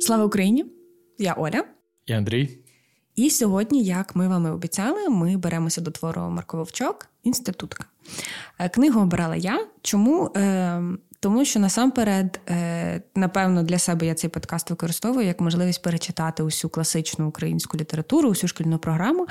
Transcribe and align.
Слава 0.00 0.24
Україні! 0.24 0.66
Я 1.18 1.32
Оля 1.32 1.64
і 2.06 2.12
Андрій. 2.12 2.58
І 3.16 3.30
сьогодні, 3.30 3.84
як 3.84 4.16
ми 4.16 4.28
вам 4.28 4.46
обіцяли, 4.46 5.08
ми 5.08 5.36
беремося 5.36 5.80
до 5.80 5.90
твору 5.90 6.20
Марко 6.20 6.56
Вовчок 6.56 7.08
інститутка. 7.22 7.84
Е, 8.58 8.68
книгу 8.68 9.00
обирала 9.00 9.36
я. 9.36 9.66
Чому? 9.82 10.32
Е, 10.36 10.82
тому 11.20 11.44
що 11.44 11.60
насамперед, 11.60 12.40
е, 12.48 13.02
напевно, 13.14 13.62
для 13.62 13.78
себе 13.78 14.06
я 14.06 14.14
цей 14.14 14.30
подкаст 14.30 14.70
використовую 14.70 15.26
як 15.26 15.40
можливість 15.40 15.82
перечитати 15.82 16.42
усю 16.42 16.68
класичну 16.68 17.28
українську 17.28 17.78
літературу, 17.78 18.28
усю 18.28 18.48
шкільну 18.48 18.78
програму 18.78 19.26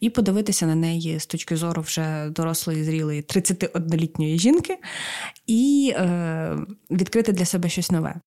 і 0.00 0.10
подивитися 0.10 0.66
на 0.66 0.74
неї 0.74 1.20
з 1.20 1.26
точки 1.26 1.56
зору 1.56 1.82
вже 1.82 2.28
дорослої, 2.30 2.84
зрілої 2.84 3.22
31-літньої 3.22 4.38
жінки, 4.38 4.78
і 5.46 5.94
відкрити 6.90 7.32
для 7.32 7.44
себе 7.44 7.68
щось 7.68 7.90
нове. 7.90 8.20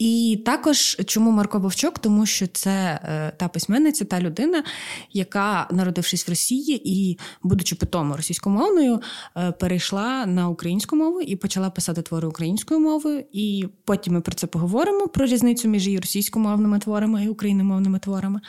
І 0.00 0.42
також 0.46 0.96
чому 1.06 1.30
Марко 1.30 1.58
Вовчок? 1.58 1.98
Тому 1.98 2.26
що 2.26 2.46
це 2.46 2.70
е, 3.04 3.32
та 3.36 3.48
письменниця, 3.48 4.04
та 4.04 4.20
людина, 4.20 4.64
яка, 5.12 5.68
народившись 5.70 6.28
в 6.28 6.30
Росії 6.30 6.82
і, 6.84 7.18
будучи 7.42 7.74
питомо 7.74 8.16
російськомовною, 8.16 9.00
е, 9.36 9.52
перейшла 9.52 10.26
на 10.26 10.48
українську 10.48 10.96
мову 10.96 11.20
і 11.20 11.36
почала 11.36 11.70
писати 11.70 12.02
твори 12.02 12.28
українською 12.28 12.80
мовою. 12.80 13.24
І 13.32 13.68
потім 13.84 14.14
ми 14.14 14.20
про 14.20 14.34
це 14.34 14.46
поговоримо: 14.46 15.08
про 15.08 15.26
різницю 15.26 15.68
між 15.68 15.86
її 15.86 15.98
російськомовними 15.98 16.78
творами 16.78 17.24
і 17.24 17.28
україномовними 17.28 17.98
творами. 17.98 18.40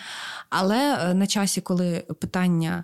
Але 0.49 0.97
е, 1.01 1.13
на 1.13 1.27
часі, 1.27 1.61
коли 1.61 2.03
питання 2.19 2.83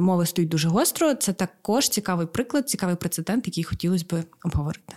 мови 0.00 0.26
стоїть 0.26 0.50
дуже 0.50 0.68
гостро, 0.68 1.14
це 1.14 1.32
також 1.32 1.88
цікавий 1.88 2.26
приклад, 2.26 2.68
цікавий 2.68 2.96
прецедент, 2.96 3.46
який 3.46 3.64
хотілося 3.64 4.04
би 4.10 4.24
обговорити. 4.44 4.96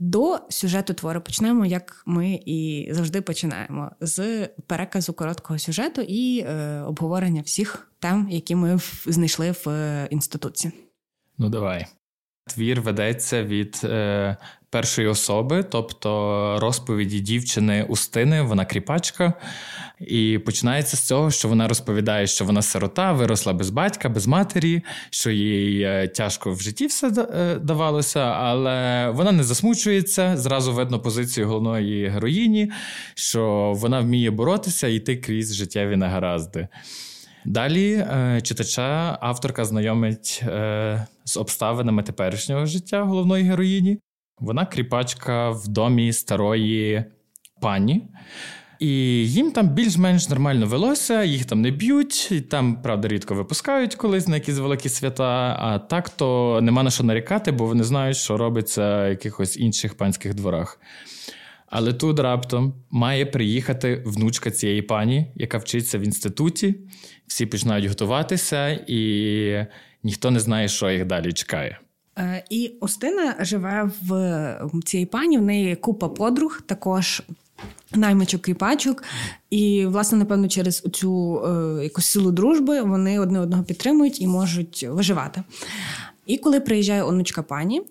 До 0.00 0.40
сюжету 0.48 0.94
твору 0.94 1.20
почнемо, 1.20 1.66
як 1.66 2.02
ми 2.06 2.40
і 2.46 2.88
завжди 2.90 3.20
починаємо, 3.20 3.90
з 4.00 4.46
переказу 4.46 5.12
короткого 5.12 5.58
сюжету 5.58 6.00
і 6.00 6.40
е, 6.40 6.80
обговорення 6.80 7.42
всіх 7.42 7.92
тем, 7.98 8.28
які 8.30 8.54
ми 8.54 8.78
знайшли 9.06 9.50
в 9.50 9.68
е, 9.68 10.08
інституті. 10.10 10.72
Ну, 11.38 11.48
давай. 11.48 11.86
Твір 12.46 12.80
ведеться 12.80 13.44
від 13.44 13.80
е, 13.84 14.36
першої 14.70 15.08
особи, 15.08 15.62
тобто 15.62 16.58
розповіді 16.60 17.20
дівчини 17.20 17.86
Устини, 17.88 18.42
вона 18.42 18.64
кріпачка. 18.64 19.32
І 20.00 20.38
починається 20.38 20.96
з 20.96 21.00
цього, 21.00 21.30
що 21.30 21.48
вона 21.48 21.68
розповідає, 21.68 22.26
що 22.26 22.44
вона 22.44 22.62
сирота, 22.62 23.12
виросла 23.12 23.52
без 23.52 23.70
батька, 23.70 24.08
без 24.08 24.26
матері, 24.26 24.82
що 25.10 25.30
їй 25.30 25.82
е, 25.82 26.08
тяжко 26.08 26.52
в 26.52 26.60
житті 26.60 26.86
все 26.86 27.08
е, 27.08 27.54
давалося, 27.54 28.20
але 28.20 29.08
вона 29.10 29.32
не 29.32 29.42
засмучується. 29.42 30.36
Зразу 30.36 30.72
видно 30.72 31.00
позицію 31.00 31.48
головної 31.48 32.08
героїні, 32.08 32.72
що 33.14 33.72
вона 33.76 34.00
вміє 34.00 34.30
боротися 34.30 34.88
і 34.88 34.94
йти 34.94 35.16
крізь 35.16 35.54
життєві 35.54 35.96
негаразди. 35.96 36.68
Далі 37.44 37.92
е, 37.92 38.40
читача 38.42 39.18
авторка 39.20 39.64
знайомить 39.64 40.44
з 41.24 41.36
обставинами 41.36 42.02
теперішнього 42.02 42.66
життя 42.66 43.02
головної 43.02 43.44
героїні. 43.44 43.98
Вона 44.40 44.66
кріпачка 44.66 45.50
в 45.50 45.68
домі 45.68 46.12
старої 46.12 47.04
пані. 47.60 48.08
І 48.78 48.88
їм 49.28 49.50
там 49.50 49.68
більш-менш 49.68 50.28
нормально 50.28 50.66
велося, 50.66 51.24
їх 51.24 51.44
там 51.44 51.60
не 51.60 51.70
б'ють, 51.70 52.32
і 52.32 52.40
там, 52.40 52.82
правда, 52.82 53.08
рідко 53.08 53.34
випускають 53.34 53.94
колись 53.94 54.28
на 54.28 54.34
якісь 54.34 54.58
великі 54.58 54.88
свята. 54.88 55.56
А 55.60 55.78
так 55.78 56.08
то 56.08 56.60
нема 56.62 56.82
на 56.82 56.90
що 56.90 57.04
нарікати, 57.04 57.52
бо 57.52 57.66
вони 57.66 57.84
знають, 57.84 58.16
що 58.16 58.36
робиться 58.36 59.06
в 59.06 59.08
якихось 59.08 59.56
інших 59.56 59.94
панських 59.94 60.34
дворах. 60.34 60.80
Але 61.66 61.92
тут 61.92 62.20
раптом 62.20 62.74
має 62.90 63.26
приїхати 63.26 64.02
внучка 64.06 64.50
цієї 64.50 64.82
пані, 64.82 65.32
яка 65.34 65.58
вчиться 65.58 65.98
в 65.98 66.02
інституті. 66.02 66.74
Всі 67.26 67.46
починають 67.46 67.86
готуватися, 67.86 68.68
і 68.86 69.66
ніхто 70.02 70.30
не 70.30 70.40
знає, 70.40 70.68
що 70.68 70.90
їх 70.90 71.04
далі 71.04 71.32
чекає. 71.32 71.78
Е, 72.18 72.44
і 72.50 72.72
Устина 72.80 73.36
живе 73.40 73.90
в 74.02 74.82
цій 74.84 75.06
пані. 75.06 75.38
В 75.38 75.42
неї 75.42 75.76
купа 75.76 76.08
подруг, 76.08 76.60
також 76.66 77.22
наймичок 77.94 78.48
і 78.48 78.54
пачок. 78.54 79.02
І, 79.50 79.86
власне, 79.86 80.18
напевно, 80.18 80.48
через 80.48 80.80
цю 80.92 81.42
е, 81.44 81.84
якусь 81.84 82.06
силу 82.06 82.32
дружби 82.32 82.82
вони 82.82 83.20
одне 83.20 83.40
одного 83.40 83.62
підтримують 83.62 84.20
і 84.20 84.26
можуть 84.26 84.86
виживати. 84.90 85.42
І 86.26 86.38
коли 86.38 86.60
приїжджає 86.60 87.02
онучка 87.02 87.42
пані, 87.42 87.82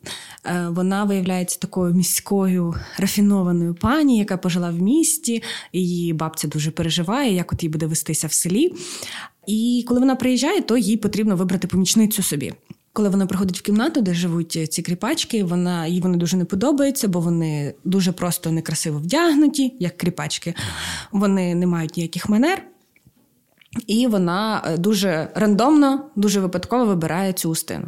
е, 0.45 0.67
вона 0.69 1.03
виявляється 1.03 1.59
такою 1.59 1.93
міською 1.93 2.75
рафінованою 2.97 3.73
пані, 3.73 4.17
яка 4.17 4.37
пожила 4.37 4.69
в 4.69 4.81
місті. 4.81 5.43
Її 5.73 6.13
бабця 6.13 6.47
дуже 6.47 6.71
переживає, 6.71 7.33
як 7.33 7.53
от 7.53 7.63
їй 7.63 7.69
буде 7.69 7.85
вестися 7.85 8.27
в 8.27 8.33
селі. 8.33 8.73
І 9.47 9.85
коли 9.87 9.99
вона 9.99 10.15
приїжджає, 10.15 10.61
то 10.61 10.77
їй 10.77 10.97
потрібно 10.97 11.35
вибрати 11.35 11.67
помічницю 11.67 12.23
собі. 12.23 12.53
Коли 12.97 13.09
вона 13.09 13.25
приходить 13.25 13.59
в 13.59 13.61
кімнату, 13.61 14.01
де 14.01 14.13
живуть 14.13 14.73
ці 14.73 14.81
кріпачки, 14.81 15.43
вона 15.43 15.87
їй 15.87 16.01
вони 16.01 16.17
дуже 16.17 16.37
не 16.37 16.45
подобаються, 16.45 17.07
бо 17.07 17.19
вони 17.19 17.73
дуже 17.83 18.11
просто 18.11 18.51
некрасиво 18.51 18.99
вдягнуті, 18.99 19.73
як 19.79 19.97
кріпачки. 19.97 20.53
Вони 21.11 21.55
не 21.55 21.67
мають 21.67 21.97
ніяких 21.97 22.29
манер. 22.29 22.63
І 23.87 24.07
вона 24.07 24.63
е, 24.65 24.77
дуже 24.77 25.29
рандомно, 25.35 26.09
дуже 26.15 26.39
випадково 26.39 26.85
вибирає 26.85 27.33
цю 27.33 27.49
устину. 27.49 27.87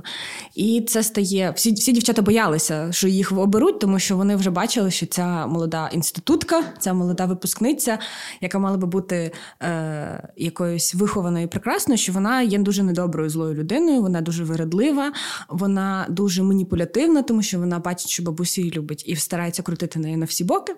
І 0.55 0.85
це 0.87 1.03
стає. 1.03 1.53
Всі 1.55 1.73
всі 1.73 1.91
дівчата 1.91 2.21
боялися, 2.21 2.91
що 2.91 3.07
їх 3.07 3.31
оберуть, 3.31 3.79
тому 3.79 3.99
що 3.99 4.17
вони 4.17 4.35
вже 4.35 4.49
бачили, 4.49 4.91
що 4.91 5.05
ця 5.05 5.47
молода 5.47 5.89
інститутка, 5.93 6.63
ця 6.79 6.93
молода 6.93 7.25
випускниця, 7.25 7.99
яка 8.41 8.59
мала 8.59 8.77
би 8.77 8.87
бути 8.87 9.31
е, 9.61 10.29
якоюсь 10.37 10.95
вихованою 10.95 11.45
і 11.45 11.47
прекрасною, 11.47 11.97
що 11.97 12.11
вона 12.11 12.41
є 12.41 12.57
дуже 12.57 12.83
недоброю 12.83 13.29
злою 13.29 13.53
людиною, 13.53 14.01
вона 14.01 14.21
дуже 14.21 14.43
виредлива, 14.43 15.11
вона 15.49 16.05
дуже 16.09 16.43
маніпулятивна, 16.43 17.21
тому 17.21 17.41
що 17.41 17.59
вона 17.59 17.79
бачить, 17.79 18.09
що 18.09 18.23
бабусі 18.23 18.61
її 18.61 18.73
любить, 18.73 19.03
і 19.07 19.15
старається 19.15 19.63
крутити 19.63 19.99
неї 19.99 20.17
на 20.17 20.25
всі 20.25 20.43
боки. 20.43 20.73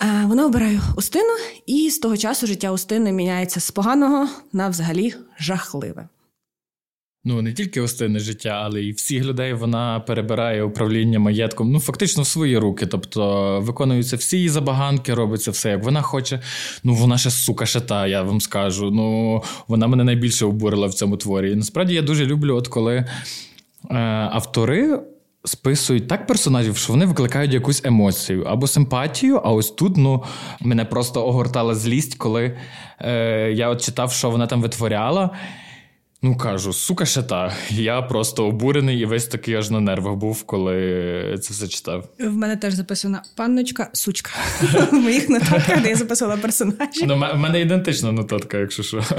Вона 0.00 0.46
обирає 0.46 0.80
Устину, 0.96 1.32
і 1.66 1.90
з 1.90 1.98
того 1.98 2.16
часу 2.16 2.46
життя 2.46 2.72
Устини 2.72 3.12
міняється 3.12 3.60
з 3.60 3.70
поганого 3.70 4.28
на 4.52 4.68
взагалі 4.68 5.14
жахливе. 5.38 6.08
Ну, 7.24 7.42
не 7.42 7.52
тільки 7.52 7.80
Устини 7.80 8.18
життя, 8.18 8.62
але 8.64 8.80
й 8.80 8.92
всіх 8.92 9.24
людей 9.24 9.52
вона 9.52 10.00
перебирає 10.00 10.62
управління 10.62 11.18
маєтком, 11.18 11.72
ну 11.72 11.80
фактично 11.80 12.22
в 12.22 12.26
свої 12.26 12.58
руки. 12.58 12.86
Тобто 12.86 13.60
виконуються 13.60 14.16
всі 14.16 14.36
її 14.36 14.48
забаганки, 14.48 15.14
робиться 15.14 15.50
все, 15.50 15.70
як 15.70 15.84
вона 15.84 16.02
хоче. 16.02 16.40
Ну, 16.84 16.94
вона 16.94 17.18
ще 17.18 17.30
сука 17.30 17.66
шата, 17.66 18.06
я 18.06 18.22
вам 18.22 18.40
скажу. 18.40 18.90
Ну, 18.90 19.42
вона 19.68 19.86
мене 19.86 20.04
найбільше 20.04 20.46
обурила 20.46 20.86
в 20.86 20.94
цьому 20.94 21.16
творі. 21.16 21.52
І 21.52 21.54
насправді 21.54 21.94
я 21.94 22.02
дуже 22.02 22.26
люблю, 22.26 22.56
от 22.56 22.68
коли 22.68 22.94
е, 22.96 23.06
автори 24.32 25.00
списують 25.44 26.08
так 26.08 26.26
персонажів, 26.26 26.76
що 26.76 26.92
вони 26.92 27.06
викликають 27.06 27.52
якусь 27.52 27.84
емоцію 27.84 28.42
або 28.42 28.66
симпатію. 28.66 29.40
А 29.44 29.52
ось 29.52 29.70
тут 29.70 29.96
ну, 29.96 30.24
мене 30.60 30.84
просто 30.84 31.26
огортала 31.26 31.74
злість, 31.74 32.14
коли 32.14 32.56
е, 33.00 33.52
я 33.52 33.68
от 33.68 33.82
читав, 33.82 34.12
що 34.12 34.30
вона 34.30 34.46
там 34.46 34.62
витворяла. 34.62 35.30
Ну, 36.22 36.36
кажу, 36.36 36.72
сука, 36.72 37.06
ще 37.06 37.22
та. 37.22 37.52
Я 37.70 38.02
просто 38.02 38.46
обурений 38.46 39.00
і 39.00 39.04
весь 39.04 39.26
такий 39.26 39.54
аж 39.54 39.70
на 39.70 39.80
нервах 39.80 40.14
був, 40.14 40.42
коли 40.42 41.38
це 41.42 41.54
все 41.54 41.68
читав. 41.68 42.08
В 42.18 42.32
мене 42.32 42.56
теж 42.56 42.74
записана 42.74 43.22
панночка, 43.36 43.90
сучка. 43.92 44.30
В 44.92 44.94
моїх 44.94 45.28
нотатках, 45.28 45.82
де 45.82 45.88
я 45.88 45.96
записувала 45.96 46.36
персонажів. 46.36 47.06
Ну, 47.06 47.14
в 47.14 47.36
мене 47.36 47.60
ідентична 47.60 48.12
нотатка, 48.12 48.58
якщо 48.58 48.82
що. 48.82 49.04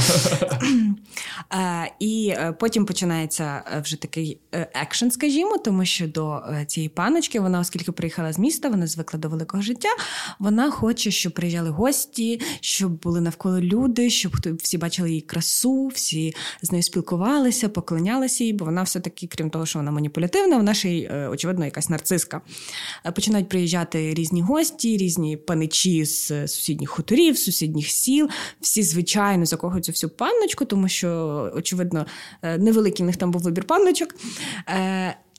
І 1.99 2.33
е, 2.37 2.53
потім 2.59 2.85
починається 2.85 3.63
е, 3.77 3.81
вже 3.81 3.95
такий 3.95 4.39
е, 4.53 4.67
екшен, 4.73 5.11
скажімо, 5.11 5.57
тому 5.57 5.85
що 5.85 6.07
до 6.07 6.41
цієї 6.67 6.89
паночки, 6.89 7.39
вона, 7.39 7.59
оскільки 7.59 7.91
приїхала 7.91 8.33
з 8.33 8.39
міста, 8.39 8.69
вона 8.69 8.87
звикла 8.87 9.19
до 9.19 9.29
великого 9.29 9.63
життя. 9.63 9.89
Вона 10.39 10.71
хоче, 10.71 11.11
щоб 11.11 11.33
приїжджали 11.33 11.69
гості, 11.69 12.41
щоб 12.61 12.91
були 12.91 13.21
навколо 13.21 13.61
люди, 13.61 14.09
щоб 14.09 14.31
всі 14.59 14.77
бачили 14.77 15.09
її 15.09 15.21
красу, 15.21 15.87
всі 15.87 16.35
з 16.61 16.71
нею 16.71 16.83
спілкувалися, 16.91 17.69
поклонялися 17.69 18.43
їй, 18.43 18.53
бо 18.53 18.65
вона 18.65 18.83
все-таки, 18.83 19.27
крім 19.27 19.49
того, 19.49 19.65
що 19.65 19.79
вона 19.79 19.91
маніпулятивна, 19.91 20.57
вона 20.57 20.73
ще 20.73 20.89
й, 20.89 21.03
е, 21.03 21.27
очевидно, 21.27 21.65
якась 21.65 21.89
нарциска. 21.89 22.41
Е, 23.05 23.11
починають 23.11 23.49
приїжджати 23.49 24.13
різні 24.13 24.41
гості, 24.41 24.97
різні 24.97 25.37
паничі 25.37 26.05
з 26.05 26.47
сусідніх 26.47 26.89
хуторів, 26.89 27.37
сусідніх 27.37 27.87
сіл. 27.87 28.29
Всі, 28.61 28.83
звичайно, 28.83 29.45
закохуються 29.45 29.91
всю 29.91 30.09
панночку, 30.09 30.65
тому 30.65 30.87
що, 30.87 31.51
очевидно, 31.55 32.05
е, 32.41 32.57
невеликий 32.57 33.03
в 33.03 33.07
них 33.07 33.17
там 33.17 33.31
був 33.31 33.41
вибір 33.41 33.63
панночок. 33.63 34.15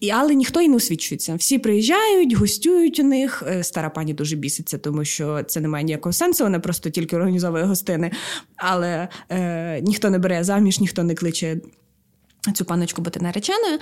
І, 0.03 0.11
Але 0.11 0.35
ніхто 0.35 0.61
і 0.61 0.69
не 0.69 0.77
освічується. 0.77 1.35
Всі 1.35 1.59
приїжджають, 1.59 2.33
гостюють 2.33 3.01
у 3.01 3.03
них. 3.03 3.43
Стара 3.63 3.91
пані 3.91 4.15
дуже 4.15 4.37
біситься, 4.37 4.79
тому 4.79 5.05
що 5.05 5.43
це 5.43 5.61
не 5.61 5.69
має 5.69 5.85
ніякого 5.85 6.13
сенсу, 6.13 6.45
вона 6.45 6.61
просто 6.61 6.91
тільки 6.91 7.17
організовує 7.17 7.65
гостини. 7.65 8.11
Але 8.57 9.09
е, 9.31 9.81
ніхто 9.81 10.11
не 10.11 10.19
бере 10.19 10.45
заміж, 10.45 10.81
ніхто 10.81 11.03
не 11.03 11.15
кличе 11.15 11.61
цю 12.55 12.65
паночку 12.65 13.03
бути 13.03 13.21
нареченою. 13.21 13.79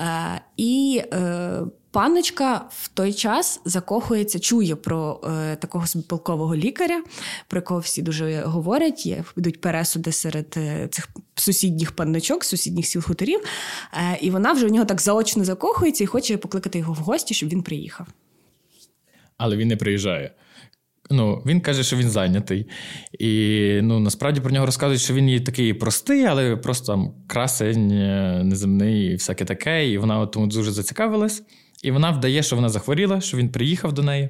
Е, 0.00 0.40
і 0.56 1.02
е, 1.12 1.60
паночка 1.90 2.64
в 2.70 2.88
той 2.88 3.12
час 3.12 3.60
закохується, 3.64 4.38
чує 4.38 4.76
про 4.76 5.20
е, 5.24 5.56
такого 5.56 5.84
полкового 6.08 6.56
лікаря, 6.56 7.02
про 7.48 7.58
якого 7.58 7.80
всі 7.80 8.02
дуже 8.02 8.40
говорять. 8.40 9.06
Є 9.06 9.24
йдуть 9.36 9.60
пересуди 9.60 10.12
серед 10.12 10.54
е, 10.56 10.88
цих 10.90 11.08
сусідніх 11.34 11.92
панночок, 11.92 12.44
сусідніх 12.44 12.86
сіл 12.86 13.02
хуторів. 13.02 13.40
Е, 13.94 14.18
і 14.20 14.30
вона 14.30 14.52
вже 14.52 14.66
у 14.66 14.70
нього 14.70 14.84
так 14.84 15.00
заочно 15.00 15.44
закохується 15.44 16.04
і 16.04 16.06
хоче 16.06 16.36
покликати 16.36 16.78
його 16.78 16.92
в 16.92 16.96
гості, 16.96 17.34
щоб 17.34 17.48
він 17.48 17.62
приїхав. 17.62 18.06
Але 19.36 19.56
він 19.56 19.68
не 19.68 19.76
приїжджає. 19.76 20.30
Ну, 21.10 21.42
Він 21.46 21.60
каже, 21.60 21.82
що 21.82 21.96
він 21.96 22.10
зайнятий. 22.10 22.66
І 23.18 23.80
ну, 23.82 24.00
насправді 24.00 24.40
про 24.40 24.50
нього 24.50 24.66
розказують, 24.66 25.00
що 25.00 25.14
він 25.14 25.28
є 25.28 25.40
такий 25.40 25.74
простий, 25.74 26.24
але 26.24 26.56
просто 26.56 26.86
там 26.86 27.12
красень, 27.26 27.92
е, 27.92 28.42
неземний 28.44 29.06
і 29.06 29.14
всяке 29.14 29.44
таке. 29.44 29.88
І 29.88 29.98
вона 29.98 30.26
тому 30.26 30.46
дуже 30.46 30.72
зацікавилась. 30.72 31.42
І 31.82 31.90
вона 31.90 32.10
вдає, 32.10 32.42
що 32.42 32.56
вона 32.56 32.68
захворіла, 32.68 33.20
що 33.20 33.36
він 33.36 33.48
приїхав 33.48 33.92
до 33.92 34.02
неї. 34.02 34.28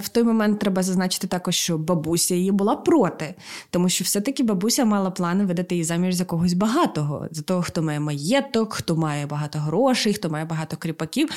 В 0.00 0.08
той 0.08 0.22
момент 0.24 0.60
треба 0.60 0.82
зазначити 0.82 1.26
також, 1.26 1.54
що 1.54 1.78
бабуся 1.78 2.34
її 2.34 2.50
була 2.52 2.76
проти, 2.76 3.34
тому 3.70 3.88
що 3.88 4.04
все-таки 4.04 4.42
бабуся 4.42 4.84
мала 4.84 5.10
плани 5.10 5.44
видати 5.44 5.74
її 5.74 5.84
заміж 5.84 6.14
за 6.14 6.24
когось 6.24 6.52
багатого, 6.52 7.28
за 7.30 7.42
того, 7.42 7.62
хто 7.62 7.82
має 7.82 8.00
маєток, 8.00 8.74
хто 8.74 8.96
має 8.96 9.26
багато 9.26 9.58
грошей, 9.58 10.14
хто 10.14 10.30
має 10.30 10.44
багато 10.44 10.76
кріпаків, 10.76 11.28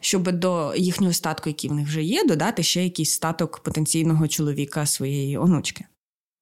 щоб 0.00 0.32
до 0.32 0.74
їхнього 0.76 1.12
статку, 1.12 1.48
який 1.48 1.70
в 1.70 1.72
них 1.72 1.86
вже 1.86 2.02
є, 2.02 2.24
додати 2.24 2.62
ще 2.62 2.84
якийсь 2.84 3.10
статок 3.10 3.58
потенційного 3.58 4.28
чоловіка 4.28 4.86
своєї 4.86 5.38
онучки. 5.38 5.84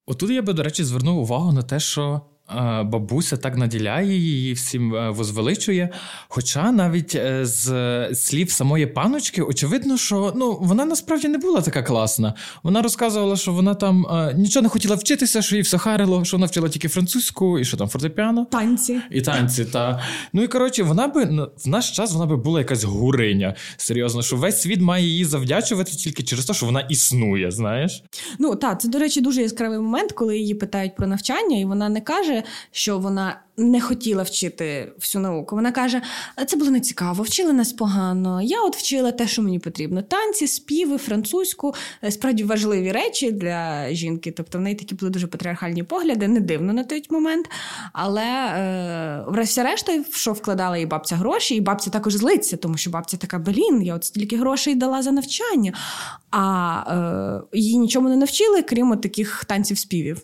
Отут 0.06 0.30
я 0.30 0.42
би, 0.42 0.52
до 0.52 0.62
речі, 0.62 0.84
звернув 0.84 1.18
увагу 1.18 1.52
на 1.52 1.62
те, 1.62 1.80
що 1.80 2.20
бабуся 2.82 3.36
так 3.36 3.56
наділяє 3.56 4.18
її, 4.18 4.52
всім 4.52 4.94
е, 4.94 5.10
возвеличує. 5.10 5.88
Хоча 6.28 6.72
навіть 6.72 7.14
е, 7.14 7.46
з 7.46 8.14
слів 8.14 8.50
самої 8.50 8.86
паночки, 8.86 9.42
очевидно, 9.42 9.96
що 9.96 10.32
ну, 10.36 10.58
вона 10.60 10.84
насправді 10.84 11.28
не 11.28 11.38
була 11.38 11.60
така 11.60 11.82
класна. 11.82 12.34
Вона 12.62 12.82
розказувала, 12.82 13.36
що 13.36 13.52
вона 13.52 13.74
там 13.74 14.06
е, 14.06 14.34
нічого 14.36 14.62
не 14.62 14.68
хотіла 14.68 14.94
вчитися, 14.94 15.42
що 15.42 15.56
їй 15.56 15.62
все 15.62 15.78
харило, 15.78 16.24
що 16.24 16.36
вона 16.36 16.46
вчила 16.46 16.68
тільки 16.68 16.88
французьку 16.88 17.58
і 17.58 17.64
що 17.64 17.76
там 17.76 17.88
фортепіано. 17.88 18.46
Танці. 18.50 19.00
І 19.10 19.20
танці, 19.20 19.64
та. 19.64 20.02
Ну 20.32 20.42
і 20.42 20.48
коротше, 20.48 20.82
вона 20.82 21.08
би 21.08 21.24
в 21.64 21.68
наш 21.68 21.90
час 21.90 22.12
вона 22.12 22.26
би 22.26 22.36
була 22.36 22.58
якась 22.58 22.84
гуриня. 22.84 23.54
Серйозно, 23.76 24.22
що 24.22 24.36
весь 24.36 24.60
світ 24.60 24.80
має 24.80 25.04
її 25.04 25.24
завдячувати 25.24 25.92
тільки 25.92 26.22
через 26.22 26.44
те, 26.44 26.54
що 26.54 26.66
вона 26.66 26.80
існує, 26.80 27.50
знаєш? 27.50 28.02
Ну 28.38 28.56
так, 28.56 28.80
це, 28.80 28.88
до 28.88 28.98
речі, 28.98 29.20
дуже 29.20 29.42
яскравий 29.42 29.78
момент, 29.78 30.12
коли 30.12 30.38
її 30.38 30.54
питають 30.54 30.96
про 30.96 31.06
навчання, 31.06 31.58
і 31.58 31.64
вона 31.64 31.88
не 31.88 32.00
каже 32.00 32.41
що 32.70 32.98
вона 32.98 33.40
не 33.56 33.80
хотіла 33.80 34.22
вчити 34.22 34.92
всю 34.98 35.22
науку. 35.22 35.56
Вона 35.56 35.72
каже: 35.72 36.02
це 36.46 36.56
було 36.56 36.70
нецікаво, 36.70 37.22
вчили 37.22 37.52
нас 37.52 37.72
погано. 37.72 38.42
Я 38.42 38.62
от 38.62 38.76
вчила 38.76 39.12
те, 39.12 39.26
що 39.26 39.42
мені 39.42 39.58
потрібно: 39.58 40.02
танці, 40.02 40.46
співи, 40.46 40.98
французьку, 40.98 41.74
е, 42.04 42.10
справді 42.10 42.44
важливі 42.44 42.92
речі 42.92 43.32
для 43.32 43.90
жінки. 43.92 44.30
Тобто 44.30 44.58
в 44.58 44.60
неї 44.60 44.76
такі 44.76 44.94
були 44.94 45.10
дуже 45.10 45.26
патріархальні 45.26 45.82
погляди, 45.82 46.28
не 46.28 46.40
дивно 46.40 46.72
на 46.72 46.84
той 46.84 47.06
момент. 47.10 47.50
Але 47.92 48.24
е, 48.24 49.42
вся 49.42 49.62
решта, 49.62 50.04
що 50.12 50.32
вкладала 50.32 50.76
і 50.76 50.86
бабця 50.86 51.16
гроші, 51.16 51.54
і 51.54 51.60
бабця 51.60 51.90
також 51.90 52.14
злиться, 52.14 52.56
тому 52.56 52.76
що 52.76 52.90
бабця 52.90 53.16
така 53.16 53.38
блін, 53.38 53.82
я 53.82 53.94
от 53.94 54.04
стільки 54.04 54.36
грошей 54.36 54.74
дала 54.74 55.02
за 55.02 55.12
навчання, 55.12 55.72
а 56.30 57.42
е, 57.52 57.58
її 57.58 57.78
нічому 57.78 58.08
не 58.08 58.16
навчили, 58.16 58.62
крім 58.62 58.90
от 58.90 59.02
таких 59.02 59.44
танців 59.44 59.78
співів. 59.78 60.22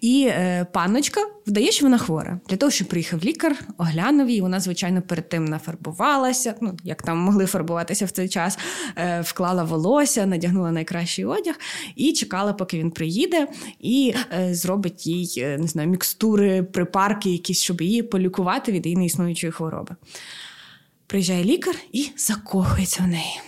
І 0.00 0.26
е, 0.30 0.66
панночка 0.72 1.20
вдає, 1.46 1.72
що 1.72 1.86
вона 1.86 1.98
хвора. 1.98 2.40
Для 2.48 2.56
того, 2.56 2.70
щоб 2.70 2.88
приїхав 2.88 3.24
лікар, 3.24 3.56
оглянув 3.78 4.28
її, 4.28 4.40
вона, 4.40 4.60
звичайно, 4.60 5.02
перед 5.02 5.28
тим 5.28 5.44
нафарбувалася, 5.44 6.54
ну, 6.60 6.76
як 6.84 7.02
там 7.02 7.18
могли 7.18 7.46
фарбуватися 7.46 8.06
в 8.06 8.10
цей 8.10 8.28
час, 8.28 8.58
е, 8.96 9.20
вклала 9.20 9.64
волосся, 9.64 10.26
надягнула 10.26 10.72
найкращий 10.72 11.24
одяг 11.24 11.54
і 11.96 12.12
чекала, 12.12 12.52
поки 12.52 12.78
він 12.78 12.90
приїде, 12.90 13.46
і 13.80 14.14
е, 14.38 14.54
зробить 14.54 15.06
їй 15.06 15.34
е, 15.38 15.58
не 15.58 15.66
знаю, 15.66 15.88
мікстури, 15.88 16.62
припарки, 16.62 17.30
якісь, 17.30 17.62
щоб 17.62 17.80
її 17.80 18.02
полікувати 18.02 18.72
від 18.72 18.86
її 18.86 18.96
неіснуючої 18.96 19.52
хвороби. 19.52 19.96
Приїжджає 21.06 21.44
лікар 21.44 21.74
і 21.92 22.10
закохується 22.16 23.02
в 23.02 23.06
неї. 23.06 23.40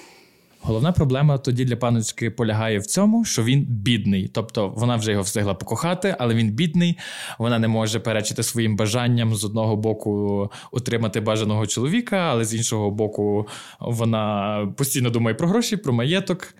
Головна 0.62 0.92
проблема 0.92 1.38
тоді 1.38 1.64
для 1.64 1.76
паночки 1.76 2.30
полягає 2.30 2.78
в 2.78 2.86
цьому, 2.86 3.24
що 3.24 3.44
він 3.44 3.66
бідний. 3.68 4.28
Тобто 4.28 4.68
вона 4.68 4.96
вже 4.96 5.10
його 5.10 5.22
встигла 5.22 5.54
покохати, 5.54 6.16
але 6.18 6.34
він 6.34 6.50
бідний. 6.50 6.98
Вона 7.38 7.58
не 7.58 7.68
може 7.68 8.00
перечити 8.00 8.42
своїм 8.42 8.76
бажанням 8.76 9.34
з 9.34 9.44
одного 9.44 9.76
боку 9.76 10.50
отримати 10.72 11.20
бажаного 11.20 11.66
чоловіка, 11.66 12.16
але 12.16 12.44
з 12.44 12.54
іншого 12.54 12.90
боку, 12.90 13.48
вона 13.80 14.72
постійно 14.76 15.10
думає 15.10 15.34
про 15.34 15.48
гроші, 15.48 15.76
про 15.76 15.92
маєток. 15.92 16.54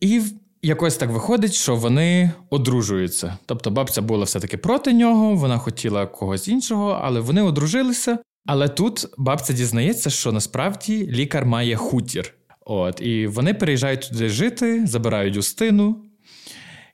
І 0.00 0.22
якось 0.62 0.96
так 0.96 1.10
виходить, 1.10 1.54
що 1.54 1.76
вони 1.76 2.30
одружуються. 2.50 3.38
Тобто, 3.46 3.70
бабця 3.70 4.02
була 4.02 4.24
все-таки 4.24 4.56
проти 4.56 4.92
нього, 4.92 5.34
вона 5.34 5.58
хотіла 5.58 6.06
когось 6.06 6.48
іншого, 6.48 7.00
але 7.02 7.20
вони 7.20 7.42
одружилися. 7.42 8.18
Але 8.46 8.68
тут 8.68 9.06
бабця 9.18 9.52
дізнається, 9.52 10.10
що 10.10 10.32
насправді 10.32 11.06
лікар 11.06 11.46
має 11.46 11.76
хутір. 11.76 12.35
От, 12.68 13.00
І 13.00 13.26
вони 13.26 13.54
переїжджають 13.54 14.08
туди 14.10 14.28
жити, 14.28 14.86
забирають 14.86 15.36
Устину. 15.36 16.02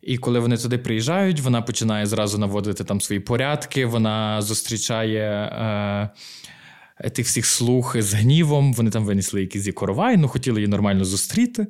І 0.03 0.19
коли 0.19 0.39
вони 0.41 0.57
туди 0.57 0.79
приїжджають, 0.79 1.41
вона 1.41 1.63
починає 1.63 2.07
зразу 2.07 2.39
наводити 2.39 2.85
там 2.85 3.01
свої 3.01 3.21
порядки, 3.21 3.87
вона 3.87 4.43
зустрічає 4.43 5.31
е, 7.01 7.11
тих 7.11 7.27
всіх 7.27 7.47
слух 7.47 8.03
з 8.03 8.15
гнівом. 8.15 8.75
Вони 8.75 8.91
там 8.91 9.05
винесли 9.05 9.41
якісь 9.41 9.73
коровай, 9.75 10.17
ну 10.17 10.29
хотіли 10.29 10.61
її 10.61 10.69
нормально 10.69 11.05
зустріти, 11.05 11.67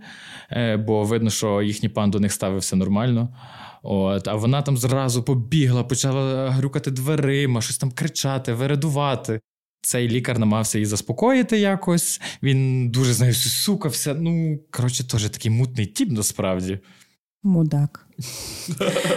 е, 0.50 0.76
бо 0.76 1.02
видно, 1.04 1.30
що 1.30 1.62
їхній 1.62 1.88
пан 1.88 2.10
до 2.10 2.20
них 2.20 2.32
ставився 2.32 2.76
нормально. 2.76 3.36
От, 3.82 4.28
А 4.28 4.34
вона 4.34 4.62
там 4.62 4.76
зразу 4.76 5.22
побігла, 5.22 5.84
почала 5.84 6.50
грюкати 6.50 6.90
дверима, 6.90 7.60
щось 7.60 7.78
там 7.78 7.90
кричати, 7.90 8.52
вередувати. 8.52 9.40
Цей 9.82 10.08
лікар 10.08 10.38
намагався 10.38 10.78
її 10.78 10.86
заспокоїти 10.86 11.58
якось. 11.58 12.20
Він 12.42 12.90
дуже 12.90 13.12
з 13.12 13.20
нею 13.20 13.34
сукався. 13.34 14.14
Ну, 14.14 14.58
коротше, 14.70 15.08
теж 15.08 15.30
такий 15.30 15.50
мутний 15.50 15.86
тіп 15.86 16.10
насправді. 16.10 16.78
Мудак. 17.42 18.06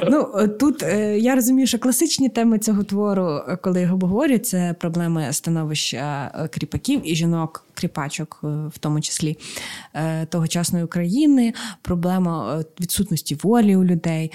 Ну, 0.09 0.47
Тут 0.59 0.83
е, 0.83 1.19
я 1.19 1.35
розумію, 1.35 1.67
що 1.67 1.79
класичні 1.79 2.29
теми 2.29 2.59
цього 2.59 2.83
твору, 2.83 3.41
коли 3.61 3.81
його 3.81 3.93
обговорюю, 3.93 4.39
це 4.39 4.75
проблеми 4.79 5.27
становища 5.31 6.31
е, 6.35 6.47
кріпаків 6.47 7.01
і 7.11 7.15
жінок-кріпачок, 7.15 8.39
е, 8.43 8.47
в 8.47 8.77
тому 8.79 9.01
числі 9.01 9.37
тогочасної 10.29 10.85
України, 10.85 11.53
проблема 11.81 12.63
відсутності 12.81 13.35
волі 13.35 13.75
у 13.75 13.83
людей 13.83 14.31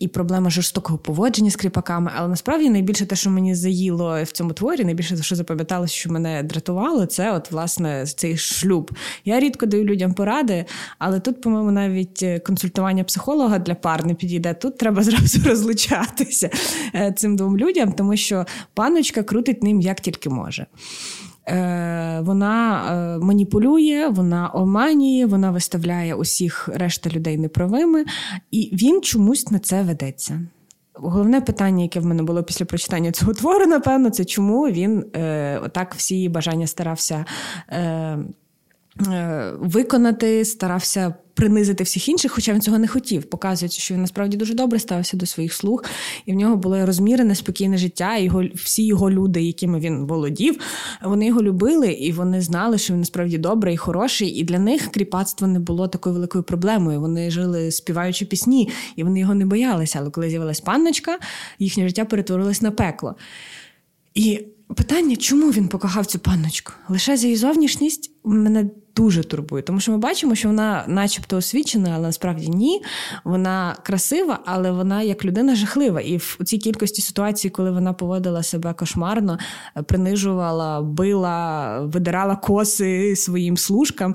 і 0.00 0.08
проблема 0.08 0.50
жорстокого 0.50 0.98
поводження 0.98 1.50
з 1.50 1.56
кріпаками. 1.56 2.10
Але 2.16 2.28
насправді 2.28 2.70
найбільше 2.70 3.06
те, 3.06 3.16
що 3.16 3.30
мені 3.30 3.54
заїло 3.54 4.22
в 4.22 4.26
цьому 4.26 4.52
творі, 4.52 4.84
найбільше 4.84 5.16
за 5.16 5.22
що 5.22 5.36
запам'яталося, 5.36 5.94
що 5.94 6.12
мене 6.12 6.42
дратувало, 6.42 7.06
це 7.06 7.32
от 7.32 7.50
власне 7.50 8.06
цей 8.06 8.36
шлюб. 8.36 8.90
Я 9.24 9.40
рідко 9.40 9.66
даю 9.66 9.84
людям 9.84 10.14
поради, 10.14 10.64
але 10.98 11.20
тут, 11.20 11.40
по-моєму, 11.40 11.70
навіть 11.70 12.22
е, 12.22 12.38
консультування 12.38 13.04
психолога 13.04 13.58
для 13.58 13.74
пар 13.74 14.06
не 14.06 14.14
підійде. 14.14 14.54
Тут 14.54 14.78
треба 14.78 15.02
зразу 15.02 15.48
розлучатися 15.48 16.50
е, 16.94 17.14
цим 17.16 17.36
двом 17.36 17.58
людям, 17.58 17.92
тому 17.92 18.16
що 18.16 18.46
паночка 18.74 19.22
крутить 19.22 19.62
ним 19.62 19.80
як 19.80 20.00
тільки 20.00 20.30
може. 20.30 20.66
Е, 21.48 22.20
вона 22.20 22.84
е, 22.92 23.18
маніпулює, 23.18 24.08
вона 24.08 24.50
оманює, 24.54 25.26
вона 25.26 25.50
виставляє 25.50 26.14
усіх 26.14 26.68
решта 26.68 27.10
людей 27.10 27.38
неправими, 27.38 28.04
і 28.50 28.70
він 28.72 29.02
чомусь 29.02 29.50
на 29.50 29.58
це 29.58 29.82
ведеться. 29.82 30.40
Головне 30.94 31.40
питання, 31.40 31.82
яке 31.82 32.00
в 32.00 32.06
мене 32.06 32.22
було 32.22 32.42
після 32.42 32.64
прочитання 32.64 33.12
цього 33.12 33.34
твору, 33.34 33.66
напевно, 33.66 34.10
це 34.10 34.24
чому 34.24 34.62
він 34.62 35.04
е, 35.16 35.60
отак 35.64 35.94
всі 35.94 36.28
бажання 36.28 36.66
старався 36.66 37.24
е, 37.68 38.18
виконати, 39.58 40.44
старався 40.44 41.14
принизити 41.34 41.84
всіх 41.84 42.08
інших, 42.08 42.32
хоча 42.32 42.52
він 42.52 42.60
цього 42.60 42.78
не 42.78 42.88
хотів. 42.88 43.24
Показується, 43.24 43.80
що 43.80 43.94
він 43.94 44.00
насправді 44.00 44.36
дуже 44.36 44.54
добре 44.54 44.78
ставився 44.78 45.16
до 45.16 45.26
своїх 45.26 45.54
слуг, 45.54 45.84
і 46.26 46.32
в 46.32 46.34
нього 46.34 46.56
було 46.56 46.86
розмірене 46.86 47.34
спокійне 47.34 47.78
життя. 47.78 48.16
І 48.16 48.24
його 48.24 48.44
всі 48.54 48.86
його 48.86 49.10
люди, 49.10 49.42
якими 49.42 49.80
він 49.80 50.06
володів, 50.06 50.60
вони 51.02 51.26
його 51.26 51.42
любили, 51.42 51.92
і 51.92 52.12
вони 52.12 52.40
знали, 52.40 52.78
що 52.78 52.92
він 52.92 53.00
насправді 53.00 53.38
добрий 53.38 53.74
і 53.74 53.76
хороший. 53.76 54.28
І 54.28 54.44
для 54.44 54.58
них 54.58 54.90
кріпацтво 54.90 55.46
не 55.46 55.58
було 55.58 55.88
такою 55.88 56.14
великою 56.14 56.44
проблемою. 56.44 57.00
Вони 57.00 57.30
жили 57.30 57.70
співаючи 57.70 58.24
пісні, 58.24 58.68
і 58.96 59.04
вони 59.04 59.20
його 59.20 59.34
не 59.34 59.46
боялися. 59.46 59.98
Але 59.98 60.10
коли 60.10 60.30
з'явилась 60.30 60.60
панночка, 60.60 61.18
їхнє 61.58 61.88
життя 61.88 62.04
перетворилось 62.04 62.62
на 62.62 62.70
пекло. 62.70 63.16
І 64.14 64.40
Питання, 64.76 65.16
чому 65.16 65.50
він 65.50 65.68
покохав 65.68 66.06
цю 66.06 66.18
панночку? 66.18 66.72
Лише 66.88 67.16
за 67.16 67.26
її 67.26 67.36
зовнішність 67.36 68.10
мене 68.24 68.70
дуже 68.96 69.24
турбує, 69.24 69.62
тому 69.62 69.80
що 69.80 69.92
ми 69.92 69.98
бачимо, 69.98 70.34
що 70.34 70.48
вона, 70.48 70.84
начебто, 70.88 71.36
освічена, 71.36 71.90
але 71.94 72.06
насправді 72.06 72.48
ні. 72.48 72.82
Вона 73.24 73.76
красива, 73.82 74.38
але 74.44 74.70
вона 74.70 75.02
як 75.02 75.24
людина 75.24 75.54
жахлива. 75.54 76.00
І 76.00 76.16
в 76.16 76.38
цій 76.44 76.58
кількості 76.58 77.02
ситуацій, 77.02 77.50
коли 77.50 77.70
вона 77.70 77.92
поводила 77.92 78.42
себе 78.42 78.72
кошмарно, 78.72 79.38
принижувала, 79.86 80.82
била, 80.82 81.80
видирала 81.80 82.36
коси 82.36 83.16
своїм 83.16 83.56
служкам. 83.56 84.14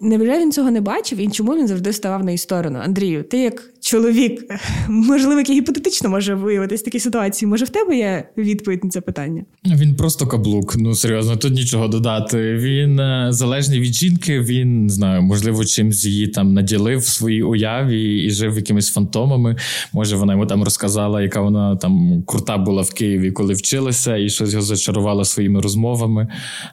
Невже 0.00 0.40
він 0.40 0.52
цього 0.52 0.70
не 0.70 0.80
бачив 0.80 1.18
і 1.18 1.28
чому 1.28 1.56
він 1.56 1.68
завжди 1.68 1.92
ставав 1.92 2.24
на 2.24 2.30
її 2.30 2.38
сторону? 2.38 2.78
Андрію, 2.82 3.24
ти 3.24 3.38
як 3.38 3.62
чоловік, 3.80 4.44
можливо, 4.88 5.38
який 5.38 5.56
гіпотетично 5.56 6.10
може 6.10 6.34
виявитися 6.34 6.82
в 6.82 6.84
такій 6.84 7.00
ситуації. 7.00 7.48
Може, 7.48 7.64
в 7.64 7.68
тебе 7.68 7.96
є 7.96 8.28
відповідь 8.36 8.84
на 8.84 8.90
це 8.90 9.00
питання? 9.00 9.44
Він 9.64 9.94
просто 9.94 10.26
каблук. 10.26 10.76
Ну 10.76 10.94
серйозно, 10.94 11.36
тут 11.36 11.52
нічого 11.54 11.88
додати. 11.88 12.54
Він 12.54 13.00
е, 13.00 13.26
залежний 13.30 13.80
від 13.80 13.94
жінки. 13.94 14.40
Він 14.40 14.82
не 14.82 14.88
знаю, 14.88 15.22
можливо, 15.22 15.64
чимсь 15.64 16.04
її 16.04 16.28
там 16.28 16.54
наділив 16.54 16.98
в 16.98 17.06
своїй 17.06 17.42
уяві 17.42 18.24
і 18.24 18.30
жив 18.30 18.56
якимись 18.56 18.90
фантомами. 18.90 19.56
Може, 19.92 20.16
вона 20.16 20.32
йому 20.32 20.46
там 20.46 20.62
розказала, 20.62 21.22
яка 21.22 21.40
вона 21.40 21.76
там 21.76 22.22
крута 22.26 22.58
була 22.58 22.82
в 22.82 22.90
Києві, 22.90 23.32
коли 23.32 23.54
вчилася, 23.54 24.16
і 24.16 24.28
щось 24.28 24.52
його 24.52 24.62
зачарувало 24.62 25.24
своїми 25.24 25.60
розмовами. 25.60 26.28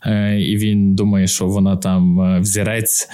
Е, 0.05 0.39
і 0.39 0.57
він 0.57 0.95
думає, 0.95 1.27
що 1.27 1.47
вона 1.47 1.77
там 1.77 2.21
е, 2.21 2.39
взірець, 2.39 3.09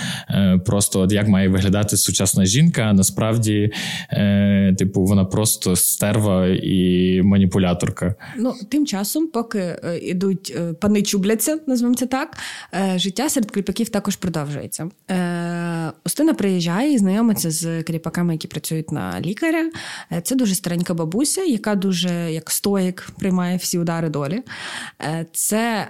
просто 0.66 1.00
от 1.00 1.12
як 1.12 1.28
має 1.28 1.50
виглядати 1.50 1.98
сучасна 1.98 2.46
жінка. 2.46 2.82
а 2.82 2.94
Насправді 2.94 3.72
е, 4.12 4.76
типу, 4.78 5.04
вона 5.04 5.26
просто 5.26 5.76
стерва 5.76 6.48
і 6.48 7.22
маніпуляторка. 7.24 8.16
Ну, 8.38 8.54
тим 8.70 8.86
часом, 8.86 9.28
поки 9.28 9.76
йдуть 10.02 10.54
е, 10.56 10.62
е, 10.62 10.74
пани 10.74 11.02
чубляться, 11.02 11.60
назвемо 11.68 11.96
це 11.96 12.06
так, 12.06 12.38
е, 12.74 13.00
життя 13.00 13.30
серед 13.30 13.52
кріпаків 13.52 13.90
також 13.90 14.16
продовжується. 14.16 14.90
Е, 15.12 15.92
Устина 16.06 16.34
приїжджає 16.34 16.94
і 16.94 16.98
знайомиться 16.98 17.52
з 17.52 17.84
кріпаками, 17.84 18.34
які 18.34 18.48
працюють 18.48 18.92
на 18.92 19.22
лікаря. 19.22 19.70
Е, 20.12 20.22
це 20.22 20.36
дуже 20.36 20.56
старенька 20.56 20.94
бабуся, 20.94 21.44
яка 21.44 21.76
дуже 21.76 22.32
як 22.32 22.52
стоїк 22.52 23.10
приймає 23.20 23.58
всі 23.58 23.80
удари 23.80 24.10
долі. 24.10 24.44
Е, 25.02 25.26
це 25.34 25.88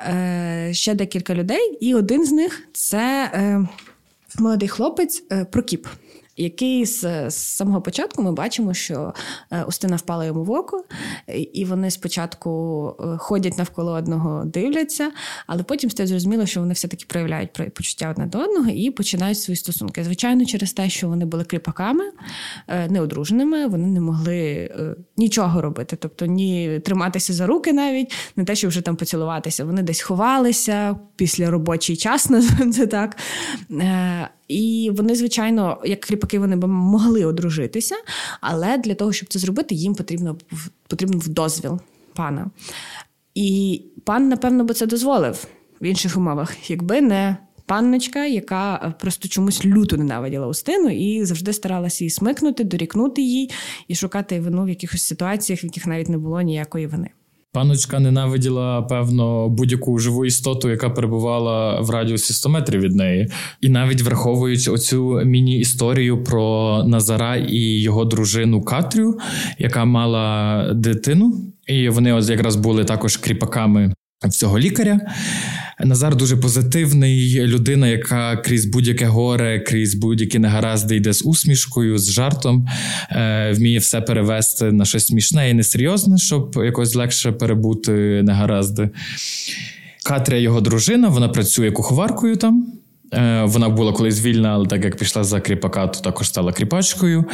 ще 0.71 0.93
декілька 0.95 1.35
людей, 1.35 1.77
і 1.81 1.95
один 1.95 2.25
з 2.25 2.31
них 2.31 2.67
це 2.73 3.31
молодий 4.39 4.69
хлопець 4.69 5.23
Прокіп 5.51 5.87
який 6.39 6.85
з, 6.85 7.29
з 7.29 7.35
самого 7.35 7.81
початку 7.81 8.23
ми 8.23 8.31
бачимо, 8.31 8.73
що 8.73 9.13
е, 9.51 9.63
Устина 9.63 9.95
впала 9.95 10.25
йому 10.25 10.43
в 10.43 10.51
око, 10.51 10.83
і 11.53 11.65
вони 11.65 11.91
спочатку 11.91 12.95
е, 12.99 13.17
ходять 13.17 13.57
навколо 13.57 13.91
одного, 13.91 14.45
дивляться, 14.45 15.11
але 15.47 15.63
потім 15.63 15.89
стає 15.89 16.07
зрозуміло, 16.07 16.45
що 16.45 16.59
вони 16.59 16.73
все-таки 16.73 17.05
проявляють 17.07 17.73
почуття 17.73 18.09
одне 18.09 18.25
до 18.25 18.37
одного 18.39 18.69
і 18.69 18.91
починають 18.91 19.39
свої 19.39 19.57
стосунки. 19.57 20.03
Звичайно, 20.03 20.45
через 20.45 20.73
те, 20.73 20.89
що 20.89 21.07
вони 21.07 21.25
були 21.25 21.43
кріпаками, 21.43 22.03
е, 22.67 22.87
неодруженими, 22.87 23.67
вони 23.67 23.87
не 23.87 24.01
могли 24.01 24.69
нічого 25.17 25.61
робити, 25.61 25.97
тобто 25.99 26.25
ні 26.25 26.79
триматися 26.79 27.33
за 27.33 27.47
руки 27.47 27.73
навіть, 27.73 28.13
не 28.35 28.43
те, 28.43 28.55
що 28.55 28.67
вже 28.67 28.81
там 28.81 28.95
поцілуватися. 28.95 29.65
Вони 29.65 29.83
десь 29.83 30.01
ховалися 30.01 30.99
після 31.15 31.51
робочий 31.51 31.97
час, 31.97 32.29
називаємо 32.29 32.73
це 32.73 32.87
так. 32.87 33.17
І 34.49 34.91
вони, 34.93 35.15
звичайно, 35.15 35.81
як 35.85 35.99
кріпаки, 35.99 36.39
вони 36.39 36.55
б 36.55 36.67
могли 36.67 37.25
одружитися, 37.25 37.95
але 38.41 38.77
для 38.77 38.95
того, 38.95 39.13
щоб 39.13 39.29
це 39.29 39.39
зробити, 39.39 39.75
їм 39.75 39.95
потрібно 39.95 40.37
потрібен 40.87 41.21
дозвіл 41.25 41.79
пана. 42.13 42.51
І 43.35 43.81
пан, 44.03 44.29
напевно, 44.29 44.63
би 44.63 44.73
це 44.73 44.85
дозволив 44.85 45.47
в 45.81 45.85
інших 45.85 46.17
умовах, 46.17 46.69
якби 46.69 47.01
не 47.01 47.37
панночка, 47.65 48.25
яка 48.25 48.93
просто 48.99 49.27
чомусь 49.27 49.65
люто 49.65 49.97
ненавиділа 49.97 50.47
Устину 50.47 50.89
і 50.89 51.25
завжди 51.25 51.53
старалася 51.53 52.03
її 52.03 52.09
смикнути, 52.09 52.63
дорікнути 52.63 53.21
їй 53.21 53.49
і 53.87 53.95
шукати 53.95 54.39
вину 54.39 54.63
в 54.63 54.69
якихось 54.69 55.03
ситуаціях, 55.03 55.63
в 55.63 55.65
яких 55.65 55.87
навіть 55.87 56.09
не 56.09 56.17
було 56.17 56.41
ніякої 56.41 56.87
вини. 56.87 57.09
Паночка 57.53 57.99
ненавиділа, 57.99 58.81
певно, 58.81 59.49
будь-яку 59.49 59.99
живу 59.99 60.25
істоту, 60.25 60.69
яка 60.69 60.89
перебувала 60.89 61.81
в 61.81 61.89
радіусі 61.89 62.33
100 62.33 62.49
метрів 62.49 62.81
від 62.81 62.95
неї. 62.95 63.27
І 63.61 63.69
навіть 63.69 64.01
враховуючи 64.01 64.71
оцю 64.71 65.21
міні-історію 65.25 66.23
про 66.23 66.83
Назара 66.87 67.35
і 67.35 67.59
його 67.59 68.05
дружину 68.05 68.61
Катрю, 68.61 69.17
яка 69.57 69.85
мала 69.85 70.73
дитину, 70.73 71.33
і 71.67 71.89
вони 71.89 72.13
ось 72.13 72.29
якраз 72.29 72.55
були 72.55 72.85
також 72.85 73.17
кріпаками 73.17 73.93
цього 74.29 74.59
лікаря. 74.59 74.99
Назар 75.85 76.15
дуже 76.15 76.37
позитивний 76.37 77.47
людина, 77.47 77.87
яка 77.87 78.37
крізь 78.37 78.65
будь-яке 78.65 79.05
горе, 79.05 79.59
крізь 79.59 79.95
будь-які 79.95 80.39
негаразди 80.39 80.95
йде 80.95 81.13
з 81.13 81.25
усмішкою, 81.25 81.97
з 81.97 82.11
жартом, 82.11 82.67
е, 83.11 83.51
вміє 83.55 83.79
все 83.79 84.01
перевести 84.01 84.71
на 84.71 84.85
щось 84.85 85.05
смішне 85.05 85.49
і 85.49 85.53
несерйозне, 85.53 86.17
щоб 86.17 86.61
якось 86.65 86.95
легше 86.95 87.31
перебути 87.31 87.91
негаразди. 88.23 88.89
Катря, 90.05 90.37
його 90.37 90.61
дружина, 90.61 91.07
вона 91.07 91.29
працює 91.29 91.71
куховаркою 91.71 92.35
там. 92.35 92.73
Е, 93.13 93.43
вона 93.45 93.69
була 93.69 93.93
колись 93.93 94.25
вільна, 94.25 94.49
але 94.49 94.67
так 94.67 94.85
як 94.85 94.97
пішла 94.97 95.23
за 95.23 95.41
кріпака, 95.41 95.87
то 95.87 95.99
також 95.99 96.27
стала 96.27 96.53
кріпачкою. 96.53 97.25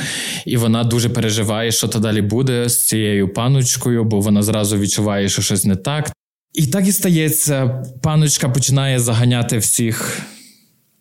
І 0.46 0.58
вона 0.58 0.84
дуже 0.84 1.10
переживає, 1.10 1.72
що 1.72 1.88
то 1.88 2.00
далі 2.00 2.22
буде 2.22 2.70
з 2.70 2.86
цією 2.88 3.34
паночкою, 3.34 4.04
бо 4.04 4.20
вона 4.20 4.44
зразу 4.44 4.78
відчуває, 4.78 5.30
що 5.30 5.42
щось 5.42 5.66
не 5.66 5.75
так. 5.75 6.12
І 6.56 6.68
так 6.68 6.88
і 6.88 6.92
стається, 6.92 7.84
паночка 8.02 8.50
починає 8.50 9.00
заганяти 9.00 9.58
всіх 9.58 10.22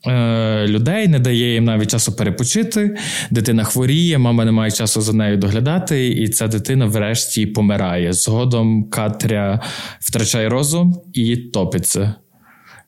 е, 0.06 0.66
людей, 0.68 1.08
не 1.08 1.18
дає 1.18 1.54
їм 1.54 1.64
навіть 1.64 1.90
часу 1.90 2.12
перепочити. 2.12 2.96
Дитина 3.30 3.64
хворіє, 3.64 4.18
мама 4.18 4.44
не 4.44 4.52
має 4.52 4.70
часу 4.70 5.00
за 5.00 5.12
нею 5.12 5.36
доглядати, 5.36 6.08
і 6.08 6.28
ця 6.28 6.48
дитина 6.48 6.86
врешті 6.86 7.46
помирає. 7.46 8.12
Згодом 8.12 8.90
Катря 8.90 9.60
втрачає 10.00 10.48
розум 10.48 11.02
і 11.12 11.36
топиться. 11.36 12.14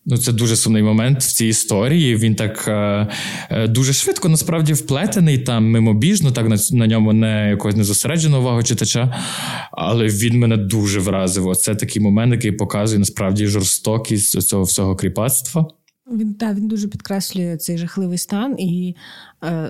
Ну, 0.08 0.16
це 0.16 0.32
дуже 0.32 0.56
сумний 0.56 0.82
момент 0.82 1.20
в 1.20 1.32
цій 1.32 1.46
історії. 1.46 2.16
Він 2.16 2.34
так 2.34 2.64
е, 2.68 3.08
е, 3.50 3.68
дуже 3.68 3.92
швидко 3.92 4.28
насправді 4.28 4.72
вплетений 4.72 5.38
там 5.38 5.70
мимобіжно, 5.70 6.30
так 6.32 6.48
на, 6.48 6.56
на 6.72 6.86
ньому 6.86 7.12
не 7.12 7.48
якось 7.50 7.76
не 7.76 7.84
зосереджено 7.84 8.40
увагу 8.40 8.62
читача. 8.62 9.24
Але 9.72 10.06
він 10.06 10.38
мене 10.38 10.56
дуже 10.56 11.00
вразив. 11.00 11.46
Оце 11.46 11.74
такий 11.74 12.02
момент, 12.02 12.32
який 12.32 12.52
показує 12.52 12.98
насправді 12.98 13.46
жорстокість 13.46 14.42
цього 14.42 14.62
всього 14.62 14.96
кріпацтва. 14.96 15.66
Він 16.12 16.34
так, 16.34 16.56
він 16.56 16.68
дуже 16.68 16.88
підкреслює 16.88 17.56
цей 17.56 17.78
жахливий 17.78 18.18
стан, 18.18 18.56
і 18.58 18.94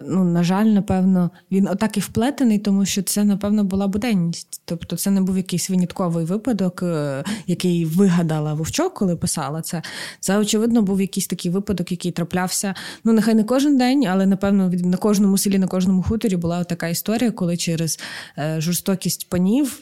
ну, 0.06 0.24
на 0.24 0.42
жаль, 0.42 0.66
напевно, 0.66 1.30
він 1.50 1.68
отак 1.68 1.96
і 1.96 2.00
вплетений, 2.00 2.58
тому 2.58 2.84
що 2.84 3.02
це, 3.02 3.24
напевно, 3.24 3.64
була 3.64 3.86
буденність. 3.86 4.62
Тобто, 4.64 4.96
це 4.96 5.10
не 5.10 5.20
був 5.20 5.36
якийсь 5.36 5.70
винятковий 5.70 6.24
випадок, 6.24 6.82
е, 6.82 7.24
який 7.46 7.84
вигадала 7.84 8.54
Вовчок, 8.54 8.94
коли 8.94 9.16
писала 9.16 9.62
це. 9.62 9.82
Це, 10.20 10.38
очевидно, 10.38 10.82
був 10.82 11.00
якийсь 11.00 11.26
такий 11.26 11.50
випадок, 11.50 11.90
який 11.90 12.12
траплявся. 12.12 12.74
Ну, 13.04 13.12
нехай 13.12 13.34
не 13.34 13.44
кожен 13.44 13.78
день, 13.78 14.06
але 14.06 14.26
напевно 14.26 14.68
на 14.68 14.96
кожному 14.96 15.38
селі, 15.38 15.58
на 15.58 15.66
кожному 15.66 16.02
хуторі 16.02 16.36
була 16.36 16.64
така 16.64 16.88
історія, 16.88 17.30
коли 17.30 17.56
через 17.56 17.98
е, 18.38 18.56
жорстокість 18.60 19.28
панів 19.28 19.80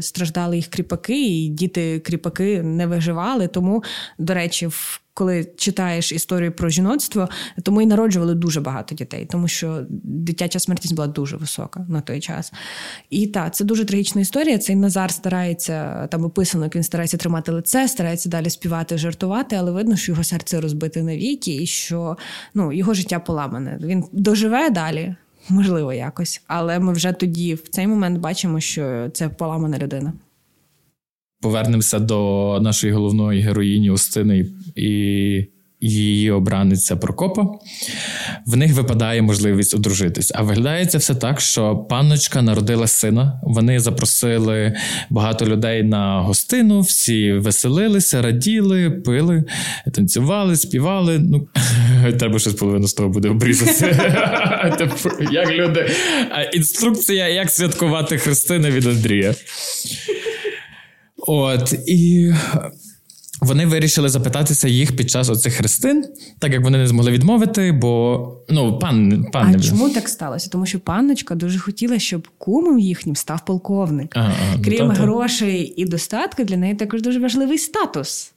страждали 0.00 0.56
їх 0.56 0.66
кріпаки, 0.66 1.26
і 1.26 1.48
діти-кріпаки 1.48 2.62
не 2.62 2.86
виживали. 2.86 3.48
Тому, 3.48 3.82
до 4.18 4.34
речі, 4.34 4.66
в 4.66 5.00
коли 5.14 5.46
читаєш 5.56 6.12
історію 6.12 6.52
про 6.52 6.68
жіноцтво, 6.68 7.28
тому 7.62 7.82
і 7.82 7.86
народжували 7.86 8.34
дуже 8.34 8.60
багато 8.60 8.94
дітей, 8.94 9.19
тому 9.30 9.48
що 9.48 9.84
дитяча 10.02 10.58
смертність 10.58 10.94
була 10.94 11.08
дуже 11.08 11.36
висока 11.36 11.86
на 11.88 12.00
той 12.00 12.20
час. 12.20 12.52
І 13.10 13.26
так, 13.26 13.54
це 13.54 13.64
дуже 13.64 13.84
трагічна 13.84 14.20
історія. 14.20 14.58
Цей 14.58 14.76
Назар 14.76 15.10
старається 15.10 16.06
там 16.06 16.24
описано, 16.24 16.64
як 16.64 16.76
він 16.76 16.82
старається 16.82 17.16
тримати 17.16 17.52
лице, 17.52 17.88
старається 17.88 18.28
далі 18.28 18.50
співати, 18.50 18.98
жартувати, 18.98 19.56
але 19.56 19.70
видно, 19.70 19.96
що 19.96 20.12
його 20.12 20.24
серце 20.24 20.60
розбите 20.60 21.02
навіки, 21.02 21.54
і 21.62 21.66
що 21.66 22.16
ну, 22.54 22.72
його 22.72 22.94
життя 22.94 23.18
поламане. 23.18 23.78
Він 23.82 24.04
доживе 24.12 24.70
далі. 24.70 25.14
Можливо, 25.48 25.92
якось, 25.92 26.42
але 26.46 26.78
ми 26.78 26.92
вже 26.92 27.12
тоді 27.12 27.54
в 27.54 27.68
цей 27.68 27.86
момент 27.86 28.20
бачимо, 28.20 28.60
що 28.60 29.10
це 29.12 29.28
поламана 29.28 29.78
людина. 29.78 30.12
Повернемося 31.40 31.98
до 31.98 32.58
нашої 32.62 32.92
головної 32.92 33.40
героїні 33.40 33.90
Устини 33.90 34.46
і 34.74 35.44
її 35.80 36.30
обраниця 36.30 36.96
Прокопа. 36.96 37.46
В 38.46 38.56
них 38.56 38.72
випадає 38.74 39.22
можливість 39.22 39.74
одружитись. 39.74 40.32
А 40.34 40.42
виглядає 40.42 40.86
це 40.86 40.98
все 40.98 41.14
так, 41.14 41.40
що 41.40 41.76
панночка 41.76 42.42
народила 42.42 42.86
сина. 42.86 43.40
Вони 43.42 43.80
запросили 43.80 44.76
багато 45.10 45.46
людей 45.46 45.82
на 45.82 46.20
гостину, 46.20 46.80
всі 46.80 47.32
веселилися, 47.32 48.22
раділи, 48.22 48.90
пили, 48.90 49.44
танцювали, 49.94 50.56
співали. 50.56 51.18
Ну, 51.18 51.48
треба 52.18 52.38
щось 52.38 52.54
половину 52.54 52.88
з 52.88 52.94
того 52.94 53.08
буде 53.08 53.28
обрізати. 53.28 53.96
Як 55.32 55.50
люди. 55.50 55.90
Інструкція, 56.52 57.28
як 57.28 57.50
святкувати 57.50 58.18
Христини 58.18 58.70
від 58.70 58.86
Андрія. 58.86 59.34
От 61.26 61.74
і 61.86 62.32
вони 63.40 63.66
вирішили 63.66 64.08
запитатися 64.08 64.68
їх 64.68 64.96
під 64.96 65.10
час 65.10 65.30
оцих 65.30 65.54
хрестин, 65.54 66.04
так 66.38 66.52
як 66.52 66.62
вони 66.62 66.78
не 66.78 66.86
змогли 66.86 67.12
відмовити, 67.12 67.72
бо 67.72 68.26
ну 68.48 68.78
пан 68.78 69.26
пан 69.32 69.46
а 69.46 69.50
не 69.50 69.60
чому 69.60 69.90
так 69.90 70.08
сталося? 70.08 70.50
Тому 70.50 70.66
що 70.66 70.80
панночка 70.80 71.34
дуже 71.34 71.58
хотіла, 71.58 71.98
щоб 71.98 72.28
кумом 72.38 72.78
їхнім 72.78 73.16
став 73.16 73.44
полковник. 73.44 74.12
А, 74.16 74.20
а, 74.20 74.32
ну, 74.56 74.62
Крім 74.64 74.90
грошей 74.90 75.74
і 75.76 75.84
достатку, 75.84 76.44
для 76.44 76.56
неї 76.56 76.74
також 76.74 77.02
дуже 77.02 77.20
важливий 77.20 77.58
статус 77.58 78.32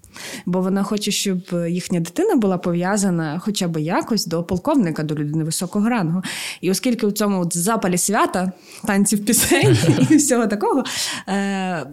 бо 0.45 0.61
вона 0.61 0.83
хоче, 0.83 1.11
щоб 1.11 1.39
їхня 1.69 1.99
дитина 1.99 2.35
була 2.35 2.57
пов'язана 2.57 3.39
хоча 3.39 3.67
б 3.67 3.81
якось 3.81 4.25
до 4.25 4.43
полковника, 4.43 5.03
до 5.03 5.15
людини 5.15 5.43
високого 5.43 5.89
рангу. 5.89 6.21
І 6.61 6.71
оскільки 6.71 7.05
у 7.05 7.11
цьому 7.11 7.39
от 7.39 7.57
запалі 7.57 7.97
свята, 7.97 8.51
танців 8.85 9.25
пісень 9.25 9.77
і 10.09 10.15
всього 10.15 10.47
такого, 10.47 10.83
е, 11.27 11.85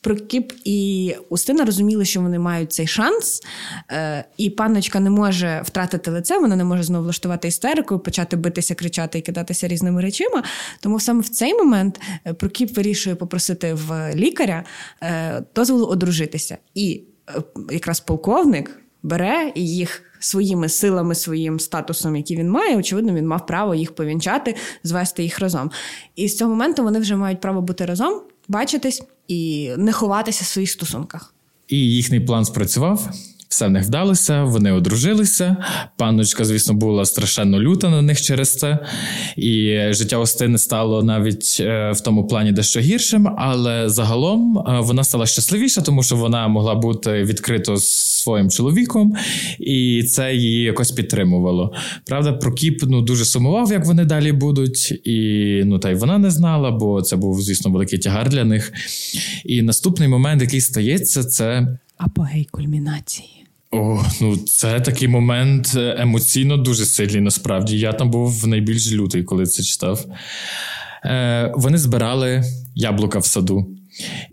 Прокіп 0.00 0.52
і 0.64 1.14
Устина 1.28 1.64
розуміли, 1.64 2.04
що 2.04 2.20
вони 2.20 2.38
мають 2.38 2.72
цей 2.72 2.86
шанс, 2.86 3.42
е, 3.90 4.24
і 4.36 4.50
панночка 4.50 5.00
не 5.00 5.10
може 5.10 5.62
втратити 5.64 6.10
лице, 6.10 6.38
вона 6.38 6.56
не 6.56 6.64
може 6.64 6.82
знову 6.82 7.04
влаштувати 7.04 7.48
істерику, 7.48 7.98
почати 7.98 8.36
битися, 8.36 8.74
кричати 8.74 9.18
і 9.18 9.22
кидатися 9.22 9.68
різними 9.68 10.02
речима. 10.02 10.42
Тому 10.80 11.00
саме 11.00 11.20
в 11.20 11.28
цей 11.28 11.54
момент 11.54 12.00
е, 12.26 12.34
Прокіп 12.34 12.76
вирішує 12.76 13.16
попросити 13.16 13.74
в 13.74 14.14
лікаря 14.14 14.64
дозволу 15.54 15.86
одружитися. 15.86 16.58
І 16.74 17.02
Е, 17.06 17.15
якраз 17.70 18.00
полковник 18.00 18.80
бере 19.02 19.52
їх 19.54 20.02
своїми 20.20 20.68
силами, 20.68 21.14
своїм 21.14 21.60
статусом, 21.60 22.16
який 22.16 22.36
він 22.36 22.50
має, 22.50 22.76
очевидно, 22.76 23.14
він 23.14 23.26
мав 23.26 23.46
право 23.46 23.74
їх 23.74 23.94
повінчати, 23.94 24.54
звести 24.82 25.22
їх 25.22 25.38
разом. 25.38 25.70
І 26.16 26.28
з 26.28 26.36
цього 26.36 26.50
моменту 26.50 26.82
вони 26.82 26.98
вже 26.98 27.16
мають 27.16 27.40
право 27.40 27.62
бути 27.62 27.84
разом, 27.84 28.22
бачитись 28.48 29.02
і 29.28 29.70
не 29.76 29.92
ховатися 29.92 30.44
в 30.44 30.46
своїх 30.46 30.70
стосунках. 30.70 31.34
І 31.68 31.76
їхній 31.76 32.20
план 32.20 32.44
спрацював. 32.44 33.10
Все 33.48 33.66
в 33.66 33.70
них 33.70 33.84
вдалося, 33.84 34.44
вони 34.44 34.72
одружилися. 34.72 35.56
Панночка, 35.96 36.44
звісно, 36.44 36.74
була 36.74 37.04
страшенно 37.04 37.60
люта 37.60 37.90
на 37.90 38.02
них 38.02 38.22
через 38.22 38.56
це, 38.56 38.78
і 39.36 39.78
життя 39.90 40.18
Остини 40.18 40.58
стало 40.58 41.02
навіть 41.02 41.56
е, 41.60 41.92
в 41.92 42.00
тому 42.00 42.26
плані 42.26 42.52
дещо 42.52 42.80
гіршим, 42.80 43.28
але 43.38 43.88
загалом 43.88 44.58
е, 44.58 44.80
вона 44.80 45.04
стала 45.04 45.26
щасливіша, 45.26 45.80
тому 45.80 46.02
що 46.02 46.16
вона 46.16 46.48
могла 46.48 46.74
бути 46.74 47.22
відкрито 47.22 47.76
з 47.76 48.16
своїм 48.26 48.50
чоловіком, 48.50 49.16
і 49.58 50.02
це 50.02 50.34
її 50.34 50.62
якось 50.62 50.90
підтримувало. 50.90 51.72
Правда, 52.04 52.32
Прокіп 52.32 52.82
ну, 52.86 53.02
дуже 53.02 53.24
сумував, 53.24 53.72
як 53.72 53.86
вони 53.86 54.04
далі 54.04 54.32
будуть, 54.32 55.00
і 55.04 55.62
ну 55.64 55.78
та 55.78 55.90
й 55.90 55.94
вона 55.94 56.18
не 56.18 56.30
знала, 56.30 56.70
бо 56.70 57.02
це 57.02 57.16
був, 57.16 57.42
звісно, 57.42 57.70
великий 57.70 57.98
тягар 57.98 58.28
для 58.28 58.44
них. 58.44 58.72
І 59.44 59.62
наступний 59.62 60.08
момент, 60.08 60.42
який 60.42 60.60
стається, 60.60 61.24
це 61.24 61.78
апогей 61.96 62.44
кульмінації. 62.50 63.28
О, 63.70 64.04
ну 64.20 64.36
це 64.36 64.80
такий 64.80 65.08
момент 65.08 65.72
е, 65.76 65.96
емоційно 65.98 66.56
дуже 66.56 66.86
сильний. 66.86 67.20
Насправді 67.20 67.78
я 67.78 67.92
там 67.92 68.10
був 68.10 68.46
найбільш 68.46 68.92
лютий, 68.92 69.24
коли 69.24 69.46
це 69.46 69.62
читав. 69.62 70.04
Е, 71.04 71.52
Вони 71.56 71.78
збирали 71.78 72.44
яблука 72.74 73.18
в 73.18 73.24
саду, 73.26 73.66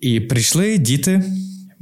і 0.02 0.20
прийшли 0.20 0.78
діти 0.78 1.24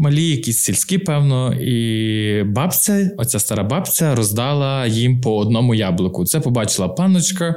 малі, 0.01 0.29
якісь 0.29 0.57
сільські, 0.57 0.97
певно, 0.97 1.53
і 1.53 2.43
бабця, 2.43 3.11
оця 3.17 3.39
стара 3.39 3.63
бабця, 3.63 4.15
роздала 4.15 4.87
їм 4.87 5.21
по 5.21 5.37
одному 5.37 5.75
яблуку. 5.75 6.25
Це 6.25 6.39
побачила 6.39 6.87
панночка 6.87 7.55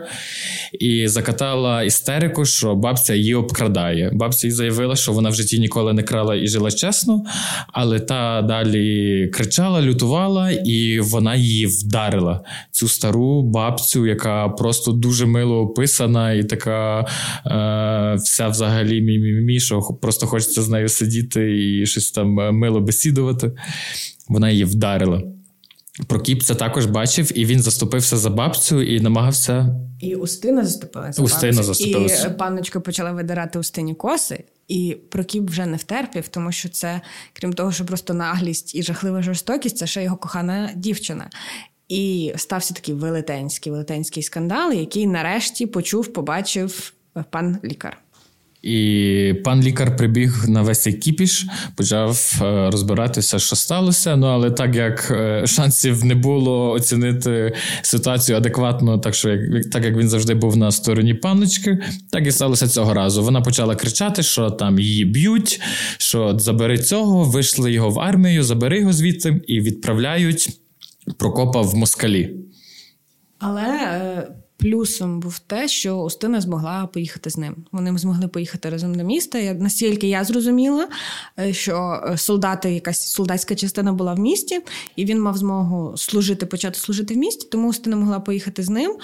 і 0.72 1.08
закатала 1.08 1.82
істерику, 1.82 2.44
що 2.44 2.74
бабця 2.74 3.14
її 3.14 3.34
обкрадає. 3.34 4.10
Бабця 4.12 4.46
їй 4.46 4.50
заявила, 4.50 4.96
що 4.96 5.12
вона 5.12 5.28
в 5.28 5.34
житті 5.34 5.58
ніколи 5.58 5.92
не 5.92 6.02
крала 6.02 6.36
і 6.36 6.46
жила 6.46 6.70
чесно, 6.70 7.22
але 7.72 8.00
та 8.00 8.42
далі 8.42 9.28
кричала, 9.28 9.82
лютувала, 9.82 10.50
і 10.50 11.00
вона 11.00 11.34
її 11.34 11.66
вдарила. 11.66 12.40
Цю 12.70 12.88
стару 12.88 13.42
бабцю, 13.42 14.06
яка 14.06 14.48
просто 14.48 14.92
дуже 14.92 15.26
мило 15.26 15.60
описана, 15.60 16.32
і 16.32 16.44
така 16.44 17.06
е, 17.46 18.14
вся 18.14 18.48
взагалі 18.48 19.60
що 19.60 19.80
просто 19.80 20.26
хочеться 20.26 20.62
з 20.62 20.68
нею 20.68 20.88
сидіти 20.88 21.66
і 21.66 21.86
щось 21.86 22.10
там. 22.10 22.33
Е, 22.40 22.52
мило 22.52 22.80
бесідувати. 22.80 23.52
Вона 24.28 24.50
її 24.50 24.64
вдарила. 24.64 25.22
Прокіп 26.06 26.42
це 26.42 26.54
також 26.54 26.86
бачив, 26.86 27.38
і 27.38 27.44
він 27.44 27.60
заступився 27.62 28.16
за 28.16 28.30
бабцю 28.30 28.82
і 28.82 29.00
намагався. 29.00 29.76
І 30.00 30.14
Устина 30.14 30.64
заступилася. 30.64 31.22
Устина 31.22 31.62
заступилася. 31.62 32.28
І 32.28 32.38
панночка 32.38 32.80
почала 32.80 33.12
видирати 33.12 33.58
Устині 33.58 33.94
коси, 33.94 34.44
і 34.68 34.96
Прокіп 35.10 35.50
вже 35.50 35.66
не 35.66 35.76
втерпів, 35.76 36.28
тому 36.28 36.52
що 36.52 36.68
це, 36.68 37.00
крім 37.32 37.52
того, 37.52 37.72
що 37.72 37.86
просто 37.86 38.14
наглість 38.14 38.74
і 38.74 38.82
жахлива 38.82 39.22
жорстокість, 39.22 39.76
це 39.76 39.86
ще 39.86 40.02
його 40.02 40.16
кохана 40.16 40.70
дівчина. 40.76 41.30
І 41.88 42.32
стався 42.36 42.74
такий 42.74 42.94
велетенський 42.94 43.72
велетенський 43.72 44.22
скандал, 44.22 44.72
який 44.72 45.06
нарешті 45.06 45.66
почув, 45.66 46.12
побачив 46.12 46.92
пан 47.30 47.58
лікар. 47.64 48.03
І 48.64 49.34
пан 49.44 49.62
лікар 49.62 49.96
прибіг 49.96 50.44
на 50.48 50.62
весь 50.62 50.82
цей 50.82 50.92
кіпіш, 50.92 51.46
почав 51.76 52.40
е, 52.42 52.70
розбиратися, 52.70 53.38
що 53.38 53.56
сталося. 53.56 54.16
Ну 54.16 54.26
але 54.26 54.50
так 54.50 54.76
як 54.76 55.10
е, 55.10 55.46
шансів 55.46 56.04
не 56.04 56.14
було 56.14 56.70
оцінити 56.70 57.54
ситуацію 57.82 58.38
адекватно, 58.38 58.98
так 58.98 59.14
що 59.14 59.38
так 59.72 59.84
як 59.84 59.96
він 59.96 60.08
завжди 60.08 60.34
був 60.34 60.56
на 60.56 60.70
стороні 60.70 61.14
панночки, 61.14 61.78
так 62.10 62.26
і 62.26 62.30
сталося 62.30 62.68
цього 62.68 62.94
разу. 62.94 63.22
Вона 63.22 63.40
почала 63.40 63.76
кричати, 63.76 64.22
що 64.22 64.50
там 64.50 64.78
її 64.78 65.04
б'ють, 65.04 65.60
що 65.98 66.38
забери 66.38 66.78
цього, 66.78 67.24
вийшли 67.24 67.72
його 67.72 67.90
в 67.90 68.00
армію, 68.00 68.42
забери 68.42 68.80
його 68.80 68.92
звідти 68.92 69.40
і 69.46 69.60
відправляють 69.60 70.60
Прокопа 71.18 71.60
в 71.60 71.74
москалі. 71.74 72.36
Але 73.38 73.62
е, 73.62 74.28
Плюсом 74.56 75.20
був 75.20 75.38
те, 75.38 75.68
що 75.68 75.96
Устина 75.96 76.40
змогла 76.40 76.86
поїхати 76.86 77.30
з 77.30 77.38
ним. 77.38 77.56
Вони 77.72 77.98
змогли 77.98 78.28
поїхати 78.28 78.70
разом 78.70 78.94
до 78.94 79.04
міста. 79.04 79.38
Я 79.38 79.54
настільки 79.54 80.08
я 80.08 80.24
зрозуміла, 80.24 80.88
е, 81.38 81.52
що 81.52 82.02
е, 82.08 82.16
солдати, 82.16 82.74
якась 82.74 83.06
солдатська 83.10 83.54
частина 83.54 83.92
була 83.92 84.14
в 84.14 84.18
місті, 84.18 84.60
і 84.96 85.04
він 85.04 85.20
мав 85.20 85.36
змогу 85.36 85.96
служити, 85.96 86.46
почати 86.46 86.78
служити 86.78 87.14
в 87.14 87.16
місті. 87.16 87.48
Тому 87.50 87.68
Устина 87.68 87.96
могла 87.96 88.20
поїхати 88.20 88.62
з 88.62 88.68
ним. 88.68 88.96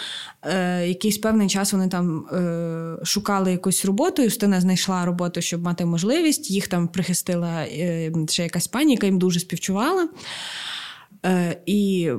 Е, 0.42 0.88
якийсь 0.88 1.18
певний 1.18 1.48
час 1.48 1.72
вони 1.72 1.88
там 1.88 2.26
шукали 3.02 3.52
якусь 3.52 3.84
роботу, 3.84 4.22
і 4.22 4.26
Устина 4.26 4.60
знайшла 4.60 5.04
роботу, 5.04 5.40
щоб 5.40 5.62
мати 5.62 5.84
можливість. 5.84 6.50
Їх 6.50 6.68
там 6.68 6.88
прихистила 6.88 7.66
ще 8.28 8.42
якась 8.42 8.66
пані, 8.66 8.92
яка 8.92 9.06
їм 9.06 9.18
дуже 9.18 9.40
співчувала. 9.40 10.08
І 11.66 12.10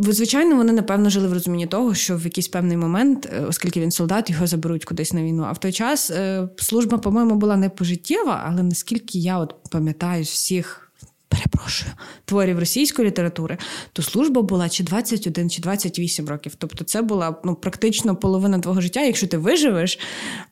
Звичайно, 0.00 0.56
вони 0.56 0.72
напевно 0.72 1.10
жили 1.10 1.28
в 1.28 1.32
розумінні 1.32 1.66
того, 1.66 1.94
що 1.94 2.16
в 2.16 2.24
якийсь 2.24 2.48
певний 2.48 2.76
момент, 2.76 3.28
е, 3.32 3.40
оскільки 3.40 3.80
він 3.80 3.90
солдат, 3.90 4.30
його 4.30 4.46
заберуть 4.46 4.84
кудись 4.84 5.12
на 5.12 5.22
війну. 5.22 5.44
А 5.48 5.52
в 5.52 5.60
той 5.60 5.72
час 5.72 6.10
е, 6.10 6.48
служба, 6.56 6.98
по-моєму, 6.98 7.34
була 7.34 7.56
не 7.56 7.68
пожиттєва, 7.68 8.44
але 8.46 8.62
наскільки 8.62 9.18
я 9.18 9.38
от 9.38 9.54
пам'ятаю 9.70 10.24
всіх 10.24 10.87
перепрошую, 11.28 11.92
творів 12.24 12.58
російської 12.58 13.08
літератури, 13.08 13.58
то 13.92 14.02
служба 14.02 14.42
була 14.42 14.68
чи 14.68 14.84
21, 14.84 15.50
чи 15.50 15.62
28 15.62 16.28
років. 16.28 16.54
Тобто, 16.58 16.84
це 16.84 17.02
була 17.02 17.36
ну, 17.44 17.54
практично 17.54 18.16
половина 18.16 18.58
твого 18.58 18.80
життя. 18.80 19.00
Якщо 19.00 19.26
ти 19.26 19.38
виживеш, 19.38 19.98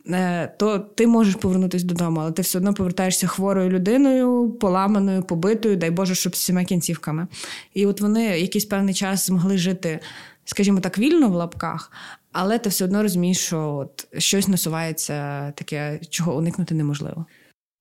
е, 0.06 0.54
то 0.58 0.78
ти 0.78 1.06
можеш 1.06 1.34
повернутися 1.34 1.86
додому, 1.86 2.20
але 2.20 2.32
ти 2.32 2.42
все 2.42 2.58
одно 2.58 2.74
повертаєшся 2.74 3.26
хворою 3.26 3.70
людиною, 3.70 4.50
поламаною, 4.60 5.22
побитою, 5.22 5.76
дай 5.76 5.90
Боже, 5.90 6.14
щоб 6.14 6.36
з 6.36 6.38
всіма 6.38 6.64
кінцівками. 6.64 7.26
І 7.74 7.86
от 7.86 8.00
вони 8.00 8.24
якийсь 8.24 8.64
певний 8.64 8.94
час 8.94 9.26
змогли 9.26 9.58
жити, 9.58 10.00
скажімо 10.44 10.80
так, 10.80 10.98
вільно 10.98 11.28
в 11.28 11.34
лапках. 11.34 11.92
Але 12.32 12.58
ти 12.58 12.68
все 12.68 12.84
одно 12.84 13.02
розумієш, 13.02 13.38
що 13.38 13.74
от 13.74 14.22
щось 14.22 14.48
насувається 14.48 15.50
таке, 15.50 16.00
чого 16.10 16.36
уникнути 16.36 16.74
неможливо. 16.74 17.26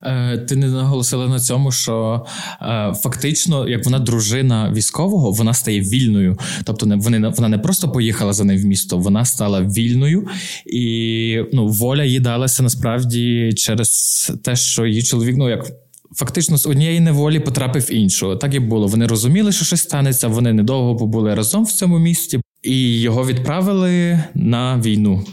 Е, 0.04 0.38
ти 0.38 0.56
не 0.56 0.68
наголосила 0.68 1.28
на 1.28 1.40
цьому, 1.40 1.72
що 1.72 2.26
е, 2.62 2.94
фактично, 3.04 3.70
як 3.70 3.86
вона 3.86 4.00
дружина 4.00 4.72
військового, 4.76 5.32
вона 5.32 5.54
стає 5.54 5.82
вільною. 5.82 6.38
Тобто, 6.64 6.86
не 6.86 6.96
вони 6.96 7.28
вона 7.28 7.50
не 7.50 7.58
просто 7.58 7.90
поїхала 7.90 8.34
за 8.34 8.44
ним 8.44 8.58
в 8.58 8.66
місто, 8.66 8.98
вона 8.98 9.26
стала 9.26 9.62
вільною, 9.62 10.28
і 10.66 11.38
ну, 11.54 11.68
воля 11.68 12.04
їй 12.04 12.20
далася 12.20 12.64
насправді 12.64 13.54
через 13.58 14.32
те, 14.44 14.56
що 14.56 14.86
її 14.86 15.04
чоловік, 15.04 15.36
ну 15.38 15.50
як. 15.50 15.72
Фактично 16.16 16.58
з 16.58 16.66
однієї 16.66 17.00
неволі 17.00 17.40
потрапив 17.40 17.92
іншу. 17.92 18.36
Так 18.36 18.54
і 18.54 18.60
було. 18.60 18.88
Вони 18.88 19.08
розуміли, 19.08 19.52
що 19.52 19.66
щось 19.66 19.82
станеться. 19.82 20.28
Вони 20.28 20.54
недовго 20.54 20.96
побули 20.96 21.36
разом 21.36 21.64
в 21.64 21.72
цьому 21.72 22.00
місті, 22.00 22.42
і 22.64 23.02
його 23.02 23.26
відправили 23.26 24.24
на 24.34 24.82
війну. 24.86 25.26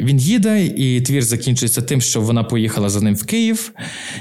Він 0.00 0.18
їде, 0.18 0.66
і 0.66 1.00
твір 1.00 1.22
закінчується 1.22 1.82
тим, 1.82 2.00
що 2.00 2.20
вона 2.20 2.44
поїхала 2.44 2.88
за 2.88 3.00
ним 3.00 3.14
в 3.14 3.24
Київ, 3.26 3.72